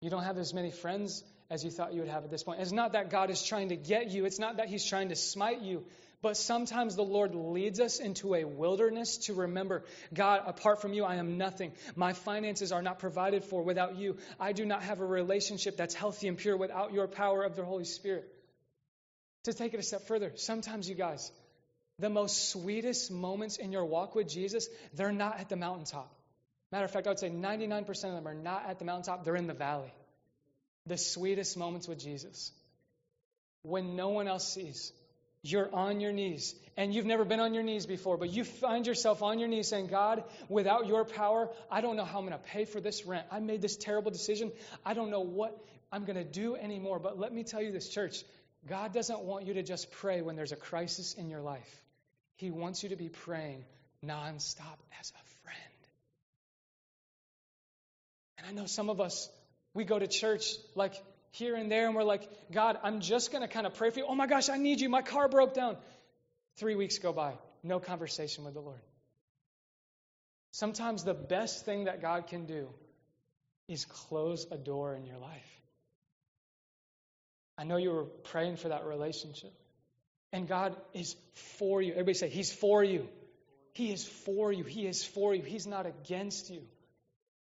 You 0.00 0.10
don't 0.10 0.24
have 0.24 0.38
as 0.38 0.54
many 0.54 0.70
friends 0.70 1.22
as 1.50 1.64
you 1.64 1.70
thought 1.70 1.92
you 1.92 2.00
would 2.00 2.08
have 2.08 2.24
at 2.24 2.30
this 2.30 2.42
point. 2.42 2.60
It's 2.60 2.72
not 2.72 2.92
that 2.92 3.10
God 3.10 3.30
is 3.30 3.42
trying 3.42 3.68
to 3.68 3.76
get 3.76 4.10
you, 4.10 4.24
it's 4.24 4.38
not 4.38 4.56
that 4.56 4.68
he's 4.68 4.84
trying 4.84 5.10
to 5.10 5.16
smite 5.16 5.60
you. 5.60 5.84
But 6.22 6.36
sometimes 6.36 6.96
the 6.96 7.02
Lord 7.02 7.34
leads 7.34 7.80
us 7.80 7.98
into 7.98 8.34
a 8.34 8.44
wilderness 8.44 9.16
to 9.26 9.34
remember 9.34 9.84
God, 10.12 10.42
apart 10.46 10.82
from 10.82 10.92
you, 10.92 11.04
I 11.04 11.14
am 11.14 11.38
nothing. 11.38 11.72
My 11.96 12.12
finances 12.12 12.72
are 12.72 12.82
not 12.82 12.98
provided 12.98 13.42
for 13.42 13.62
without 13.62 13.96
you. 13.96 14.18
I 14.38 14.52
do 14.52 14.66
not 14.66 14.82
have 14.82 15.00
a 15.00 15.06
relationship 15.06 15.78
that's 15.78 15.94
healthy 15.94 16.28
and 16.28 16.36
pure 16.36 16.58
without 16.58 16.92
your 16.92 17.08
power 17.08 17.42
of 17.42 17.56
the 17.56 17.64
Holy 17.64 17.84
Spirit. 17.84 18.30
To 19.44 19.54
take 19.54 19.72
it 19.72 19.80
a 19.80 19.82
step 19.82 20.06
further, 20.06 20.32
sometimes 20.36 20.90
you 20.90 20.94
guys, 20.94 21.32
the 22.00 22.10
most 22.10 22.50
sweetest 22.50 23.10
moments 23.10 23.58
in 23.58 23.72
your 23.72 23.84
walk 23.84 24.14
with 24.14 24.28
Jesus, 24.28 24.68
they're 24.94 25.12
not 25.12 25.38
at 25.38 25.48
the 25.48 25.56
mountaintop. 25.56 26.12
Matter 26.72 26.84
of 26.84 26.90
fact, 26.90 27.06
I 27.06 27.10
would 27.10 27.18
say 27.18 27.30
99% 27.30 27.88
of 27.88 28.14
them 28.14 28.28
are 28.28 28.34
not 28.34 28.64
at 28.68 28.78
the 28.78 28.84
mountaintop, 28.84 29.24
they're 29.24 29.36
in 29.36 29.46
the 29.46 29.54
valley. 29.54 29.92
The 30.86 30.96
sweetest 30.96 31.56
moments 31.56 31.86
with 31.86 31.98
Jesus. 31.98 32.52
When 33.62 33.96
no 33.96 34.08
one 34.08 34.28
else 34.28 34.50
sees, 34.50 34.92
you're 35.42 35.72
on 35.74 36.00
your 36.00 36.12
knees. 36.12 36.54
And 36.76 36.94
you've 36.94 37.06
never 37.06 37.24
been 37.24 37.40
on 37.40 37.52
your 37.52 37.62
knees 37.62 37.84
before, 37.84 38.16
but 38.16 38.30
you 38.30 38.44
find 38.44 38.86
yourself 38.86 39.22
on 39.22 39.38
your 39.38 39.48
knees 39.48 39.68
saying, 39.68 39.88
God, 39.88 40.24
without 40.48 40.86
your 40.86 41.04
power, 41.04 41.50
I 41.70 41.82
don't 41.82 41.96
know 41.96 42.04
how 42.04 42.18
I'm 42.18 42.26
going 42.26 42.38
to 42.38 42.44
pay 42.44 42.64
for 42.64 42.80
this 42.80 43.04
rent. 43.04 43.26
I 43.30 43.40
made 43.40 43.60
this 43.60 43.76
terrible 43.76 44.10
decision. 44.10 44.52
I 44.86 44.94
don't 44.94 45.10
know 45.10 45.20
what 45.20 45.58
I'm 45.92 46.04
going 46.04 46.16
to 46.16 46.24
do 46.24 46.56
anymore. 46.56 46.98
But 46.98 47.18
let 47.18 47.32
me 47.32 47.42
tell 47.42 47.60
you 47.60 47.72
this, 47.72 47.88
church 47.88 48.24
God 48.68 48.92
doesn't 48.92 49.20
want 49.20 49.46
you 49.46 49.54
to 49.54 49.62
just 49.62 49.90
pray 49.90 50.20
when 50.20 50.36
there's 50.36 50.52
a 50.52 50.56
crisis 50.56 51.14
in 51.14 51.28
your 51.28 51.40
life. 51.40 51.82
He 52.40 52.50
wants 52.50 52.82
you 52.82 52.88
to 52.88 52.96
be 52.96 53.10
praying 53.10 53.66
nonstop 54.02 54.78
as 54.98 55.12
a 55.12 55.24
friend. 55.44 55.80
And 58.38 58.46
I 58.46 58.52
know 58.52 58.64
some 58.64 58.88
of 58.88 58.98
us, 58.98 59.28
we 59.74 59.84
go 59.84 59.98
to 59.98 60.06
church 60.06 60.46
like 60.74 60.94
here 61.32 61.54
and 61.54 61.70
there, 61.70 61.86
and 61.86 61.94
we're 61.94 62.02
like, 62.02 62.26
God, 62.50 62.78
I'm 62.82 63.00
just 63.00 63.30
going 63.30 63.42
to 63.42 63.48
kind 63.48 63.66
of 63.66 63.74
pray 63.74 63.90
for 63.90 63.98
you. 63.98 64.06
Oh 64.08 64.14
my 64.14 64.26
gosh, 64.26 64.48
I 64.48 64.56
need 64.56 64.80
you. 64.80 64.88
My 64.88 65.02
car 65.02 65.28
broke 65.28 65.52
down. 65.52 65.76
Three 66.56 66.76
weeks 66.76 66.96
go 66.96 67.12
by, 67.12 67.34
no 67.62 67.78
conversation 67.78 68.44
with 68.44 68.54
the 68.54 68.60
Lord. 68.60 68.80
Sometimes 70.52 71.04
the 71.04 71.12
best 71.12 71.66
thing 71.66 71.84
that 71.84 72.00
God 72.00 72.26
can 72.26 72.46
do 72.46 72.70
is 73.68 73.84
close 73.84 74.46
a 74.50 74.56
door 74.56 74.94
in 74.94 75.04
your 75.04 75.18
life. 75.18 75.60
I 77.58 77.64
know 77.64 77.76
you 77.76 77.90
were 77.90 78.04
praying 78.04 78.56
for 78.56 78.68
that 78.70 78.86
relationship. 78.86 79.52
And 80.32 80.46
God 80.46 80.76
is 80.94 81.16
for 81.58 81.82
you. 81.82 81.92
Everybody 81.92 82.14
say, 82.14 82.28
He's 82.28 82.52
for 82.52 82.84
you. 82.84 83.08
He 83.72 83.92
is 83.92 84.06
for 84.06 84.52
you. 84.52 84.64
He 84.64 84.86
is 84.86 85.04
for 85.04 85.34
you. 85.34 85.42
He's 85.42 85.66
not 85.66 85.86
against 85.86 86.50
you. 86.50 86.62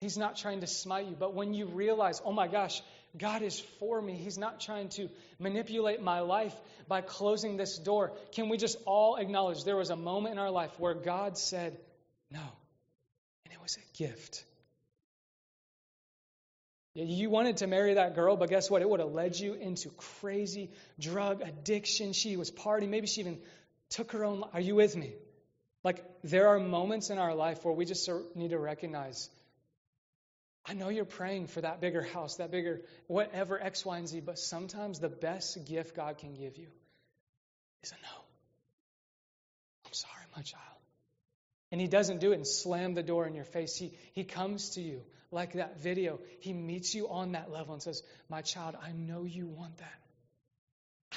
He's 0.02 0.18
not 0.18 0.38
trying 0.38 0.62
to 0.62 0.68
smite 0.68 1.08
you. 1.08 1.16
But 1.18 1.34
when 1.34 1.54
you 1.54 1.66
realize, 1.66 2.22
oh 2.24 2.32
my 2.32 2.48
gosh, 2.48 2.82
God 3.18 3.42
is 3.42 3.60
for 3.80 4.00
me, 4.00 4.14
He's 4.14 4.38
not 4.38 4.60
trying 4.60 4.90
to 4.90 5.10
manipulate 5.40 6.02
my 6.02 6.20
life 6.20 6.56
by 6.88 7.02
closing 7.02 7.58
this 7.58 7.78
door. 7.78 8.14
Can 8.32 8.50
we 8.50 8.58
just 8.58 8.78
all 8.86 9.16
acknowledge 9.16 9.64
there 9.64 9.78
was 9.78 9.90
a 9.90 9.96
moment 9.96 10.34
in 10.34 10.40
our 10.40 10.52
life 10.52 10.72
where 10.80 10.94
God 10.94 11.38
said 11.38 11.78
no? 12.32 12.42
And 13.46 13.54
it 13.54 13.62
was 13.62 13.78
a 13.78 13.98
gift. 13.98 14.44
You 17.06 17.30
wanted 17.30 17.58
to 17.58 17.68
marry 17.68 17.94
that 17.94 18.16
girl, 18.16 18.38
but 18.38 18.50
guess 18.50 18.72
what? 18.72 18.82
It 18.82 18.90
would 18.90 19.00
have 19.00 19.12
led 19.12 19.40
you 19.40 19.54
into 19.54 19.90
crazy 20.20 20.72
drug 21.00 21.42
addiction. 21.42 22.12
She 22.14 22.38
was 22.38 22.50
partying. 22.50 22.90
Maybe 22.90 23.06
she 23.06 23.22
even 23.22 23.38
took 23.90 24.14
her 24.14 24.26
own 24.26 24.40
life. 24.40 24.50
Are 24.54 24.60
you 24.60 24.74
with 24.74 24.96
me? 24.96 25.14
Like, 25.84 26.04
there 26.24 26.48
are 26.48 26.60
moments 26.60 27.12
in 27.12 27.20
our 27.20 27.36
life 27.36 27.64
where 27.64 27.74
we 27.74 27.86
just 27.86 28.10
need 28.34 28.50
to 28.50 28.58
recognize 28.58 29.30
I 30.70 30.74
know 30.74 30.90
you're 30.90 31.06
praying 31.06 31.48
for 31.48 31.62
that 31.62 31.80
bigger 31.80 32.02
house, 32.02 32.38
that 32.38 32.52
bigger 32.52 32.82
whatever, 33.08 33.62
X, 33.62 33.86
Y, 33.86 33.98
and 34.00 34.08
Z, 34.08 34.20
but 34.20 34.38
sometimes 34.38 35.00
the 35.00 35.08
best 35.08 35.66
gift 35.66 35.96
God 35.96 36.18
can 36.18 36.34
give 36.34 36.58
you 36.58 36.68
is 37.84 37.92
a 37.92 37.96
no. 37.96 38.22
I'm 39.86 39.94
sorry, 39.94 40.26
my 40.36 40.42
child. 40.42 40.64
And 41.72 41.80
He 41.80 41.88
doesn't 41.88 42.20
do 42.20 42.34
it 42.34 42.36
and 42.36 42.46
slam 42.46 42.96
the 42.96 43.04
door 43.04 43.26
in 43.26 43.34
your 43.34 43.46
face. 43.46 43.78
He, 43.78 43.94
he 44.12 44.26
comes 44.26 44.72
to 44.72 44.82
you 44.82 45.04
like 45.32 45.54
that 45.54 45.80
video. 45.82 46.20
He 46.40 46.54
meets 46.54 46.94
you 46.96 47.10
on 47.10 47.34
that 47.34 47.52
level 47.52 47.74
and 47.74 47.82
says, 47.82 48.04
My 48.30 48.42
child, 48.42 48.76
I 48.82 48.92
know 48.92 49.24
you 49.24 49.48
want 49.48 49.78
that. 49.78 50.00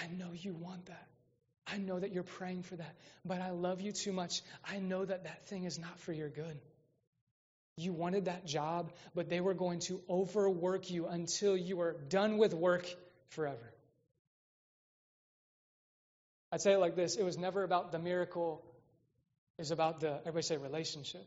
I 0.03 0.07
know 0.19 0.33
you 0.33 0.55
want 0.55 0.87
that. 0.87 1.07
I 1.67 1.77
know 1.77 1.99
that 1.99 2.13
you're 2.13 2.23
praying 2.23 2.63
for 2.63 2.77
that, 2.77 2.97
but 3.25 3.41
I 3.41 3.51
love 3.51 3.81
you 3.81 3.93
too 3.93 4.13
much. 4.13 4.43
I 4.69 4.79
know 4.79 5.05
that 5.05 5.25
that 5.25 5.47
thing 5.47 5.65
is 5.65 5.79
not 5.79 5.99
for 6.01 6.13
your 6.13 6.29
good. 6.29 6.59
You 7.77 7.93
wanted 7.93 8.25
that 8.25 8.45
job, 8.45 8.93
but 9.15 9.29
they 9.29 9.41
were 9.41 9.55
going 9.55 9.79
to 9.81 10.01
overwork 10.09 10.91
you 10.91 11.07
until 11.07 11.57
you 11.57 11.77
were 11.77 11.97
done 12.09 12.39
with 12.39 12.53
work 12.53 12.87
forever. 13.29 13.73
I'd 16.53 16.61
say 16.61 16.73
it 16.73 16.79
like 16.79 16.97
this 16.97 17.17
it 17.17 17.23
was 17.23 17.39
never 17.39 17.63
about 17.63 17.93
the 17.93 17.99
miracle, 17.99 18.63
it 19.59 19.63
was 19.63 19.71
about 19.71 20.01
the, 20.01 20.19
everybody 20.21 20.43
say, 20.43 20.57
relationship. 20.57 21.25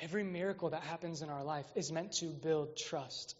Every 0.00 0.24
miracle 0.24 0.70
that 0.70 0.82
happens 0.82 1.22
in 1.22 1.28
our 1.28 1.44
life 1.44 1.66
is 1.74 1.92
meant 1.92 2.12
to 2.14 2.26
build 2.26 2.76
trust. 2.76 3.36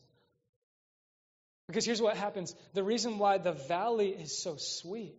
Because 1.66 1.84
here's 1.84 2.02
what 2.02 2.16
happens 2.16 2.54
the 2.74 2.82
reason 2.82 3.18
why 3.18 3.38
the 3.38 3.52
valley 3.52 4.08
is 4.08 4.36
so 4.36 4.56
sweet 4.58 5.14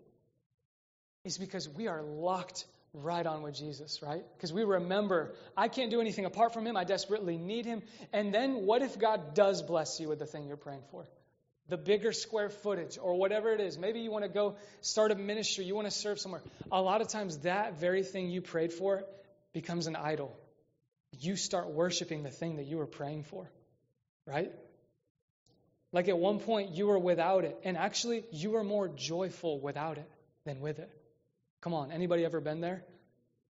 is 1.23 1.37
because 1.37 1.69
we 1.69 1.87
are 1.87 2.01
locked 2.01 2.65
right 2.93 3.25
on 3.25 3.41
with 3.41 3.55
Jesus, 3.55 4.01
right? 4.01 4.23
Because 4.35 4.51
we 4.51 4.63
remember, 4.63 5.33
I 5.55 5.67
can't 5.67 5.89
do 5.89 6.01
anything 6.01 6.25
apart 6.25 6.53
from 6.53 6.67
Him. 6.67 6.75
I 6.75 6.83
desperately 6.83 7.37
need 7.37 7.65
Him. 7.65 7.81
And 8.11 8.33
then 8.33 8.65
what 8.65 8.81
if 8.81 8.99
God 8.99 9.33
does 9.33 9.61
bless 9.61 9.99
you 9.99 10.09
with 10.09 10.19
the 10.19 10.25
thing 10.25 10.47
you're 10.47 10.57
praying 10.57 10.83
for? 10.91 11.05
The 11.69 11.77
bigger 11.77 12.11
square 12.11 12.49
footage 12.49 12.97
or 13.01 13.15
whatever 13.15 13.53
it 13.53 13.61
is. 13.61 13.77
Maybe 13.77 14.01
you 14.01 14.11
want 14.11 14.25
to 14.25 14.29
go 14.29 14.55
start 14.81 15.11
a 15.11 15.15
ministry, 15.15 15.63
you 15.63 15.75
want 15.75 15.87
to 15.87 15.91
serve 15.91 16.19
somewhere. 16.19 16.41
A 16.71 16.81
lot 16.81 17.01
of 17.01 17.07
times, 17.07 17.37
that 17.39 17.79
very 17.79 18.03
thing 18.03 18.29
you 18.29 18.41
prayed 18.41 18.73
for 18.73 19.05
becomes 19.53 19.87
an 19.87 19.95
idol. 19.95 20.37
You 21.21 21.35
start 21.35 21.69
worshiping 21.69 22.23
the 22.23 22.31
thing 22.31 22.57
that 22.57 22.65
you 22.65 22.77
were 22.77 22.87
praying 22.87 23.23
for, 23.23 23.49
right? 24.25 24.51
Like 25.93 26.09
at 26.09 26.17
one 26.17 26.39
point, 26.39 26.71
you 26.71 26.87
were 26.87 26.99
without 26.99 27.45
it, 27.45 27.57
and 27.63 27.77
actually, 27.77 28.23
you 28.31 28.51
were 28.51 28.63
more 28.63 28.87
joyful 28.87 29.59
without 29.59 29.97
it 29.97 30.09
than 30.45 30.61
with 30.61 30.79
it. 30.79 30.89
Come 31.61 31.73
on, 31.73 31.91
anybody 31.91 32.25
ever 32.25 32.41
been 32.41 32.59
there? 32.59 32.83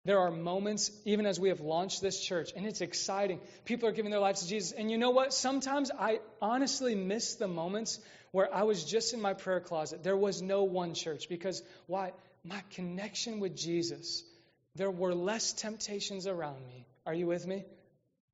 There 0.04 0.20
are 0.20 0.32
moments, 0.32 0.92
even 1.06 1.26
as 1.26 1.40
we 1.40 1.50
have 1.50 1.62
launched 1.62 2.02
this 2.02 2.20
church, 2.20 2.52
and 2.56 2.66
it's 2.66 2.82
exciting. 2.82 3.40
People 3.66 3.88
are 3.88 3.92
giving 3.92 4.12
their 4.12 4.20
lives 4.20 4.42
to 4.42 4.48
Jesus. 4.48 4.72
And 4.72 4.90
you 4.90 4.98
know 4.98 5.12
what? 5.12 5.34
Sometimes 5.34 5.92
I 5.92 6.20
honestly 6.42 6.96
miss 6.96 7.36
the 7.36 7.48
moments 7.48 8.00
where 8.32 8.54
I 8.54 8.64
was 8.64 8.84
just 8.84 9.14
in 9.14 9.22
my 9.22 9.34
prayer 9.34 9.60
closet. 9.60 10.04
There 10.04 10.18
was 10.18 10.42
no 10.42 10.64
one 10.64 10.96
church. 10.96 11.30
Because 11.30 11.62
why? 11.86 12.14
My 12.44 12.64
connection 12.72 13.40
with 13.40 13.56
Jesus, 13.56 14.24
there 14.76 14.90
were 14.90 15.14
less 15.14 15.54
temptations 15.54 16.26
around 16.26 16.66
me. 16.66 16.88
Are 17.06 17.14
you 17.14 17.28
with 17.28 17.46
me? 17.48 17.66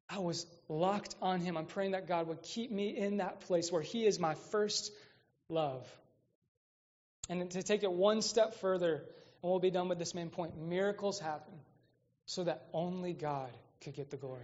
I 0.09 0.19
was 0.19 0.45
locked 0.69 1.15
on 1.21 1.41
Him. 1.41 1.57
I'm 1.57 1.65
praying 1.65 1.91
that 1.91 2.07
God 2.07 2.27
would 2.27 2.41
keep 2.41 2.71
me 2.71 2.95
in 2.95 3.17
that 3.17 3.41
place 3.41 3.71
where 3.71 3.81
He 3.81 4.05
is 4.05 4.19
my 4.19 4.35
first 4.51 4.91
love. 5.49 5.85
And 7.29 7.49
to 7.51 7.63
take 7.63 7.83
it 7.83 7.91
one 7.91 8.21
step 8.21 8.55
further, 8.55 9.03
and 9.43 9.51
we'll 9.51 9.59
be 9.59 9.71
done 9.71 9.89
with 9.89 9.99
this 9.99 10.15
main 10.15 10.29
point 10.29 10.57
miracles 10.57 11.19
happen 11.19 11.53
so 12.25 12.43
that 12.45 12.67
only 12.73 13.13
God 13.13 13.49
could 13.81 13.95
get 13.95 14.09
the 14.09 14.17
glory. 14.17 14.41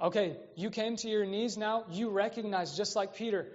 Okay, 0.00 0.36
you 0.54 0.70
came 0.70 0.96
to 0.96 1.08
your 1.08 1.26
knees 1.26 1.56
now. 1.56 1.84
You 1.90 2.10
recognize, 2.10 2.76
just 2.76 2.94
like 2.94 3.16
Peter, 3.16 3.48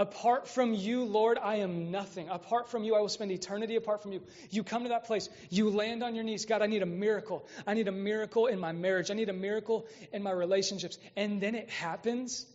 Apart 0.00 0.48
from 0.48 0.72
you, 0.72 1.04
Lord, 1.04 1.36
I 1.36 1.56
am 1.56 1.90
nothing. 1.90 2.30
Apart 2.30 2.70
from 2.70 2.84
you, 2.84 2.94
I 2.94 3.00
will 3.00 3.10
spend 3.10 3.30
eternity 3.32 3.76
apart 3.76 4.02
from 4.02 4.12
you. 4.12 4.22
You 4.48 4.64
come 4.64 4.84
to 4.84 4.88
that 4.88 5.04
place, 5.04 5.28
you 5.50 5.68
land 5.68 6.02
on 6.02 6.14
your 6.14 6.24
knees. 6.24 6.46
God, 6.46 6.62
I 6.62 6.68
need 6.68 6.80
a 6.80 6.86
miracle. 6.86 7.46
I 7.66 7.74
need 7.74 7.86
a 7.86 7.92
miracle 7.92 8.46
in 8.46 8.58
my 8.58 8.72
marriage. 8.72 9.10
I 9.10 9.14
need 9.14 9.28
a 9.28 9.34
miracle 9.34 9.86
in 10.10 10.22
my 10.22 10.30
relationships. 10.30 10.98
And 11.16 11.38
then 11.38 11.54
it 11.54 11.68
happens. 11.68 12.46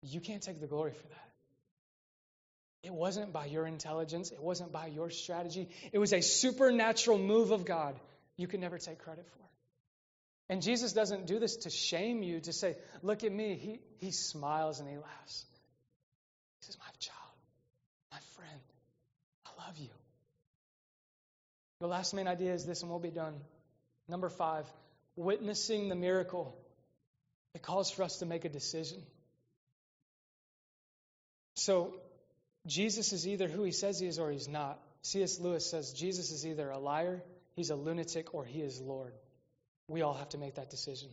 You 0.00 0.20
can't 0.20 0.44
take 0.44 0.60
the 0.60 0.68
glory 0.68 0.92
for 0.92 1.08
that. 1.08 1.28
It 2.84 2.92
wasn't 2.94 3.32
by 3.32 3.46
your 3.46 3.66
intelligence, 3.66 4.30
it 4.30 4.40
wasn't 4.40 4.70
by 4.70 4.86
your 4.86 5.10
strategy. 5.10 5.68
It 5.92 5.98
was 5.98 6.12
a 6.12 6.20
supernatural 6.20 7.18
move 7.18 7.50
of 7.50 7.64
God 7.64 7.98
you 8.36 8.46
can 8.46 8.60
never 8.60 8.78
take 8.78 9.00
credit 9.00 9.26
for. 9.26 9.44
And 10.48 10.62
Jesus 10.62 10.92
doesn't 10.92 11.26
do 11.26 11.40
this 11.40 11.56
to 11.56 11.70
shame 11.70 12.22
you, 12.22 12.38
to 12.42 12.52
say, 12.52 12.76
Look 13.02 13.24
at 13.24 13.32
me. 13.32 13.56
He, 13.56 13.80
he 13.98 14.12
smiles 14.12 14.78
and 14.78 14.88
he 14.88 14.96
laughs. 14.98 15.46
He 16.64 16.72
says, 16.72 16.78
My 16.78 16.92
child, 16.98 17.34
my 18.10 18.18
friend, 18.36 18.60
I 19.44 19.66
love 19.66 19.76
you. 19.76 19.90
The 21.80 21.86
last 21.86 22.14
main 22.14 22.26
idea 22.26 22.54
is 22.54 22.64
this, 22.64 22.80
and 22.80 22.90
we'll 22.90 23.00
be 23.00 23.10
done. 23.10 23.34
Number 24.08 24.30
five, 24.30 24.64
witnessing 25.14 25.90
the 25.90 25.94
miracle. 25.94 26.56
It 27.54 27.62
calls 27.62 27.90
for 27.90 28.02
us 28.02 28.16
to 28.18 28.26
make 28.26 28.44
a 28.44 28.48
decision. 28.48 29.02
So, 31.54 31.94
Jesus 32.66 33.12
is 33.12 33.28
either 33.28 33.46
who 33.46 33.62
he 33.62 33.70
says 33.70 34.00
he 34.00 34.06
is 34.06 34.18
or 34.18 34.30
he's 34.30 34.48
not. 34.48 34.80
C.S. 35.02 35.38
Lewis 35.38 35.70
says 35.70 35.92
Jesus 35.92 36.30
is 36.30 36.46
either 36.46 36.70
a 36.70 36.78
liar, 36.78 37.22
he's 37.56 37.70
a 37.70 37.76
lunatic, 37.76 38.34
or 38.34 38.44
he 38.44 38.60
is 38.60 38.80
Lord. 38.80 39.12
We 39.86 40.00
all 40.00 40.14
have 40.14 40.30
to 40.30 40.38
make 40.38 40.54
that 40.54 40.70
decision. 40.70 41.10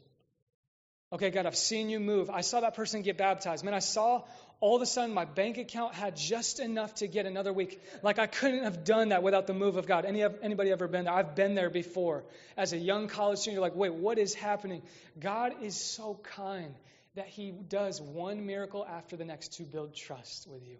Okay, 1.13 1.29
God, 1.29 1.45
I've 1.45 1.57
seen 1.57 1.89
you 1.89 1.99
move. 1.99 2.29
I 2.29 2.41
saw 2.41 2.61
that 2.61 2.73
person 2.73 3.01
get 3.01 3.17
baptized. 3.17 3.65
Man, 3.65 3.73
I 3.73 3.79
saw 3.79 4.23
all 4.61 4.77
of 4.77 4.81
a 4.81 4.85
sudden 4.85 5.13
my 5.13 5.25
bank 5.25 5.57
account 5.57 5.93
had 5.93 6.15
just 6.15 6.59
enough 6.59 6.93
to 6.95 7.07
get 7.07 7.25
another 7.25 7.51
week. 7.51 7.81
Like 8.01 8.17
I 8.17 8.27
couldn't 8.27 8.63
have 8.63 8.85
done 8.85 9.09
that 9.09 9.21
without 9.21 9.45
the 9.45 9.53
move 9.53 9.75
of 9.75 9.87
God. 9.87 10.05
Any, 10.05 10.23
anybody 10.23 10.71
ever 10.71 10.87
been 10.87 11.05
there? 11.05 11.13
I've 11.13 11.35
been 11.35 11.53
there 11.53 11.69
before. 11.69 12.23
As 12.55 12.71
a 12.71 12.77
young 12.77 13.09
college 13.09 13.39
student, 13.39 13.55
you're 13.55 13.61
like, 13.61 13.75
wait, 13.75 13.93
what 13.93 14.17
is 14.19 14.33
happening? 14.33 14.83
God 15.19 15.55
is 15.61 15.75
so 15.75 16.17
kind 16.23 16.75
that 17.15 17.27
He 17.27 17.51
does 17.51 17.99
one 17.99 18.45
miracle 18.45 18.85
after 18.85 19.17
the 19.17 19.25
next 19.25 19.53
to 19.55 19.63
build 19.63 19.93
trust 19.93 20.47
with 20.47 20.65
you. 20.65 20.77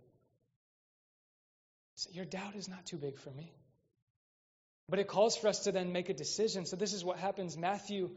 So 1.96 2.10
your 2.14 2.26
doubt 2.26 2.56
is 2.56 2.70
not 2.70 2.86
too 2.86 2.98
big 2.98 3.18
for 3.18 3.32
me. 3.32 3.52
But 4.88 5.00
it 5.00 5.08
calls 5.08 5.36
for 5.36 5.50
us 5.50 5.60
to 5.66 5.72
then 5.72 5.92
make 5.92 6.10
a 6.10 6.14
decision. 6.14 6.66
So 6.66 6.76
this 6.76 6.94
is 6.94 7.04
what 7.04 7.18
happens. 7.18 7.58
Matthew 7.58 8.12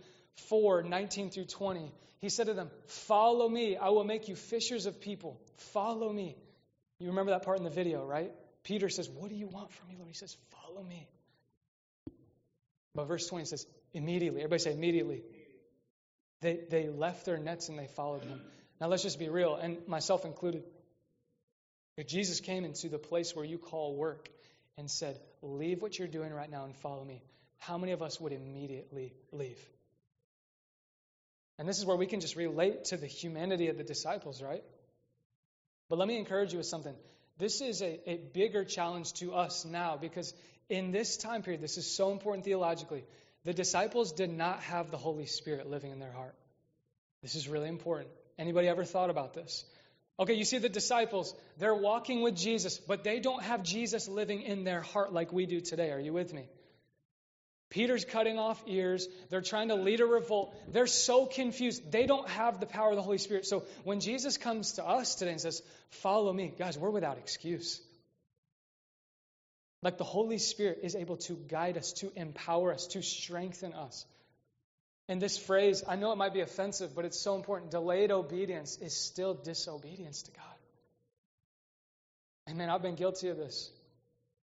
4 0.49 0.83
19 0.83 1.31
through 1.31 1.45
20. 1.45 1.93
He 2.21 2.29
said 2.29 2.47
to 2.47 2.55
them, 2.55 2.71
Follow 2.87 3.49
me. 3.49 3.77
I 3.77 3.91
will 3.91 4.05
make 4.05 4.29
you 4.29 4.35
fishers 4.35 4.87
of 4.87 5.01
people. 5.01 5.41
Follow 5.73 6.13
me. 6.13 6.37
You 6.99 7.09
remember 7.09 7.33
that 7.33 7.45
part 7.45 7.59
in 7.59 7.65
the 7.65 7.71
video, 7.71 8.05
right? 8.05 8.33
Peter 8.63 8.89
says, 8.89 9.09
What 9.09 9.29
do 9.29 9.37
you 9.37 9.47
want 9.47 9.73
from 9.73 9.89
me, 9.89 9.97
Lord? 9.99 10.09
He 10.09 10.17
says, 10.17 10.37
Follow 10.51 10.83
me. 10.83 11.07
But 12.95 13.09
verse 13.09 13.27
20 13.27 13.45
says, 13.45 13.67
Immediately. 13.93 14.41
Everybody 14.41 14.63
say, 14.63 14.73
Immediately. 14.73 15.23
They, 16.41 16.61
they 16.69 16.89
left 16.89 17.25
their 17.25 17.39
nets 17.39 17.69
and 17.69 17.79
they 17.79 17.87
followed 17.87 18.25
him. 18.25 18.41
Now 18.81 18.89
let's 18.89 19.03
just 19.03 19.19
be 19.19 19.29
real, 19.29 19.55
and 19.55 19.79
myself 19.87 20.25
included. 20.25 20.65
If 21.97 22.09
Jesus 22.09 22.41
came 22.41 22.65
into 22.65 22.89
the 22.89 22.99
place 22.99 23.35
where 23.37 23.45
you 23.45 23.57
call 23.57 23.95
work 23.95 24.29
and 24.77 24.91
said, 24.91 25.19
Leave 25.43 25.81
what 25.81 25.99
you're 25.99 26.09
doing 26.09 26.33
right 26.33 26.51
now 26.51 26.65
and 26.65 26.77
follow 26.77 27.05
me, 27.05 27.23
how 27.59 27.79
many 27.79 27.93
of 27.93 28.03
us 28.03 28.21
would 28.21 28.33
immediately 28.33 29.15
leave? 29.33 29.59
And 31.59 31.69
this 31.69 31.79
is 31.79 31.87
where 31.87 31.97
we 31.97 32.07
can 32.07 32.21
just 32.21 32.37
relate 32.37 32.87
to 32.87 32.97
the 32.97 33.07
humanity 33.07 33.69
of 33.69 33.79
the 33.79 33.85
disciples, 33.85 34.43
right? 34.43 34.65
But 35.89 35.99
let 35.99 36.09
me 36.09 36.19
encourage 36.19 36.53
you 36.53 36.59
with 36.59 36.67
something. 36.67 36.95
This 37.39 37.61
is 37.61 37.83
a, 37.83 38.11
a 38.11 38.17
bigger 38.17 38.65
challenge 38.65 39.13
to 39.15 39.35
us 39.35 39.65
now 39.65 39.97
because 39.97 40.35
in 40.69 40.91
this 40.91 41.17
time 41.17 41.43
period, 41.43 41.61
this 41.61 41.79
is 41.79 41.87
so 41.87 42.11
important 42.13 42.45
theologically. 42.45 43.05
The 43.45 43.53
disciples 43.53 44.13
did 44.13 44.31
not 44.31 44.61
have 44.63 44.91
the 44.91 44.97
Holy 44.97 45.27
Spirit 45.27 45.69
living 45.69 45.91
in 45.91 45.99
their 45.99 46.13
heart. 46.13 46.35
This 47.23 47.35
is 47.35 47.49
really 47.49 47.69
important. 47.69 48.11
Anybody 48.39 48.69
ever 48.69 48.85
thought 48.85 49.11
about 49.11 49.35
this? 49.35 49.65
Okay, 50.19 50.35
you 50.35 50.45
see 50.45 50.59
the 50.59 50.69
disciples, 50.69 51.35
they're 51.59 51.75
walking 51.75 52.23
with 52.23 52.37
Jesus, 52.37 52.79
but 52.79 53.03
they 53.03 53.19
don't 53.19 53.43
have 53.43 53.65
Jesus 53.65 54.09
living 54.09 54.43
in 54.43 54.63
their 54.63 54.81
heart 54.81 55.13
like 55.13 55.33
we 55.33 55.45
do 55.45 55.61
today. 55.61 55.91
Are 55.91 55.99
you 55.99 56.13
with 56.13 56.33
me? 56.33 56.47
Peter's 57.75 58.05
cutting 58.05 58.39
off 58.39 58.63
ears. 58.69 59.09
They're 59.31 59.41
trying 59.41 59.67
to 59.69 59.75
lead 59.75 60.01
a 60.01 60.07
revolt. 60.07 60.55
They're 60.69 60.87
so 60.87 61.27
confused. 61.27 61.91
They 61.91 62.07
don't 62.07 62.29
have 62.29 62.61
the 62.61 62.67
power 62.67 62.91
of 62.91 62.97
the 62.97 63.03
Holy 63.03 63.19
Spirit. 63.19 63.47
So 63.47 63.65
when 63.83 63.99
Jesus 63.99 64.37
comes 64.37 64.75
to 64.75 64.87
us 64.87 65.17
today 65.17 65.33
and 65.33 65.41
says, 65.41 65.61
Follow 65.91 66.33
me, 66.33 66.53
guys, 66.57 66.79
we're 66.79 66.91
without 66.91 67.19
excuse. 67.19 67.81
Like 69.83 69.99
the 69.99 70.05
Holy 70.05 70.39
Spirit 70.39 70.81
is 70.85 70.95
able 70.95 71.17
to 71.29 71.35
guide 71.35 71.77
us, 71.77 71.93
to 71.95 72.13
empower 72.15 72.73
us, 72.73 72.87
to 72.89 73.03
strengthen 73.03 73.73
us. 73.75 74.07
And 75.09 75.21
this 75.21 75.37
phrase, 75.37 75.83
I 75.87 75.97
know 75.97 76.13
it 76.13 76.17
might 76.17 76.33
be 76.33 76.43
offensive, 76.43 76.95
but 76.95 77.05
it's 77.05 77.19
so 77.19 77.35
important. 77.35 77.73
Delayed 77.73 78.13
obedience 78.13 78.79
is 78.79 78.97
still 78.97 79.35
disobedience 79.35 80.23
to 80.23 80.31
God. 80.31 80.45
And 82.47 82.57
man, 82.57 82.71
I've 82.71 82.83
been 82.83 82.95
guilty 82.95 83.31
of 83.31 83.37
this. 83.37 83.69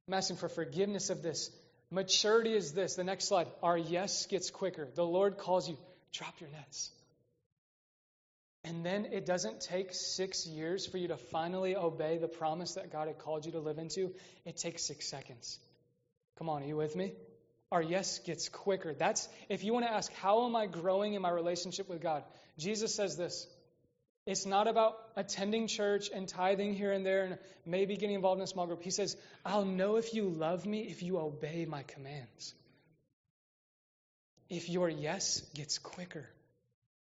I'm 0.09 0.15
asking 0.15 0.39
for 0.39 0.49
forgiveness 0.49 1.11
of 1.11 1.23
this. 1.23 1.51
Maturity 1.91 2.55
is 2.55 2.73
this. 2.73 2.95
The 2.95 3.05
next 3.05 3.29
slide. 3.29 3.49
Our 3.63 3.79
yes 3.79 4.27
gets 4.27 4.51
quicker. 4.51 4.89
The 4.95 5.07
Lord 5.07 5.39
calls 5.39 5.69
you, 5.69 5.79
drop 6.13 6.35
your 6.41 6.51
nets. 6.51 6.91
And 8.65 8.85
then 8.85 9.07
it 9.13 9.25
doesn't 9.25 9.61
take 9.61 9.95
six 9.95 10.47
years 10.47 10.85
for 10.85 10.99
you 10.99 11.09
to 11.09 11.17
finally 11.17 11.77
obey 11.77 12.19
the 12.19 12.29
promise 12.29 12.75
that 12.75 12.93
God 12.93 13.09
had 13.09 13.19
called 13.19 13.47
you 13.47 13.53
to 13.53 13.61
live 13.61 13.79
into. 13.79 14.13
It 14.45 14.57
takes 14.57 14.85
six 14.85 15.07
seconds. 15.07 15.59
Come 16.39 16.49
on, 16.49 16.63
are 16.63 16.67
you 16.67 16.77
with 16.77 16.95
me? 16.95 17.13
Our 17.71 17.83
yes 17.83 18.19
gets 18.21 18.49
quicker. 18.49 18.95
That's 18.95 19.29
if 19.49 19.65
you 19.65 19.73
want 19.73 19.87
to 19.87 19.93
ask, 19.93 20.13
how 20.15 20.47
am 20.47 20.57
I 20.57 20.67
growing 20.67 21.15
in 21.15 21.23
my 21.23 21.31
relationship 21.31 21.89
with 21.89 22.03
God? 22.03 22.25
Jesus 22.59 22.95
says 22.95 23.17
this 23.17 23.47
it's 24.29 24.45
not 24.45 24.69
about 24.69 24.97
attending 25.17 25.67
church 25.69 26.11
and 26.15 26.29
tithing 26.29 26.75
here 26.75 26.93
and 26.93 27.05
there 27.05 27.25
and 27.25 27.39
maybe 27.65 27.97
getting 27.97 28.15
involved 28.15 28.41
in 28.41 28.45
a 28.45 28.47
small 28.47 28.67
group. 28.67 28.83
He 28.83 28.91
says, 28.91 29.17
I'll 29.45 29.65
know 29.65 29.97
if 29.97 30.13
you 30.15 30.29
love 30.29 30.67
me 30.67 30.81
if 30.83 31.03
you 31.03 31.19
obey 31.19 31.65
my 31.65 31.83
commands. 31.83 32.55
if 34.49 34.69
your 34.69 34.89
yes 34.89 35.43
gets 35.55 35.79
quicker. 35.79 36.27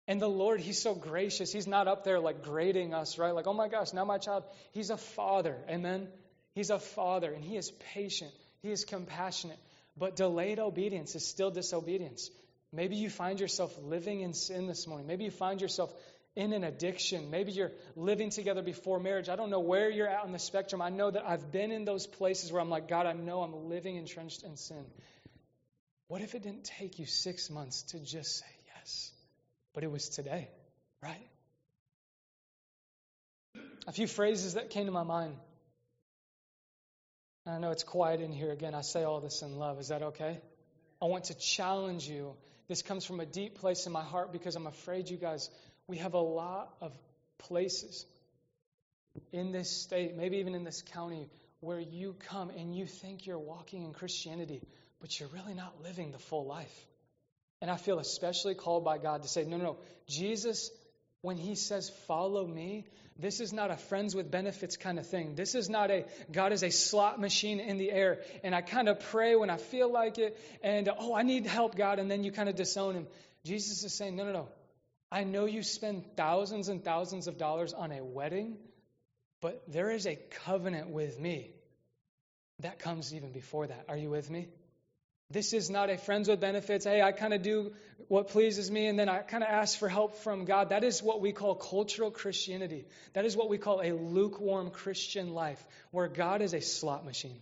And 0.08 0.20
the 0.20 0.28
Lord, 0.28 0.61
He's 0.61 0.80
so 0.82 0.94
gracious. 0.94 1.52
He's 1.52 1.66
not 1.66 1.86
up 1.86 2.04
there 2.04 2.18
like 2.18 2.42
grading 2.42 2.94
us, 2.94 3.18
right? 3.18 3.34
Like, 3.34 3.46
oh 3.46 3.52
my 3.52 3.68
gosh, 3.68 3.92
now 3.92 4.04
my 4.04 4.18
child. 4.18 4.44
He's 4.72 4.90
a 4.90 4.96
father. 4.96 5.56
Amen. 5.68 6.08
He's 6.54 6.70
a 6.70 6.78
father 6.78 7.32
and 7.32 7.44
He 7.44 7.56
is 7.56 7.70
patient. 7.94 8.32
He 8.62 8.70
is 8.70 8.84
compassionate. 8.84 9.58
But 9.96 10.16
delayed 10.16 10.58
obedience 10.58 11.14
is 11.14 11.26
still 11.26 11.50
disobedience. 11.50 12.30
Maybe 12.72 12.96
you 12.96 13.11
find 13.11 13.40
yourself 13.40 13.76
living 13.82 14.20
in 14.20 14.32
sin 14.32 14.66
this 14.66 14.86
morning. 14.86 15.06
Maybe 15.06 15.24
you 15.24 15.30
find 15.30 15.61
yourself 15.61 15.92
in 16.36 16.52
an 16.52 16.64
addiction. 16.64 17.30
Maybe 17.30 17.52
you're 17.52 17.72
living 17.96 18.30
together 18.30 18.62
before 18.62 19.00
marriage. 19.00 19.28
I 19.28 19.36
don't 19.36 19.50
know 19.50 19.60
where 19.60 19.90
you're 19.90 20.08
at 20.08 20.24
on 20.24 20.32
the 20.32 20.38
spectrum. 20.38 20.80
I 20.80 20.90
know 20.90 21.10
that 21.10 21.24
I've 21.26 21.50
been 21.50 21.72
in 21.72 21.84
those 21.84 22.06
places 22.06 22.52
where 22.52 22.60
I'm 22.60 22.70
like, 22.70 22.88
God, 22.88 23.06
I 23.06 23.12
know 23.12 23.42
I'm 23.42 23.68
living 23.68 23.96
entrenched 23.96 24.42
in 24.42 24.56
sin. 24.56 24.84
What 26.08 26.22
if 26.22 26.34
it 26.34 26.42
didn't 26.42 26.64
take 26.64 26.98
you 26.98 27.06
six 27.06 27.50
months 27.50 27.82
to 27.92 27.98
just 27.98 28.38
say 28.38 28.46
yes? 28.76 29.12
But 29.74 29.84
it 29.84 29.90
was 29.90 30.08
today, 30.08 30.48
right? 31.02 31.28
A 33.86 33.92
few 33.92 34.06
phrases 34.06 34.54
that 34.54 34.70
came 34.70 34.86
to 34.86 34.92
my 34.92 35.04
mind. 35.04 35.34
I 37.46 37.58
know 37.58 37.70
it's 37.70 37.84
quiet 37.84 38.20
in 38.20 38.32
here. 38.32 38.52
Again, 38.52 38.74
I 38.74 38.82
say 38.82 39.02
all 39.02 39.20
this 39.20 39.42
in 39.42 39.56
love. 39.56 39.80
Is 39.80 39.88
that 39.88 40.02
okay? 40.02 40.38
I 41.00 41.06
want 41.06 41.24
to 41.24 41.34
challenge 41.34 42.06
you. 42.08 42.34
This 42.68 42.82
comes 42.82 43.04
from 43.04 43.18
a 43.20 43.26
deep 43.26 43.58
place 43.58 43.86
in 43.86 43.92
my 43.92 44.04
heart 44.04 44.32
because 44.32 44.54
I'm 44.54 44.66
afraid 44.66 45.08
you 45.08 45.16
guys, 45.16 45.50
we 45.91 45.99
have 45.99 46.14
a 46.14 46.20
lot 46.20 46.72
of 46.80 46.93
places 47.38 48.07
in 49.32 49.51
this 49.51 49.68
state, 49.68 50.16
maybe 50.16 50.36
even 50.36 50.55
in 50.55 50.62
this 50.62 50.82
county, 50.93 51.28
where 51.59 51.80
you 51.80 52.14
come 52.28 52.51
and 52.51 52.74
you 52.74 52.86
think 52.86 53.26
you're 53.26 53.38
walking 53.38 53.82
in 53.82 53.93
Christianity, 53.93 54.62
but 55.01 55.18
you're 55.18 55.28
really 55.30 55.53
not 55.53 55.82
living 55.82 56.12
the 56.12 56.18
full 56.18 56.47
life. 56.47 56.86
And 57.61 57.70
I 57.70 57.76
feel 57.76 57.99
especially 57.99 58.55
called 58.55 58.84
by 58.84 58.99
God 58.99 59.22
to 59.22 59.28
say, 59.28 59.45
no, 59.45 59.57
no, 59.57 59.64
no. 59.64 59.76
Jesus, 60.07 60.70
when 61.22 61.36
he 61.36 61.57
says, 61.57 61.91
follow 62.07 62.47
me, 62.47 62.86
this 63.18 63.41
is 63.41 63.53
not 63.53 63.72
a 63.72 63.76
friends 63.76 64.14
with 64.14 64.30
benefits 64.30 64.76
kind 64.76 64.99
of 64.99 65.09
thing. 65.09 65.34
This 65.34 65.57
is 65.57 65.68
not 65.68 65.91
a 65.91 66.05
God 66.30 66.53
is 66.53 66.62
a 66.62 66.70
slot 66.70 67.20
machine 67.20 67.59
in 67.59 67.78
the 67.78 67.91
air. 67.91 68.20
And 68.45 68.55
I 68.55 68.62
kind 68.62 68.88
of 68.88 69.01
pray 69.01 69.34
when 69.34 69.51
I 69.51 69.57
feel 69.57 69.93
like 69.93 70.18
it. 70.18 70.38
And 70.62 70.88
oh, 70.99 71.14
I 71.14 71.22
need 71.22 71.47
help, 71.47 71.74
God. 71.76 71.99
And 71.99 72.09
then 72.09 72.22
you 72.22 72.30
kind 72.30 72.49
of 72.49 72.55
disown 72.55 72.95
him. 72.95 73.07
Jesus 73.45 73.82
is 73.84 73.93
saying, 73.93 74.16
no, 74.16 74.24
no, 74.24 74.32
no. 74.32 74.49
I 75.12 75.24
know 75.24 75.46
you 75.46 75.62
spend 75.62 76.04
thousands 76.16 76.68
and 76.68 76.84
thousands 76.84 77.26
of 77.26 77.36
dollars 77.36 77.72
on 77.72 77.90
a 77.90 78.02
wedding, 78.02 78.56
but 79.40 79.62
there 79.68 79.90
is 79.90 80.06
a 80.06 80.16
covenant 80.44 80.90
with 80.90 81.18
me 81.18 81.50
that 82.61 82.78
comes 82.78 83.12
even 83.14 83.32
before 83.32 83.66
that. 83.66 83.86
Are 83.88 83.96
you 83.96 84.11
with 84.11 84.30
me? 84.30 84.48
This 85.30 85.52
is 85.52 85.70
not 85.70 85.90
a 85.90 85.96
friends 85.96 86.28
with 86.28 86.40
benefits. 86.40 86.84
Hey, 86.84 87.00
I 87.00 87.12
kind 87.12 87.32
of 87.32 87.42
do 87.42 87.72
what 88.08 88.28
pleases 88.28 88.70
me 88.70 88.86
and 88.86 88.98
then 88.98 89.08
I 89.08 89.18
kind 89.18 89.44
of 89.44 89.48
ask 89.48 89.78
for 89.78 89.88
help 89.88 90.16
from 90.16 90.44
God. 90.44 90.70
That 90.70 90.82
is 90.82 91.02
what 91.02 91.20
we 91.20 91.32
call 91.32 91.54
cultural 91.54 92.11
Christianity. 92.11 92.86
That 93.12 93.24
is 93.24 93.36
what 93.36 93.48
we 93.48 93.56
call 93.56 93.80
a 93.80 93.92
lukewarm 93.92 94.70
Christian 94.70 95.32
life, 95.32 95.64
where 95.92 96.08
God 96.08 96.42
is 96.42 96.52
a 96.52 96.61
slot 96.61 97.04
machine. 97.04 97.40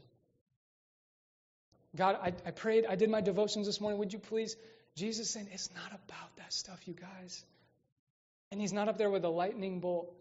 God, 1.96 2.18
I, 2.22 2.32
I 2.46 2.50
prayed, 2.50 2.84
I 2.86 2.96
did 2.96 3.08
my 3.08 3.22
devotions 3.22 3.66
this 3.66 3.80
morning. 3.80 3.98
Would 4.00 4.12
you 4.12 4.18
please? 4.18 4.56
Jesus 4.94 5.30
saying, 5.30 5.48
it's 5.52 5.70
not 5.74 5.88
about 5.88 6.36
that 6.36 6.52
stuff, 6.52 6.86
you 6.86 6.92
guys. 6.92 7.44
And 8.50 8.60
he's 8.60 8.72
not 8.72 8.88
up 8.88 8.98
there 8.98 9.10
with 9.10 9.24
a 9.24 9.28
lightning 9.28 9.80
bolt, 9.80 10.14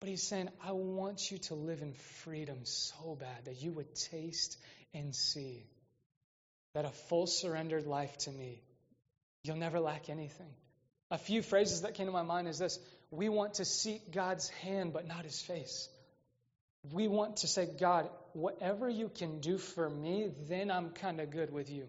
but 0.00 0.08
he's 0.08 0.22
saying, 0.22 0.48
I 0.64 0.72
want 0.72 1.30
you 1.30 1.38
to 1.38 1.54
live 1.54 1.80
in 1.80 1.92
freedom 2.24 2.58
so 2.64 3.16
bad 3.18 3.44
that 3.44 3.62
you 3.62 3.72
would 3.72 3.94
taste 3.94 4.58
and 4.92 5.14
see 5.14 5.64
that 6.74 6.84
a 6.84 6.90
full 7.08 7.26
surrendered 7.26 7.86
life 7.86 8.16
to 8.18 8.30
me, 8.30 8.60
you'll 9.44 9.56
never 9.56 9.80
lack 9.80 10.10
anything. 10.10 10.52
A 11.10 11.18
few 11.18 11.40
phrases 11.40 11.82
that 11.82 11.94
came 11.94 12.06
to 12.06 12.12
my 12.12 12.22
mind 12.22 12.48
is 12.48 12.58
this 12.58 12.78
We 13.10 13.28
want 13.28 13.54
to 13.54 13.64
seek 13.64 14.12
God's 14.12 14.48
hand, 14.48 14.92
but 14.92 15.06
not 15.06 15.24
his 15.24 15.40
face. 15.40 15.88
We 16.92 17.08
want 17.08 17.38
to 17.38 17.48
say, 17.48 17.66
God, 17.66 18.08
whatever 18.32 18.88
you 18.88 19.08
can 19.08 19.40
do 19.40 19.58
for 19.58 19.88
me, 19.88 20.30
then 20.48 20.70
I'm 20.70 20.90
kind 20.90 21.20
of 21.20 21.30
good 21.30 21.52
with 21.52 21.70
you. 21.70 21.88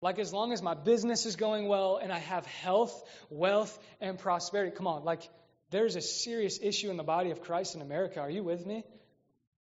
Like, 0.00 0.18
as 0.18 0.32
long 0.32 0.52
as 0.52 0.62
my 0.62 0.74
business 0.74 1.26
is 1.26 1.36
going 1.36 1.66
well 1.66 1.98
and 2.00 2.12
I 2.12 2.18
have 2.18 2.46
health, 2.46 3.02
wealth, 3.30 3.76
and 4.00 4.18
prosperity. 4.18 4.74
Come 4.76 4.86
on, 4.86 5.04
like, 5.04 5.28
there's 5.70 5.96
a 5.96 6.00
serious 6.00 6.58
issue 6.62 6.90
in 6.90 6.96
the 6.96 7.02
body 7.02 7.30
of 7.30 7.42
Christ 7.42 7.74
in 7.74 7.82
America. 7.82 8.20
Are 8.20 8.30
you 8.30 8.44
with 8.44 8.64
me? 8.64 8.84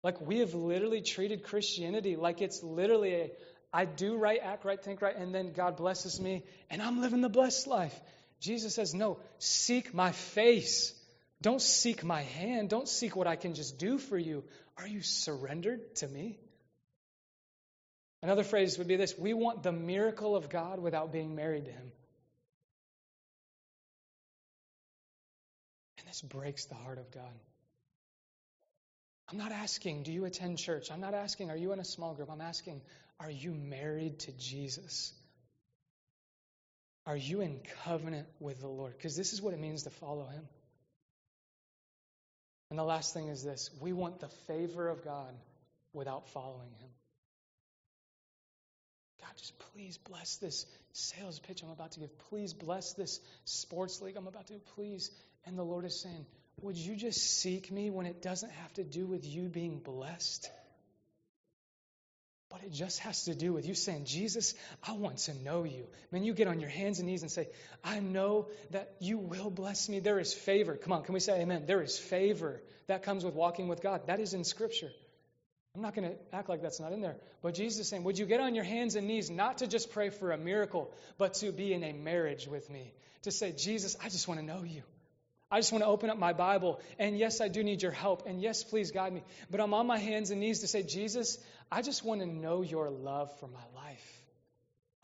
Like, 0.03 0.21
we 0.21 0.39
have 0.39 0.55
literally 0.55 1.01
treated 1.01 1.43
Christianity 1.43 2.17
like 2.17 2.43
it's 2.43 2.63
literally 2.63 3.15
a, 3.15 3.31
I 3.73 3.87
do 3.87 4.17
right, 4.17 4.39
act 4.43 4.65
right, 4.65 4.83
think 4.83 5.03
right, 5.03 5.17
and 5.17 5.35
then 5.35 5.53
God 5.53 5.77
blesses 5.77 6.21
me, 6.21 6.45
and 6.71 6.81
I'm 6.81 7.01
living 7.01 7.23
the 7.23 7.29
blessed 7.29 7.67
life. 7.67 7.99
Jesus 8.41 8.75
says, 8.75 8.95
No, 8.95 9.19
seek 9.39 9.95
my 9.95 10.13
face. 10.13 10.95
Don't 11.43 11.61
seek 11.61 12.05
my 12.05 12.23
hand. 12.23 12.71
Don't 12.71 12.89
seek 12.89 13.17
what 13.17 13.27
I 13.27 13.37
can 13.37 13.55
just 13.55 13.79
do 13.79 13.99
for 13.99 14.19
you. 14.19 14.45
Are 14.79 14.87
you 14.87 15.03
surrendered 15.03 15.97
to 15.97 16.09
me? 16.09 16.39
Another 18.27 18.43
phrase 18.43 18.77
would 18.79 18.89
be 18.89 18.97
this 18.97 19.17
We 19.17 19.35
want 19.35 19.63
the 19.63 19.71
miracle 19.71 20.35
of 20.35 20.49
God 20.49 20.81
without 20.81 21.13
being 21.13 21.37
married 21.37 21.67
to 21.67 21.71
Him. 21.71 21.93
And 25.99 26.09
this 26.09 26.23
breaks 26.23 26.65
the 26.65 26.75
heart 26.75 26.99
of 26.99 27.09
God. 27.13 27.39
I'm 29.31 29.39
not 29.39 29.53
asking, 29.53 30.03
do 30.03 30.13
you 30.13 30.25
attend 30.25 30.59
church? 30.59 30.91
I'm 30.91 31.01
not 31.01 31.15
asking, 31.15 31.51
are 31.51 31.57
you 31.57 31.71
in 31.71 31.79
a 31.79 31.85
small 31.85 32.15
group? 32.15 32.29
I'm 32.29 32.41
asking, 32.41 32.81
are 33.21 33.31
you 33.31 33.53
married 33.53 34.19
to 34.21 34.33
Jesus? 34.33 35.13
Are 37.07 37.17
you 37.17 37.43
in 37.43 37.61
covenant 37.85 38.27
with 38.41 38.61
the 38.61 38.67
Lord? 38.67 38.95
Because 38.97 39.15
this 39.15 39.35
is 39.35 39.41
what 39.41 39.55
it 39.55 39.61
means 39.61 39.85
to 39.85 39.91
follow 39.91 40.27
Him. 40.27 40.49
And 42.71 42.79
the 42.79 42.83
last 42.83 43.15
thing 43.15 43.29
is 43.29 43.45
this 43.45 43.71
we 43.81 43.93
want 43.93 44.19
the 44.19 44.31
favor 44.49 44.89
of 44.89 45.05
God 45.05 45.33
without 45.93 46.29
following 46.31 46.73
Him. 46.81 46.91
God, 49.21 49.31
just 49.37 49.59
please 49.73 49.99
bless 49.99 50.37
this 50.37 50.67
sales 50.93 51.39
pitch 51.39 51.63
I'm 51.63 51.71
about 51.71 51.93
to 51.93 52.01
give. 52.01 52.19
Please 52.31 52.53
bless 52.53 52.93
this 52.93 53.21
sports 53.45 54.01
league 54.03 54.17
I'm 54.17 54.27
about 54.27 54.47
to 54.49 54.55
do. 54.55 54.61
Please. 54.75 55.11
And 55.47 55.59
the 55.59 55.65
Lord 55.65 55.85
is 55.85 55.99
saying, 55.99 56.27
Would 56.63 56.77
you 56.77 56.97
just 56.97 57.41
seek 57.41 57.71
me 57.71 57.91
when 57.91 58.07
it 58.07 58.23
doesn't 58.23 58.51
have 58.51 58.73
to 58.75 58.85
do 58.85 59.07
with 59.07 59.25
you 59.25 59.49
being 59.49 59.79
blessed? 59.79 60.51
But 62.49 62.63
it 62.63 62.73
just 62.73 63.01
has 63.01 63.25
to 63.25 63.35
do 63.35 63.53
with 63.53 63.67
you 63.67 63.75
saying, 63.75 64.05
Jesus, 64.05 64.55
I 64.87 64.93
want 64.93 65.19
to 65.19 65.35
know 65.43 65.65
you. 65.65 65.87
When 66.11 66.23
you 66.23 66.33
get 66.33 66.47
on 66.47 66.61
your 66.61 66.71
hands 66.71 67.01
and 67.01 67.09
knees 67.09 67.23
and 67.23 67.31
say, 67.31 67.49
I 67.83 67.99
know 67.99 68.49
that 68.71 68.95
you 69.01 69.19
will 69.19 69.51
bless 69.51 69.89
me. 69.89 69.99
There 69.99 70.21
is 70.21 70.33
favor. 70.33 70.77
Come 70.77 70.93
on, 70.93 71.03
can 71.03 71.13
we 71.13 71.21
say 71.21 71.41
amen? 71.41 71.65
There 71.67 71.83
is 71.83 71.99
favor 71.99 72.63
that 72.87 73.03
comes 73.03 73.25
with 73.25 73.35
walking 73.35 73.67
with 73.67 73.83
God. 73.83 74.07
That 74.07 74.21
is 74.21 74.33
in 74.33 74.45
Scripture. 74.45 74.91
I'm 75.77 75.83
not 75.83 75.95
going 75.95 76.09
to 76.09 76.17
act 76.33 76.49
like 76.49 76.63
that's 76.63 76.81
not 76.81 76.93
in 76.93 77.03
there. 77.03 77.17
But 77.43 77.55
Jesus 77.55 77.81
is 77.81 77.89
saying, 77.89 78.05
Would 78.05 78.19
you 78.19 78.25
get 78.25 78.41
on 78.41 78.55
your 78.55 78.65
hands 78.65 78.97
and 78.97 79.07
knees 79.07 79.29
not 79.29 79.59
to 79.59 79.67
just 79.67 79.91
pray 79.91 80.09
for 80.09 80.33
a 80.33 80.39
miracle, 80.39 80.91
but 81.19 81.35
to 81.35 81.53
be 81.53 81.75
in 81.75 81.85
a 81.85 81.93
marriage 81.93 82.49
with 82.49 82.71
me? 82.71 82.95
To 83.23 83.31
say, 83.31 83.53
Jesus, 83.53 83.95
I 84.03 84.09
just 84.09 84.27
want 84.27 84.41
to 84.41 84.47
know 84.47 84.63
you. 84.63 84.83
I 85.51 85.59
just 85.59 85.73
want 85.73 85.85
to 85.85 85.89
open 85.89 86.09
up 86.09 86.17
my 86.17 86.33
Bible. 86.33 86.81
And 86.99 87.19
yes, 87.19 87.43
I 87.43 87.49
do 87.49 87.63
need 87.63 87.83
your 87.83 87.93
help. 87.93 88.27
And 88.27 88.41
yes, 88.41 88.65
please 88.65 88.91
guide 88.91 89.13
me. 89.13 89.23
But 89.51 89.61
I'm 89.61 89.75
on 89.75 89.87
my 89.87 89.99
hands 89.99 90.31
and 90.31 90.41
knees 90.41 90.61
to 90.61 90.67
say, 90.67 90.83
Jesus, 90.83 91.39
I 91.71 91.83
just 91.83 92.03
want 92.03 92.23
to 92.23 92.27
know 92.27 92.63
your 92.63 92.89
love 92.89 93.39
for 93.39 93.47
my 93.47 93.65
life. 93.75 94.23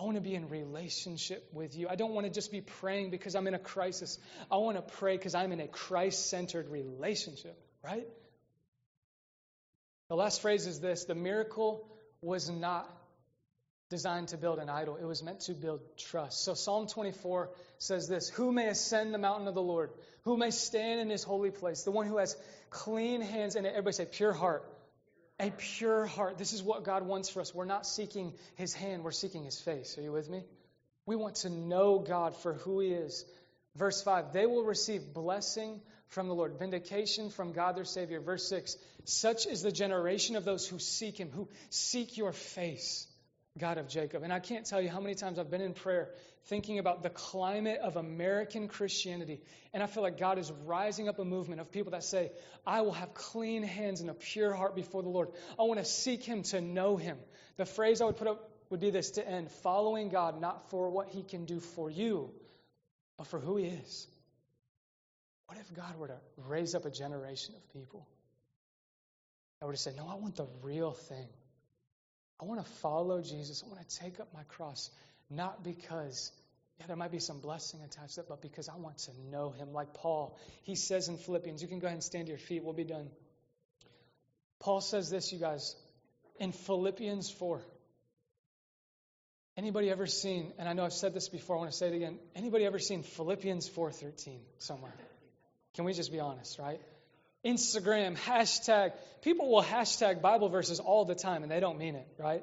I 0.00 0.04
want 0.04 0.16
to 0.16 0.22
be 0.22 0.34
in 0.34 0.48
relationship 0.48 1.48
with 1.52 1.76
you. 1.76 1.86
I 1.88 1.96
don't 1.96 2.12
want 2.12 2.26
to 2.26 2.32
just 2.32 2.50
be 2.50 2.62
praying 2.62 3.10
because 3.10 3.34
I'm 3.34 3.46
in 3.46 3.54
a 3.54 3.58
crisis. 3.58 4.18
I 4.50 4.56
want 4.56 4.76
to 4.78 4.82
pray 4.82 5.18
because 5.18 5.34
I'm 5.34 5.52
in 5.52 5.60
a 5.60 5.68
Christ 5.68 6.30
centered 6.30 6.70
relationship, 6.70 7.56
right? 7.84 8.06
The 10.12 10.16
last 10.16 10.42
phrase 10.42 10.66
is 10.66 10.78
this 10.78 11.06
the 11.06 11.14
miracle 11.14 11.88
was 12.20 12.50
not 12.50 12.86
designed 13.88 14.28
to 14.28 14.36
build 14.36 14.58
an 14.58 14.68
idol, 14.68 14.96
it 14.96 15.06
was 15.06 15.22
meant 15.22 15.40
to 15.46 15.54
build 15.54 15.80
trust. 15.96 16.44
So 16.44 16.52
Psalm 16.52 16.86
24 16.86 17.48
says 17.78 18.08
this 18.08 18.28
Who 18.28 18.52
may 18.52 18.66
ascend 18.68 19.14
the 19.14 19.18
mountain 19.18 19.48
of 19.48 19.54
the 19.54 19.62
Lord? 19.62 19.88
Who 20.24 20.36
may 20.36 20.50
stand 20.50 21.00
in 21.00 21.08
his 21.08 21.22
holy 21.22 21.50
place? 21.50 21.84
The 21.84 21.92
one 21.92 22.06
who 22.06 22.18
has 22.18 22.36
clean 22.68 23.22
hands 23.22 23.56
and 23.56 23.66
everybody 23.66 23.94
say, 23.94 24.04
pure 24.04 24.34
heart. 24.34 24.70
A 25.40 25.50
pure 25.50 26.04
heart. 26.04 26.36
This 26.36 26.52
is 26.52 26.62
what 26.62 26.84
God 26.84 27.06
wants 27.06 27.30
for 27.30 27.40
us. 27.40 27.54
We're 27.54 27.64
not 27.64 27.86
seeking 27.86 28.34
his 28.56 28.74
hand, 28.74 29.04
we're 29.04 29.12
seeking 29.12 29.44
his 29.44 29.58
face. 29.58 29.96
Are 29.96 30.02
you 30.02 30.12
with 30.12 30.28
me? 30.28 30.42
We 31.06 31.16
want 31.16 31.36
to 31.36 31.48
know 31.48 32.00
God 32.00 32.36
for 32.36 32.52
who 32.52 32.80
he 32.80 32.88
is. 32.88 33.24
Verse 33.76 34.02
5 34.02 34.34
They 34.34 34.44
will 34.44 34.64
receive 34.64 35.14
blessing 35.14 35.80
from 36.12 36.28
the 36.28 36.34
Lord, 36.34 36.58
vindication 36.58 37.30
from 37.30 37.52
God 37.52 37.76
their 37.76 37.84
Savior. 37.84 38.20
Verse 38.20 38.48
6 38.48 38.76
Such 39.04 39.46
is 39.46 39.62
the 39.62 39.72
generation 39.72 40.36
of 40.36 40.44
those 40.44 40.66
who 40.66 40.78
seek 40.78 41.18
him, 41.18 41.30
who 41.30 41.48
seek 41.70 42.16
your 42.16 42.32
face. 42.32 43.06
God 43.58 43.76
of 43.76 43.86
Jacob. 43.86 44.22
And 44.22 44.32
I 44.32 44.40
can't 44.40 44.64
tell 44.64 44.80
you 44.80 44.88
how 44.88 45.00
many 45.00 45.14
times 45.14 45.38
I've 45.38 45.50
been 45.50 45.60
in 45.60 45.74
prayer 45.74 46.08
thinking 46.46 46.78
about 46.78 47.02
the 47.02 47.10
climate 47.10 47.80
of 47.82 47.96
American 47.96 48.66
Christianity. 48.66 49.42
And 49.74 49.82
I 49.82 49.86
feel 49.86 50.02
like 50.02 50.18
God 50.18 50.38
is 50.38 50.50
rising 50.64 51.06
up 51.06 51.18
a 51.18 51.24
movement 51.24 51.60
of 51.60 51.70
people 51.70 51.92
that 51.92 52.02
say, 52.02 52.32
I 52.66 52.80
will 52.80 52.94
have 52.94 53.12
clean 53.12 53.62
hands 53.62 54.00
and 54.00 54.08
a 54.08 54.14
pure 54.14 54.54
heart 54.54 54.74
before 54.74 55.02
the 55.02 55.10
Lord. 55.10 55.28
I 55.58 55.64
want 55.64 55.80
to 55.80 55.84
seek 55.84 56.22
Him 56.24 56.44
to 56.44 56.62
know 56.62 56.96
Him. 56.96 57.18
The 57.58 57.66
phrase 57.66 58.00
I 58.00 58.06
would 58.06 58.16
put 58.16 58.26
up 58.26 58.48
would 58.70 58.80
be 58.80 58.90
this 58.90 59.10
to 59.12 59.28
end 59.28 59.50
following 59.50 60.08
God 60.08 60.40
not 60.40 60.70
for 60.70 60.88
what 60.88 61.10
he 61.10 61.22
can 61.22 61.44
do 61.44 61.60
for 61.60 61.90
you, 61.90 62.30
but 63.18 63.26
for 63.26 63.38
who 63.38 63.58
he 63.58 63.66
is. 63.66 64.06
What 65.52 65.60
if 65.60 65.76
God 65.76 65.98
were 65.98 66.08
to 66.08 66.18
raise 66.48 66.74
up 66.74 66.86
a 66.86 66.90
generation 66.90 67.54
of 67.54 67.72
people 67.74 68.08
that 69.60 69.66
were 69.66 69.74
to 69.74 69.78
say, 69.78 69.92
No, 69.94 70.08
I 70.08 70.14
want 70.14 70.36
the 70.36 70.46
real 70.62 70.92
thing. 70.92 71.26
I 72.40 72.46
want 72.46 72.64
to 72.64 72.72
follow 72.76 73.20
Jesus. 73.20 73.62
I 73.62 73.68
want 73.70 73.86
to 73.86 73.98
take 73.98 74.18
up 74.18 74.28
my 74.32 74.44
cross, 74.44 74.88
not 75.28 75.62
because, 75.62 76.32
yeah, 76.80 76.86
there 76.86 76.96
might 76.96 77.10
be 77.12 77.18
some 77.18 77.40
blessing 77.40 77.80
attached 77.84 78.14
to 78.14 78.22
it, 78.22 78.28
but 78.30 78.40
because 78.40 78.70
I 78.70 78.76
want 78.76 78.96
to 79.00 79.10
know 79.30 79.50
him. 79.50 79.74
Like 79.74 79.92
Paul, 79.92 80.38
he 80.62 80.74
says 80.74 81.08
in 81.08 81.18
Philippians, 81.18 81.60
you 81.60 81.68
can 81.68 81.80
go 81.80 81.86
ahead 81.86 81.96
and 81.96 82.02
stand 82.02 82.28
to 82.28 82.30
your 82.30 82.38
feet. 82.38 82.64
We'll 82.64 82.72
be 82.72 82.84
done. 82.84 83.10
Paul 84.58 84.80
says 84.80 85.10
this, 85.10 85.34
you 85.34 85.38
guys, 85.38 85.76
in 86.40 86.52
Philippians 86.52 87.30
4. 87.30 87.60
Anybody 89.58 89.90
ever 89.90 90.06
seen, 90.06 90.50
and 90.58 90.66
I 90.66 90.72
know 90.72 90.86
I've 90.86 90.94
said 90.94 91.12
this 91.12 91.28
before, 91.28 91.56
I 91.56 91.58
want 91.58 91.72
to 91.72 91.76
say 91.76 91.88
it 91.88 91.94
again. 91.94 92.18
Anybody 92.34 92.64
ever 92.64 92.78
seen 92.78 93.02
Philippians 93.02 93.68
4.13 93.68 94.38
somewhere? 94.56 94.94
Can 95.74 95.84
we 95.84 95.92
just 95.92 96.12
be 96.12 96.20
honest, 96.20 96.58
right? 96.58 96.80
Instagram, 97.44 98.16
hashtag. 98.16 98.92
People 99.22 99.50
will 99.50 99.62
hashtag 99.62 100.20
Bible 100.20 100.48
verses 100.48 100.80
all 100.80 101.04
the 101.04 101.14
time 101.14 101.42
and 101.42 101.50
they 101.50 101.60
don't 101.60 101.78
mean 101.78 101.96
it, 101.96 102.06
right? 102.18 102.42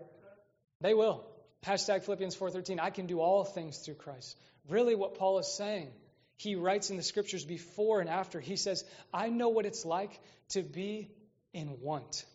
They 0.81 0.93
will. 0.93 1.23
Hashtag 1.65 2.03
Philippians 2.03 2.35
4.13, 2.35 2.79
I 2.79 2.89
can 2.89 3.05
do 3.05 3.19
all 3.19 3.43
things 3.43 3.77
through 3.77 3.95
Christ. 3.95 4.37
Really 4.69 4.95
what 4.95 5.15
Paul 5.15 5.39
is 5.39 5.47
saying, 5.47 5.89
he 6.37 6.55
writes 6.55 6.89
in 6.89 6.97
the 6.97 7.03
scriptures 7.03 7.43
before 7.43 7.99
and 7.99 8.09
after, 8.09 8.39
he 8.39 8.55
says, 8.55 8.83
I 9.13 9.29
know 9.29 9.49
what 9.49 9.65
it's 9.65 9.85
like 9.85 10.17
to 10.49 10.61
be 10.61 11.09
in 11.53 11.81
want 11.81 12.25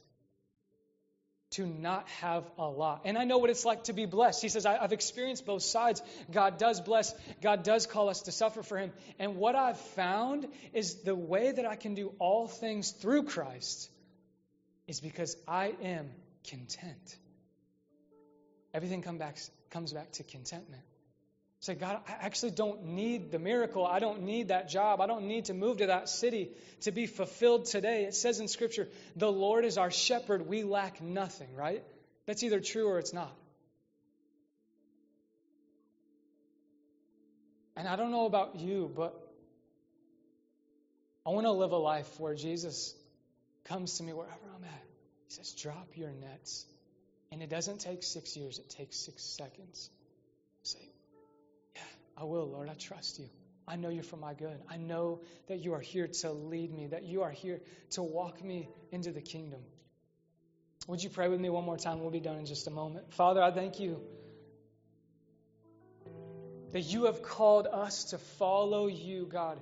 to 1.55 1.67
not 1.67 2.09
have 2.21 2.45
a 2.59 2.67
lot. 2.67 3.03
And 3.05 3.17
I 3.17 3.25
know 3.25 3.39
what 3.39 3.51
it's 3.51 3.65
like 3.65 3.85
to 3.85 3.93
be 3.93 4.07
blessed. 4.07 4.43
He 4.43 4.49
says, 4.49 4.67
I've 4.67 4.93
experienced 4.93 5.47
both 5.47 5.63
sides. 5.63 6.03
God 6.33 6.59
does 6.59 6.81
bless, 6.81 7.15
God 7.43 7.63
does 7.63 7.87
call 7.87 8.09
us 8.09 8.23
to 8.23 8.33
suffer 8.33 8.63
for 8.63 8.79
Him. 8.79 8.93
And 9.19 9.37
what 9.37 9.55
I've 9.55 9.79
found 9.79 10.47
is 10.73 11.03
the 11.03 11.15
way 11.15 11.53
that 11.53 11.67
I 11.67 11.77
can 11.77 11.95
do 11.95 12.13
all 12.19 12.49
things 12.49 12.91
through 12.91 13.25
Christ 13.25 13.91
is 14.87 15.01
because 15.01 15.37
I 15.47 15.75
am 15.83 16.11
content. 16.49 17.17
Everything 18.73 19.03
come 19.03 19.19
back, 19.19 19.39
comes 19.71 19.93
back 19.93 20.13
to 20.13 20.25
contentment. 20.25 20.83
Say, 21.65 21.77
God, 21.77 21.99
I 22.07 22.13
actually 22.21 22.51
don't 22.51 22.85
need 22.89 23.31
the 23.31 23.39
miracle. 23.39 23.87
I 23.87 23.99
don't 23.99 24.25
need 24.25 24.49
that 24.49 24.69
job. 24.69 25.01
I 25.01 25.07
don't 25.07 25.29
need 25.29 25.47
to 25.47 25.55
move 25.55 25.79
to 25.79 25.87
that 25.87 26.11
city 26.11 26.51
to 26.83 26.93
be 26.93 27.07
fulfilled 27.07 27.65
today. 27.65 28.05
It 28.05 28.15
says 28.15 28.39
in 28.39 28.49
Scripture, 28.49 28.87
the 29.17 29.33
Lord 29.33 29.65
is 29.65 29.79
our 29.79 29.91
shepherd. 29.91 30.47
We 30.47 30.63
lack 30.63 31.01
nothing, 31.01 31.49
right? 31.57 31.83
That's 32.27 32.43
either 32.43 32.61
true 32.61 32.89
or 32.89 32.99
it's 32.99 33.15
not. 33.15 33.35
And 37.77 37.89
I 37.89 37.97
don't 37.97 38.11
know 38.11 38.27
about 38.27 38.57
you, 38.57 38.93
but 38.95 39.19
I 41.25 41.31
want 41.31 41.47
to 41.47 41.53
live 41.53 41.73
a 41.73 41.79
life 41.79 42.21
where 42.21 42.35
Jesus 42.35 42.95
comes 43.65 43.97
to 43.97 44.03
me 44.03 44.13
wherever 44.13 44.51
I'm 44.55 44.65
at. 44.65 44.85
He 45.29 45.35
says, 45.35 45.53
drop 45.53 45.89
your 45.95 46.11
nets. 46.11 46.67
And 47.33 47.43
it 47.43 47.49
doesn't 47.49 47.81
take 47.81 48.03
six 48.03 48.37
years, 48.37 48.59
it 48.59 48.69
takes 48.69 48.99
six 48.99 49.23
seconds. 49.23 49.89
I 52.17 52.25
will, 52.25 52.47
Lord. 52.49 52.69
I 52.69 52.75
trust 52.75 53.19
you. 53.19 53.29
I 53.67 53.77
know 53.77 53.89
you're 53.89 54.03
for 54.03 54.17
my 54.17 54.35
good. 54.35 54.61
I 54.69 54.77
know 54.77 55.21
that 55.49 55.61
you 55.61 55.73
are 55.73 55.81
here 55.81 56.07
to 56.07 56.33
lead 56.33 56.73
me, 56.73 56.89
that 56.89 57.05
you 57.05 57.23
are 57.23 57.31
here 57.31 57.61
to 57.93 58.03
walk 58.03 58.45
me 58.45 58.69
into 58.93 59.11
the 59.11 59.23
kingdom. 59.23 59.61
Would 60.87 61.03
you 61.03 61.09
pray 61.09 61.29
with 61.29 61.41
me 61.41 61.49
one 61.49 61.65
more 61.65 61.79
time? 61.79 62.01
We'll 62.01 62.11
be 62.11 62.21
done 62.21 62.37
in 62.37 62.47
just 62.47 62.67
a 62.67 62.71
moment. 62.71 63.15
Father, 63.15 63.43
I 63.43 63.51
thank 63.51 63.81
you 63.81 64.03
that 66.73 66.83
you 66.83 67.05
have 67.05 67.23
called 67.23 67.67
us 67.67 68.05
to 68.07 68.19
follow 68.19 68.87
you, 68.87 69.27
God. 69.27 69.59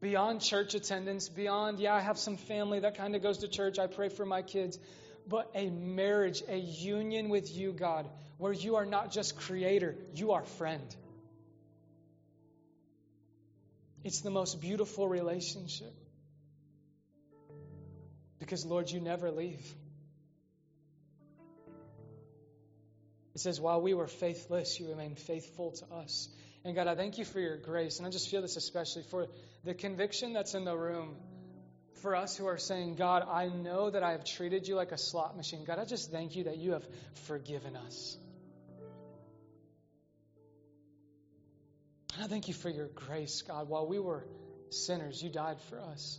Beyond 0.00 0.40
church 0.40 0.74
attendance, 0.74 1.28
beyond, 1.28 1.80
yeah, 1.80 1.92
I 1.92 2.00
have 2.00 2.16
some 2.16 2.36
family 2.36 2.80
that 2.80 2.96
kind 2.96 3.16
of 3.16 3.22
goes 3.22 3.38
to 3.38 3.48
church. 3.48 3.78
I 3.78 3.88
pray 3.88 4.08
for 4.08 4.24
my 4.24 4.42
kids. 4.42 4.78
But 5.26 5.50
a 5.54 5.68
marriage, 5.68 6.42
a 6.48 6.56
union 6.56 7.28
with 7.28 7.54
you, 7.54 7.72
God, 7.72 8.08
where 8.38 8.52
you 8.52 8.76
are 8.76 8.86
not 8.86 9.10
just 9.10 9.36
creator, 9.36 9.96
you 10.14 10.32
are 10.32 10.44
friend. 10.44 10.94
It's 14.04 14.20
the 14.20 14.30
most 14.30 14.60
beautiful 14.60 15.08
relationship. 15.08 15.92
Because, 18.38 18.64
Lord, 18.64 18.90
you 18.90 19.00
never 19.00 19.30
leave. 19.30 19.74
It 23.34 23.40
says, 23.40 23.60
while 23.60 23.80
we 23.80 23.94
were 23.94 24.06
faithless, 24.06 24.78
you 24.80 24.88
remained 24.88 25.18
faithful 25.18 25.72
to 25.72 25.94
us. 25.96 26.28
And 26.64 26.74
God, 26.74 26.86
I 26.86 26.94
thank 26.94 27.18
you 27.18 27.24
for 27.24 27.40
your 27.40 27.56
grace. 27.56 27.98
And 27.98 28.06
I 28.06 28.10
just 28.10 28.30
feel 28.30 28.42
this 28.42 28.56
especially 28.56 29.02
for 29.02 29.26
the 29.64 29.74
conviction 29.74 30.32
that's 30.32 30.54
in 30.54 30.64
the 30.64 30.76
room. 30.76 31.16
For 32.02 32.14
us 32.14 32.36
who 32.36 32.46
are 32.46 32.58
saying, 32.58 32.94
God, 32.94 33.24
I 33.28 33.48
know 33.48 33.90
that 33.90 34.04
I 34.04 34.12
have 34.12 34.24
treated 34.24 34.68
you 34.68 34.76
like 34.76 34.92
a 34.92 34.98
slot 34.98 35.36
machine. 35.36 35.64
God, 35.64 35.80
I 35.80 35.84
just 35.84 36.12
thank 36.12 36.36
you 36.36 36.44
that 36.44 36.56
you 36.56 36.72
have 36.72 36.86
forgiven 37.26 37.76
us. 37.76 38.16
I 42.20 42.26
thank 42.26 42.48
you 42.48 42.54
for 42.54 42.68
your 42.68 42.88
grace, 42.88 43.42
God. 43.42 43.68
While 43.68 43.86
we 43.86 43.98
were 44.00 44.24
sinners, 44.70 45.22
you 45.22 45.30
died 45.30 45.60
for 45.68 45.80
us. 45.80 46.18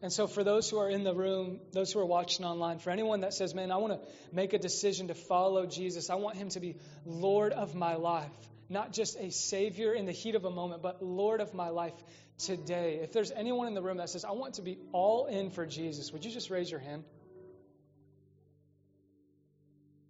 And 0.00 0.12
so, 0.12 0.26
for 0.26 0.42
those 0.42 0.68
who 0.68 0.78
are 0.78 0.90
in 0.90 1.04
the 1.04 1.14
room, 1.14 1.60
those 1.72 1.92
who 1.92 2.00
are 2.00 2.06
watching 2.06 2.44
online, 2.44 2.80
for 2.80 2.90
anyone 2.90 3.20
that 3.20 3.32
says, 3.34 3.54
Man, 3.54 3.70
I 3.70 3.76
want 3.76 4.02
to 4.02 4.08
make 4.32 4.52
a 4.52 4.58
decision 4.58 5.08
to 5.08 5.14
follow 5.14 5.64
Jesus, 5.66 6.10
I 6.10 6.16
want 6.16 6.36
him 6.36 6.48
to 6.50 6.60
be 6.60 6.76
Lord 7.06 7.52
of 7.52 7.76
my 7.76 7.94
life, 7.94 8.32
not 8.68 8.92
just 8.92 9.16
a 9.16 9.30
Savior 9.30 9.92
in 9.92 10.06
the 10.06 10.12
heat 10.12 10.34
of 10.34 10.44
a 10.44 10.50
moment, 10.50 10.82
but 10.82 11.04
Lord 11.04 11.40
of 11.40 11.54
my 11.54 11.68
life 11.68 11.94
today. 12.38 12.98
If 13.00 13.12
there's 13.12 13.30
anyone 13.30 13.68
in 13.68 13.74
the 13.74 13.82
room 13.82 13.98
that 13.98 14.10
says, 14.10 14.24
I 14.24 14.32
want 14.32 14.54
to 14.54 14.62
be 14.62 14.78
all 14.90 15.26
in 15.26 15.50
for 15.50 15.66
Jesus, 15.66 16.12
would 16.12 16.24
you 16.24 16.32
just 16.32 16.50
raise 16.50 16.68
your 16.68 16.80
hand? 16.80 17.04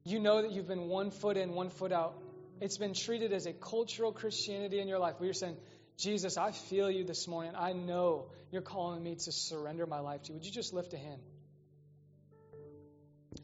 You 0.05 0.21
know 0.21 0.41
that 0.41 0.53
you've 0.53 0.69
been 0.69 0.89
one 0.89 1.11
foot 1.11 1.37
in, 1.37 1.53
one 1.53 1.69
foot 1.69 1.93
out 1.93 2.15
it's 2.61 2.79
been 2.79 2.95
treated 2.95 3.33
as 3.33 3.47
a 3.47 3.53
cultural 3.53 4.13
Christianity 4.13 4.81
in 4.81 4.89
your 4.89 4.99
life 4.99 5.17
you're 5.21 5.33
saying, 5.33 5.57
Jesus, 5.99 6.37
I 6.37 6.53
feel 6.53 6.91
you 6.91 7.05
this 7.05 7.29
morning. 7.29 7.53
I 7.57 7.73
know 7.73 8.27
you're 8.51 8.63
calling 8.63 9.03
me 9.03 9.15
to 9.15 9.33
surrender 9.33 9.87
my 9.87 10.01
life 10.01 10.23
to 10.23 10.29
you. 10.29 10.35
Would 10.35 10.47
you 10.47 10.53
just 10.53 10.73
lift 10.73 10.93
a 10.95 10.99
hand? 10.99 11.21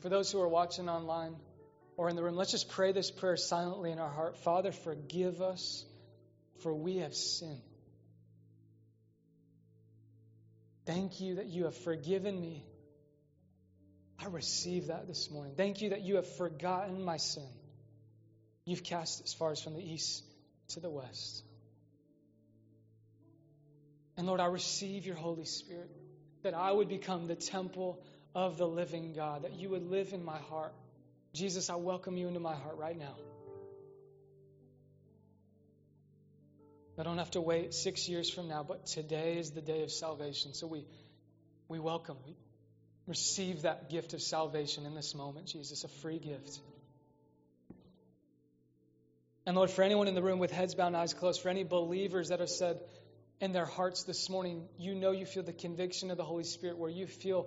For 0.01 0.09
those 0.09 0.31
who 0.31 0.41
are 0.41 0.49
watching 0.49 0.89
online 0.89 1.37
or 1.97 2.09
in 2.09 2.17
the 2.17 2.23
room, 2.23 2.37
let's 2.37 2.51
just 2.51 2.69
pray 2.69 2.93
this 2.93 3.11
prayer 3.11 3.37
silently 3.37 3.91
in 3.91 3.99
our 3.99 4.11
heart. 4.11 4.39
Father, 4.39 4.73
forgive 4.73 5.41
us, 5.41 5.85
for 6.63 6.75
we 6.75 6.99
have 6.99 7.15
sinned. 7.15 7.61
Thank 10.87 11.21
you 11.21 11.37
that 11.37 11.47
you 11.47 11.65
have 11.65 11.77
forgiven 11.77 12.41
me. 12.41 12.65
I 14.19 14.27
receive 14.27 14.87
that 14.87 15.07
this 15.07 15.31
morning. 15.31 15.55
Thank 15.57 15.83
you 15.83 15.91
that 15.91 16.03
you 16.03 16.17
have 16.17 16.37
forgotten 16.37 17.05
my 17.05 17.19
sin. 17.19 17.49
You've 18.69 18.85
cast 18.85 19.23
as 19.25 19.33
far 19.33 19.51
as 19.51 19.63
from 19.63 19.73
the 19.73 19.83
east 19.83 20.23
to 20.75 20.81
the 20.81 20.91
west. 20.91 21.43
And 24.19 24.27
Lord, 24.27 24.41
I 24.41 24.47
receive 24.47 25.07
your 25.07 25.17
Holy 25.17 25.47
Spirit, 25.47 25.91
that 26.43 26.53
I 26.53 26.71
would 26.71 26.91
become 26.91 27.29
the 27.29 27.35
temple 27.35 27.99
of 28.35 28.59
the 28.59 28.69
living 28.69 29.15
God, 29.15 29.45
that 29.45 29.55
you 29.55 29.71
would 29.71 29.89
live 29.89 30.13
in 30.13 30.23
my 30.23 30.37
heart. 30.37 30.75
Jesus, 31.33 31.71
I 31.71 31.77
welcome 31.77 32.19
you 32.19 32.29
into 32.29 32.41
my 32.41 32.55
heart 32.55 32.77
right 32.77 32.99
now. 32.99 33.15
I 36.99 37.05
don't 37.05 37.19
have 37.19 37.31
to 37.31 37.41
wait 37.41 37.73
six 37.73 38.07
years 38.07 38.29
from 38.29 38.49
now, 38.49 38.65
but 38.65 38.85
today 38.85 39.39
is 39.39 39.53
the 39.53 39.63
day 39.63 39.83
of 39.83 39.91
salvation. 39.91 40.53
So 40.53 40.67
we, 40.67 40.85
we 41.69 41.79
welcome, 41.79 42.19
we 42.27 42.37
receive 43.07 43.63
that 43.63 43.89
gift 43.89 44.13
of 44.13 44.21
salvation 44.21 44.85
in 44.85 44.95
this 44.95 45.15
moment, 45.15 45.47
Jesus, 45.47 45.85
a 45.85 45.89
free 45.89 46.19
gift. 46.19 46.61
And 49.49 49.57
Lord, 49.57 49.71
for 49.71 49.83
anyone 49.83 50.09
in 50.09 50.15
the 50.15 50.23
room 50.23 50.41
with 50.41 50.51
heads 50.51 50.75
bowed 50.75 50.95
eyes 50.95 51.15
closed, 51.15 51.41
for 51.41 51.49
any 51.49 51.65
believers 51.65 52.29
that 52.29 52.41
have 52.41 52.51
said 52.51 52.83
in 53.41 53.53
their 53.53 53.65
hearts 53.65 54.03
this 54.03 54.29
morning, 54.29 54.69
you 54.77 54.95
know 54.95 55.11
you 55.11 55.25
feel 55.25 55.43
the 55.43 55.55
conviction 55.55 56.11
of 56.11 56.19
the 56.19 56.23
Holy 56.23 56.45
Spirit 56.45 56.77
where 56.77 56.91
you 56.91 57.07
feel 57.07 57.47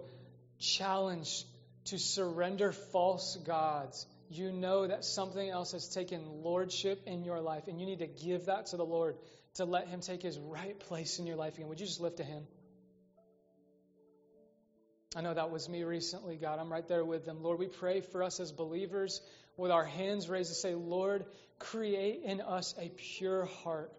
challenged 0.57 1.45
to 1.85 1.99
surrender 1.99 2.71
false 2.71 3.37
gods. 3.45 4.07
You 4.31 4.51
know 4.51 4.87
that 4.87 5.05
something 5.05 5.47
else 5.47 5.73
has 5.73 5.89
taken 5.89 6.41
lordship 6.41 7.03
in 7.05 7.23
your 7.23 7.39
life, 7.39 7.67
and 7.67 7.79
you 7.79 7.85
need 7.85 7.99
to 7.99 8.07
give 8.07 8.47
that 8.47 8.65
to 8.71 8.77
the 8.77 8.85
Lord 8.85 9.17
to 9.57 9.65
let 9.65 9.87
Him 9.87 10.01
take 10.01 10.23
His 10.23 10.39
right 10.39 10.79
place 10.79 11.19
in 11.19 11.27
your 11.27 11.35
life 11.35 11.53
again. 11.57 11.67
Would 11.67 11.79
you 11.79 11.85
just 11.85 12.01
lift 12.01 12.19
a 12.19 12.23
hand? 12.23 12.47
I 15.15 15.19
know 15.19 15.33
that 15.33 15.51
was 15.51 15.67
me 15.67 15.83
recently, 15.83 16.37
God. 16.37 16.57
I'm 16.57 16.71
right 16.71 16.87
there 16.87 17.03
with 17.03 17.25
them. 17.25 17.43
Lord, 17.43 17.59
we 17.59 17.67
pray 17.67 17.99
for 17.99 18.23
us 18.23 18.39
as 18.39 18.51
believers 18.51 19.21
with 19.61 19.71
our 19.71 19.85
hands 19.85 20.27
raised 20.27 20.49
to 20.49 20.55
say, 20.55 20.73
Lord, 20.75 21.25
create 21.59 22.23
in 22.23 22.41
us 22.41 22.75
a 22.79 22.89
pure 22.89 23.45
heart. 23.45 23.93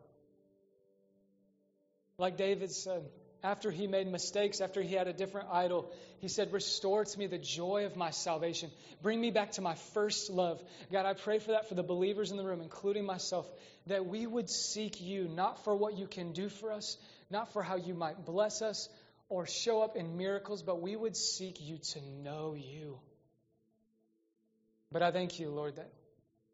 Like 2.18 2.36
David 2.36 2.70
said, 2.72 3.04
after 3.44 3.70
he 3.70 3.86
made 3.86 4.06
mistakes, 4.06 4.60
after 4.60 4.82
he 4.82 4.94
had 4.94 5.08
a 5.08 5.12
different 5.12 5.48
idol, 5.50 5.90
he 6.20 6.28
said, 6.28 6.52
Restore 6.52 7.04
to 7.04 7.18
me 7.18 7.26
the 7.26 7.38
joy 7.38 7.86
of 7.86 7.96
my 7.96 8.10
salvation. 8.10 8.70
Bring 9.02 9.20
me 9.20 9.30
back 9.30 9.52
to 9.52 9.62
my 9.62 9.74
first 9.94 10.30
love. 10.30 10.62
God, 10.92 11.06
I 11.06 11.14
pray 11.14 11.38
for 11.38 11.52
that 11.52 11.68
for 11.68 11.74
the 11.74 11.82
believers 11.82 12.30
in 12.30 12.36
the 12.36 12.44
room, 12.44 12.60
including 12.60 13.04
myself, 13.04 13.46
that 13.86 14.06
we 14.06 14.26
would 14.26 14.50
seek 14.50 15.00
you, 15.00 15.28
not 15.28 15.64
for 15.64 15.74
what 15.74 15.96
you 15.96 16.06
can 16.06 16.32
do 16.32 16.48
for 16.48 16.72
us, 16.72 16.96
not 17.30 17.52
for 17.52 17.62
how 17.62 17.76
you 17.76 17.94
might 17.94 18.24
bless 18.24 18.62
us 18.62 18.88
or 19.28 19.46
show 19.46 19.82
up 19.82 19.96
in 19.96 20.16
miracles, 20.16 20.62
but 20.62 20.80
we 20.80 20.94
would 20.94 21.16
seek 21.16 21.60
you 21.60 21.78
to 21.78 22.00
know 22.22 22.54
you. 22.54 22.98
But 24.92 25.02
I 25.02 25.10
thank 25.10 25.40
you, 25.40 25.50
Lord, 25.50 25.76
that 25.76 25.90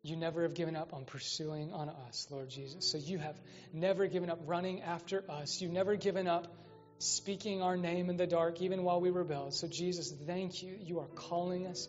you 0.03 0.17
never 0.17 0.43
have 0.43 0.55
given 0.55 0.77
up 0.77 0.95
on 0.95 1.05
pursuing 1.05 1.73
on 1.73 1.89
us, 1.89 2.29
Lord 2.31 2.49
Jesus. 2.49 2.91
So 2.91 2.99
you 2.99 3.19
have 3.19 3.37
never 3.73 4.07
given 4.07 4.31
up 4.31 4.39
running 4.47 4.83
after 4.83 5.25
us. 5.29 5.61
You've 5.61 5.73
never 5.73 5.97
given 5.97 6.29
up 6.29 6.47
speaking 6.99 7.63
our 7.63 7.77
name 7.77 8.11
in 8.11 8.17
the 8.17 8.27
dark, 8.27 8.61
even 8.61 8.83
while 8.83 9.01
we 9.01 9.11
rebelled. 9.11 9.55
So, 9.55 9.69
Jesus, 9.69 10.13
thank 10.27 10.63
you. 10.63 10.77
You 10.81 11.01
are 11.01 11.07
calling 11.07 11.67
us 11.67 11.89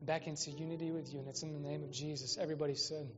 back 0.00 0.26
into 0.26 0.50
unity 0.50 0.90
with 0.90 1.12
you, 1.12 1.18
and 1.18 1.28
it's 1.28 1.42
in 1.42 1.52
the 1.52 1.68
name 1.68 1.82
of 1.82 1.90
Jesus. 1.90 2.38
Everybody 2.38 2.74
said, 2.74 3.08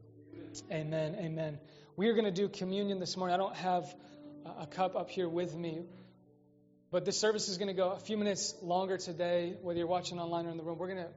Amen. 0.72 1.16
Amen. 1.18 1.58
We 1.96 2.08
are 2.08 2.14
going 2.14 2.24
to 2.24 2.30
do 2.30 2.48
communion 2.48 3.00
this 3.00 3.16
morning. 3.16 3.34
I 3.34 3.38
don't 3.38 3.56
have 3.56 3.94
a 4.58 4.66
cup 4.66 4.96
up 4.96 5.10
here 5.10 5.28
with 5.28 5.54
me, 5.54 5.82
but 6.90 7.04
this 7.04 7.18
service 7.18 7.48
is 7.48 7.58
going 7.58 7.68
to 7.68 7.74
go 7.74 7.90
a 7.90 8.00
few 8.00 8.16
minutes 8.16 8.54
longer 8.62 8.96
today, 8.96 9.56
whether 9.60 9.78
you're 9.78 9.88
watching 9.88 10.18
online 10.18 10.46
or 10.46 10.50
in 10.50 10.56
the 10.56 10.62
room. 10.62 10.78
We're 10.78 10.94
going 10.94 11.04
to 11.04 11.10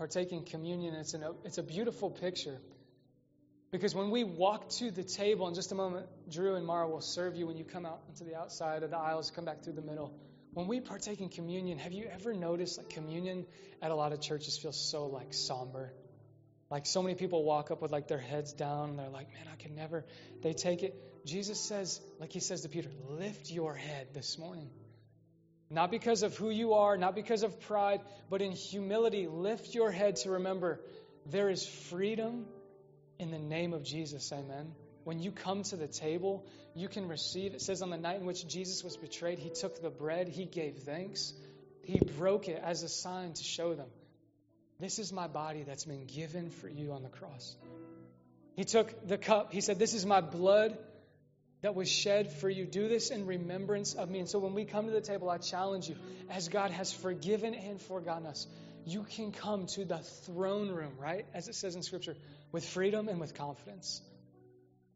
partake 0.00 0.32
in 0.32 0.42
communion. 0.44 0.94
It's, 0.94 1.12
an, 1.12 1.22
it's 1.44 1.58
a 1.58 1.62
beautiful 1.62 2.08
picture. 2.08 2.58
Because 3.70 3.94
when 3.94 4.10
we 4.10 4.24
walk 4.24 4.70
to 4.78 4.90
the 4.90 5.04
table, 5.04 5.46
in 5.46 5.54
just 5.54 5.72
a 5.72 5.74
moment, 5.74 6.06
Drew 6.30 6.54
and 6.54 6.66
Mara 6.66 6.88
will 6.88 7.02
serve 7.02 7.36
you 7.36 7.46
when 7.46 7.58
you 7.58 7.64
come 7.64 7.84
out 7.84 8.00
into 8.08 8.24
the 8.24 8.34
outside 8.34 8.82
of 8.82 8.90
the 8.90 8.96
aisles, 8.96 9.30
come 9.30 9.44
back 9.44 9.62
through 9.62 9.74
the 9.74 9.82
middle. 9.82 10.18
When 10.54 10.68
we 10.68 10.80
partake 10.80 11.20
in 11.20 11.28
communion, 11.28 11.76
have 11.78 11.92
you 11.92 12.06
ever 12.10 12.32
noticed 12.32 12.78
like 12.78 12.88
communion 12.88 13.44
at 13.82 13.90
a 13.90 13.94
lot 13.94 14.14
of 14.14 14.22
churches 14.22 14.56
feels 14.56 14.80
so 14.80 15.04
like 15.04 15.34
somber? 15.34 15.92
Like 16.70 16.86
so 16.86 17.02
many 17.02 17.14
people 17.14 17.44
walk 17.44 17.70
up 17.70 17.82
with 17.82 17.92
like 17.92 18.08
their 18.08 18.18
heads 18.18 18.54
down 18.54 18.88
and 18.88 18.98
they're 18.98 19.10
like, 19.10 19.28
man, 19.34 19.48
I 19.52 19.56
can 19.56 19.74
never. 19.74 20.06
They 20.40 20.54
take 20.54 20.82
it. 20.82 20.94
Jesus 21.26 21.60
says, 21.60 22.00
like 22.18 22.32
he 22.32 22.40
says 22.40 22.62
to 22.62 22.70
Peter, 22.70 22.88
lift 23.10 23.50
your 23.50 23.74
head 23.74 24.08
this 24.14 24.38
morning. 24.38 24.70
Not 25.70 25.92
because 25.92 26.24
of 26.24 26.36
who 26.36 26.50
you 26.50 26.74
are, 26.74 26.96
not 26.96 27.14
because 27.14 27.44
of 27.44 27.60
pride, 27.60 28.00
but 28.28 28.42
in 28.42 28.50
humility, 28.50 29.28
lift 29.28 29.72
your 29.72 29.92
head 29.92 30.16
to 30.16 30.32
remember 30.32 30.80
there 31.26 31.48
is 31.48 31.64
freedom 31.64 32.46
in 33.20 33.30
the 33.30 33.38
name 33.38 33.72
of 33.72 33.84
Jesus. 33.84 34.32
Amen. 34.32 34.72
When 35.04 35.20
you 35.20 35.30
come 35.30 35.62
to 35.64 35.76
the 35.76 35.86
table, 35.86 36.44
you 36.74 36.88
can 36.88 37.06
receive. 37.06 37.54
It 37.54 37.62
says 37.62 37.82
on 37.82 37.90
the 37.90 37.96
night 37.96 38.20
in 38.20 38.26
which 38.26 38.46
Jesus 38.48 38.82
was 38.82 38.96
betrayed, 38.96 39.38
he 39.38 39.50
took 39.50 39.80
the 39.80 39.90
bread, 39.90 40.28
he 40.28 40.44
gave 40.44 40.78
thanks, 40.78 41.32
he 41.84 42.00
broke 42.18 42.48
it 42.48 42.60
as 42.62 42.82
a 42.82 42.88
sign 42.88 43.32
to 43.34 43.44
show 43.44 43.74
them, 43.74 43.88
This 44.80 44.98
is 44.98 45.12
my 45.12 45.28
body 45.28 45.62
that's 45.62 45.84
been 45.84 46.06
given 46.06 46.50
for 46.50 46.68
you 46.68 46.92
on 46.92 47.02
the 47.02 47.08
cross. 47.08 47.56
He 48.56 48.64
took 48.64 49.06
the 49.06 49.18
cup, 49.18 49.52
he 49.52 49.60
said, 49.60 49.78
This 49.78 49.94
is 49.94 50.04
my 50.04 50.20
blood 50.20 50.76
that 51.62 51.74
was 51.74 51.90
shed 51.90 52.32
for 52.32 52.48
you. 52.48 52.64
Do 52.64 52.88
this 52.88 53.10
in 53.10 53.26
remembrance 53.26 53.94
of 53.94 54.10
me. 54.10 54.20
And 54.20 54.28
so 54.28 54.38
when 54.38 54.54
we 54.54 54.64
come 54.64 54.86
to 54.86 54.92
the 54.92 55.00
table, 55.00 55.28
I 55.28 55.38
challenge 55.38 55.88
you, 55.88 55.96
as 56.30 56.48
God 56.48 56.70
has 56.70 56.92
forgiven 56.92 57.54
and 57.54 57.80
forgotten 57.80 58.26
us, 58.26 58.46
you 58.86 59.04
can 59.04 59.30
come 59.32 59.66
to 59.66 59.84
the 59.84 59.98
throne 59.98 60.70
room, 60.70 60.94
right? 60.98 61.26
As 61.34 61.48
it 61.48 61.54
says 61.54 61.76
in 61.76 61.82
Scripture, 61.82 62.16
with 62.50 62.66
freedom 62.66 63.08
and 63.08 63.20
with 63.20 63.34
confidence. 63.34 64.00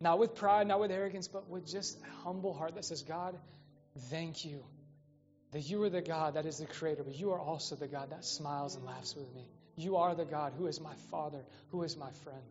Not 0.01 0.19
with 0.19 0.35
pride, 0.35 0.67
not 0.67 0.81
with 0.81 0.91
arrogance, 0.91 1.29
but 1.29 1.49
with 1.49 1.67
just 1.67 1.99
a 1.99 2.25
humble 2.25 2.55
heart 2.55 2.75
that 2.75 2.85
says, 2.85 3.03
God, 3.03 3.37
thank 4.11 4.45
you 4.45 4.65
that 5.53 5.61
you 5.61 5.83
are 5.85 5.89
the 5.91 6.03
God 6.03 6.35
that 6.35 6.47
is 6.47 6.59
the 6.59 6.67
creator, 6.67 7.05
but 7.05 7.15
you 7.15 7.31
are 7.31 7.39
also 7.39 7.77
the 7.77 7.87
God 7.87 8.11
that 8.11 8.25
smiles 8.25 8.75
and 8.75 8.85
laughs 8.85 9.15
with 9.15 9.33
me. 9.35 9.47
You 9.77 9.97
are 9.99 10.15
the 10.15 10.25
God 10.25 10.53
who 10.59 10.67
is 10.67 10.81
my 10.81 10.95
Father, 11.11 11.45
who 11.71 11.83
is 11.85 11.97
my 11.97 12.11
friend. 12.25 12.43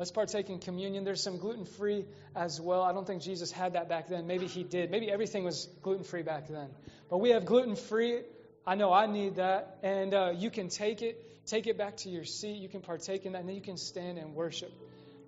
Let's 0.00 0.10
partake 0.10 0.48
in 0.48 0.60
communion. 0.60 1.04
There's 1.04 1.22
some 1.22 1.36
gluten 1.36 1.66
free 1.66 2.06
as 2.34 2.58
well. 2.58 2.80
I 2.80 2.94
don't 2.94 3.06
think 3.06 3.20
Jesus 3.20 3.52
had 3.52 3.74
that 3.74 3.90
back 3.90 4.08
then. 4.08 4.26
Maybe 4.26 4.46
he 4.46 4.64
did. 4.64 4.90
Maybe 4.90 5.12
everything 5.12 5.44
was 5.44 5.68
gluten 5.82 6.04
free 6.04 6.22
back 6.22 6.48
then. 6.48 6.70
But 7.10 7.18
we 7.18 7.32
have 7.32 7.44
gluten 7.44 7.76
free. 7.76 8.22
I 8.66 8.76
know 8.76 8.94
I 8.94 9.04
need 9.04 9.36
that. 9.36 9.76
And 9.82 10.14
uh, 10.14 10.32
you 10.34 10.48
can 10.48 10.70
take 10.70 11.02
it, 11.02 11.46
take 11.46 11.66
it 11.66 11.76
back 11.76 11.98
to 11.98 12.08
your 12.08 12.24
seat. 12.24 12.62
You 12.62 12.70
can 12.70 12.80
partake 12.80 13.26
in 13.26 13.32
that, 13.32 13.40
and 13.40 13.48
then 13.50 13.56
you 13.56 13.60
can 13.60 13.76
stand 13.76 14.16
and 14.16 14.34
worship. 14.34 14.72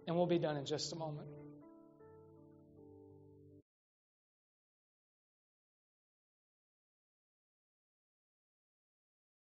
And 0.07 0.17
we'll 0.17 0.25
be 0.25 0.39
done 0.39 0.57
in 0.57 0.65
just 0.65 0.91
a 0.95 0.97
moment. 0.97 1.29